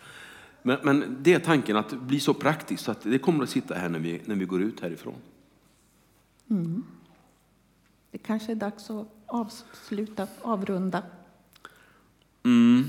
Men, 0.62 0.78
men 0.84 1.18
det 1.22 1.34
är 1.34 1.40
tanken 1.40 1.78
att 1.78 1.94
bli 1.94 2.20
så 2.20 2.34
praktiskt 2.34 2.84
så 2.84 2.92
att 2.92 3.02
det 3.02 3.20
kommer 3.20 3.44
att 3.44 3.50
sitta 3.50 3.76
här 3.76 3.90
när 3.90 4.00
vi, 4.00 4.22
när 4.26 4.36
vi 4.36 4.46
går 4.46 4.62
ut 4.62 4.80
härifrån. 4.80 5.16
Mm. 6.50 6.84
Det 8.12 8.18
kanske 8.18 8.52
är 8.52 8.56
dags 8.56 8.90
att 8.90 9.08
avsluta, 9.34 10.28
avrunda. 10.42 11.04
Mm. 12.44 12.84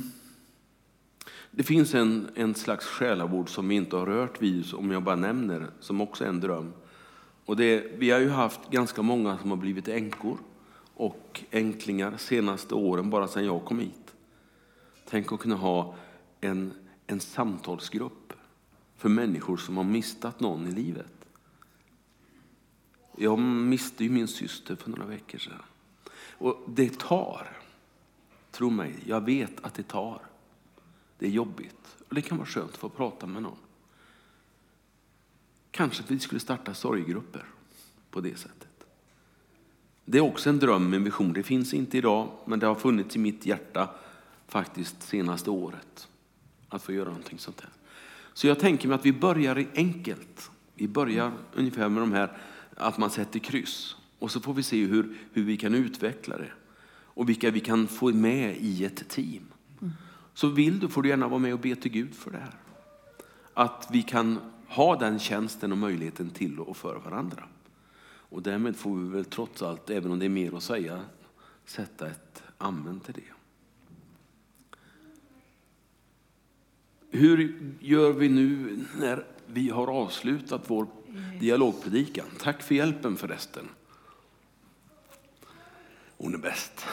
Det 1.51 1.63
finns 1.63 1.95
en, 1.95 2.29
en 2.35 2.55
slags 2.55 2.87
själavård 2.87 3.51
som 3.51 3.69
vi 3.69 3.75
inte 3.75 3.97
har 3.97 4.07
rört 4.07 4.43
vid, 4.43 4.75
om 4.75 4.91
jag 4.91 5.03
bara 5.03 5.17
nämner, 5.17 5.71
som 5.81 6.01
också 6.01 6.25
är 6.25 6.29
en 6.29 6.41
dröm. 6.41 6.73
Och 7.45 7.57
det, 7.57 7.87
vi 7.99 8.11
har 8.11 8.21
ju 8.21 8.29
haft 8.29 8.71
ganska 8.71 9.03
många 9.03 9.39
som 9.39 9.51
har 9.51 9.57
blivit 9.57 9.89
änkor 9.89 10.39
och 10.95 11.45
änklingar 11.51 12.17
senaste 12.17 12.75
åren, 12.75 13.11
bara 13.11 13.29
sedan 13.29 13.45
jag 13.45 13.65
kom 13.65 13.79
hit. 13.79 14.15
Tänk 15.09 15.33
att 15.33 15.41
kunna 15.41 15.57
ha 15.57 15.95
en, 16.41 16.73
en 17.07 17.21
samtalsgrupp 17.21 18.33
för 18.97 19.09
människor 19.09 19.57
som 19.57 19.77
har 19.77 19.85
mistat 19.85 20.41
någon 20.41 20.67
i 20.67 20.73
livet. 20.73 21.27
Jag 23.17 23.39
miste 23.39 24.05
ju 24.05 24.11
min 24.11 24.29
syster 24.29 24.77
för 24.77 24.91
några 24.91 25.07
veckor 25.07 25.39
sedan. 25.39 25.63
Och 26.45 26.63
det 26.67 26.99
tar. 26.99 27.49
Tro 28.51 28.71
mig, 28.71 28.95
jag 29.07 29.21
vet 29.21 29.65
att 29.65 29.75
det 29.75 29.83
tar. 29.83 30.21
Det 31.19 31.27
är 31.27 31.31
jobbigt. 31.31 31.97
Och 32.09 32.15
det 32.15 32.23
kan 32.23 32.39
vara 32.39 32.47
skönt 32.47 32.71
att 32.71 32.77
få 32.77 32.89
prata 32.89 33.27
med 33.27 33.43
någon. 33.43 33.59
Kanske 35.71 36.03
vi 36.09 36.19
skulle 36.19 36.41
starta 36.41 36.75
sorggrupper 36.75 37.45
på 38.11 38.21
det 38.21 38.39
sättet. 38.39 38.87
Det 40.05 40.19
är 40.19 40.23
också 40.23 40.51
en 40.51 40.59
dröm, 40.59 40.95
en 40.95 41.05
vision. 41.05 41.33
Det 41.33 41.43
finns 41.43 41.75
inte 41.75 41.99
idag, 41.99 42.31
men 42.45 42.59
det 42.59 42.67
har 42.67 42.75
funnits 42.75 43.17
i 43.17 43.19
mitt 43.19 43.47
hjärta 43.47 43.91
faktiskt 44.47 45.03
senaste 45.03 45.51
året. 45.51 46.09
Att 46.69 46.83
få 46.83 46.93
göra 46.93 47.09
någonting 47.09 47.39
sånt 47.39 47.61
här. 47.61 47.71
Så 48.33 48.47
jag 48.47 48.59
tänker 48.59 48.89
mig 48.89 48.95
att 48.95 49.07
vi 49.07 49.13
börjar 49.13 49.67
enkelt. 49.75 50.51
Vi 50.75 50.89
börjar 50.89 51.33
ungefär 51.55 51.89
med 51.89 52.03
de 52.03 52.13
här 52.13 52.39
att 52.77 52.99
man 52.99 53.11
sätter 53.11 53.39
kryss. 53.39 53.97
Och 54.25 54.31
så 54.31 54.41
får 54.41 54.55
vi 54.55 54.63
se 54.63 54.85
hur, 54.85 55.17
hur 55.33 55.45
vi 55.45 55.57
kan 55.57 55.75
utveckla 55.75 56.37
det 56.37 56.53
och 56.89 57.29
vilka 57.29 57.51
vi 57.51 57.61
kan 57.61 57.87
få 57.87 58.13
med 58.13 58.57
i 58.57 58.85
ett 58.85 59.09
team. 59.09 59.43
Så 60.35 60.49
vill 60.49 60.79
du 60.79 60.89
får 60.89 61.03
du 61.03 61.09
gärna 61.09 61.29
vara 61.29 61.39
med 61.39 61.53
och 61.53 61.61
be 61.61 61.77
till 61.77 61.91
Gud 61.91 62.15
för 62.15 62.31
det 62.31 62.39
här. 62.39 62.55
Att 63.55 63.89
vi 63.93 64.03
kan 64.03 64.39
ha 64.69 64.97
den 64.97 65.19
tjänsten 65.19 65.73
och 65.73 65.79
möjligheten 65.79 66.31
till 66.31 66.61
och 66.61 66.77
för 66.77 66.97
varandra. 66.97 67.45
Och 68.05 68.43
därmed 68.43 68.77
får 68.77 68.97
vi 68.97 69.09
väl 69.09 69.25
trots 69.25 69.63
allt, 69.63 69.91
även 69.91 70.13
om 70.13 70.19
det 70.19 70.25
är 70.25 70.29
mer 70.29 70.57
att 70.57 70.63
säga, 70.63 71.01
sätta 71.65 72.07
ett 72.07 72.43
amen 72.59 73.01
till 73.01 73.15
det. 73.15 73.33
Hur 77.19 77.73
gör 77.81 78.13
vi 78.13 78.29
nu 78.29 78.79
när 79.01 79.27
vi 79.47 79.69
har 79.69 79.87
avslutat 79.87 80.63
vår 80.67 80.87
dialogpredikan. 81.41 82.27
Tack 82.39 82.63
för 82.63 82.75
hjälpen 82.75 83.17
förresten. 83.17 83.69
Hon 86.25 86.35
är 86.35 86.39
bäst. 86.39 86.87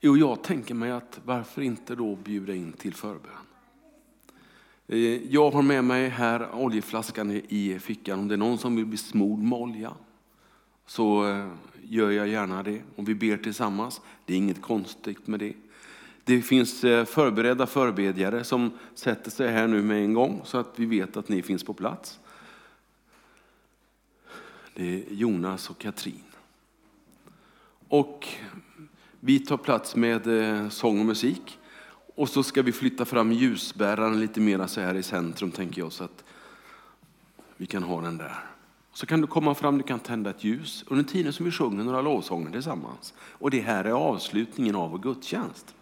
Jo, 0.00 0.16
jag 0.16 0.42
tänker 0.42 0.74
mig 0.74 0.90
att 0.90 1.20
varför 1.24 1.62
inte 1.62 1.94
då 1.94 2.16
bjuda 2.16 2.54
in 2.54 2.72
till 2.72 2.94
förbön? 2.94 3.32
Eh, 4.86 4.98
jag 5.32 5.50
har 5.50 5.62
med 5.62 5.84
mig 5.84 6.08
här 6.08 6.54
oljeflaskan 6.54 7.30
i 7.48 7.78
fickan. 7.80 8.18
Om 8.18 8.28
det 8.28 8.34
är 8.34 8.36
någon 8.36 8.58
som 8.58 8.76
vill 8.76 8.86
bli 8.86 8.98
smord 8.98 9.38
med 9.38 9.58
olja 9.58 9.92
så 10.86 11.28
eh, 11.28 11.48
gör 11.82 12.10
jag 12.10 12.28
gärna 12.28 12.62
det. 12.62 12.82
Och 12.96 13.08
vi 13.08 13.14
ber 13.14 13.36
tillsammans. 13.36 14.00
Det 14.24 14.32
är 14.32 14.36
inget 14.36 14.62
konstigt 14.62 15.26
med 15.26 15.40
det. 15.40 15.52
Det 16.24 16.42
finns 16.42 16.84
eh, 16.84 17.04
förberedda 17.04 17.66
förbedjare 17.66 18.44
som 18.44 18.70
sätter 18.94 19.30
sig 19.30 19.48
här 19.48 19.68
nu 19.68 19.82
med 19.82 20.04
en 20.04 20.14
gång 20.14 20.40
så 20.44 20.58
att 20.58 20.72
vi 20.76 20.86
vet 20.86 21.16
att 21.16 21.28
ni 21.28 21.42
finns 21.42 21.64
på 21.64 21.74
plats. 21.74 22.20
Det 24.74 24.94
är 24.94 25.14
Jonas 25.14 25.70
och 25.70 25.78
Katrin. 25.78 26.29
Och 27.90 28.28
vi 29.20 29.38
tar 29.38 29.56
plats 29.56 29.96
med 29.96 30.26
eh, 30.26 30.68
sång 30.68 31.00
och 31.00 31.06
musik. 31.06 31.58
Och 32.14 32.28
så 32.28 32.42
ska 32.42 32.62
vi 32.62 32.72
flytta 32.72 33.04
fram 33.04 33.32
ljusbäraren 33.32 34.20
lite 34.20 34.40
mer 34.40 34.66
så 34.66 34.80
här 34.80 34.94
i 34.94 35.02
centrum 35.02 35.50
tänker 35.50 35.82
jag 35.82 35.92
så 35.92 36.04
att 36.04 36.24
vi 37.56 37.66
kan 37.66 37.82
ha 37.82 38.00
den 38.00 38.18
där. 38.18 38.44
Så 38.92 39.06
kan 39.06 39.20
du 39.20 39.26
komma 39.26 39.54
fram, 39.54 39.78
du 39.78 39.84
kan 39.84 39.98
tända 39.98 40.30
ett 40.30 40.44
ljus 40.44 40.84
under 40.86 41.04
tiden 41.04 41.32
som 41.32 41.44
vi 41.44 41.52
sjunger 41.52 41.84
några 41.84 42.02
lovsånger 42.02 42.50
tillsammans. 42.50 43.14
Och 43.18 43.50
det 43.50 43.60
här 43.60 43.84
är 43.84 43.92
avslutningen 43.92 44.76
av 44.76 44.90
vår 44.90 44.98
gudstjänst. 44.98 45.74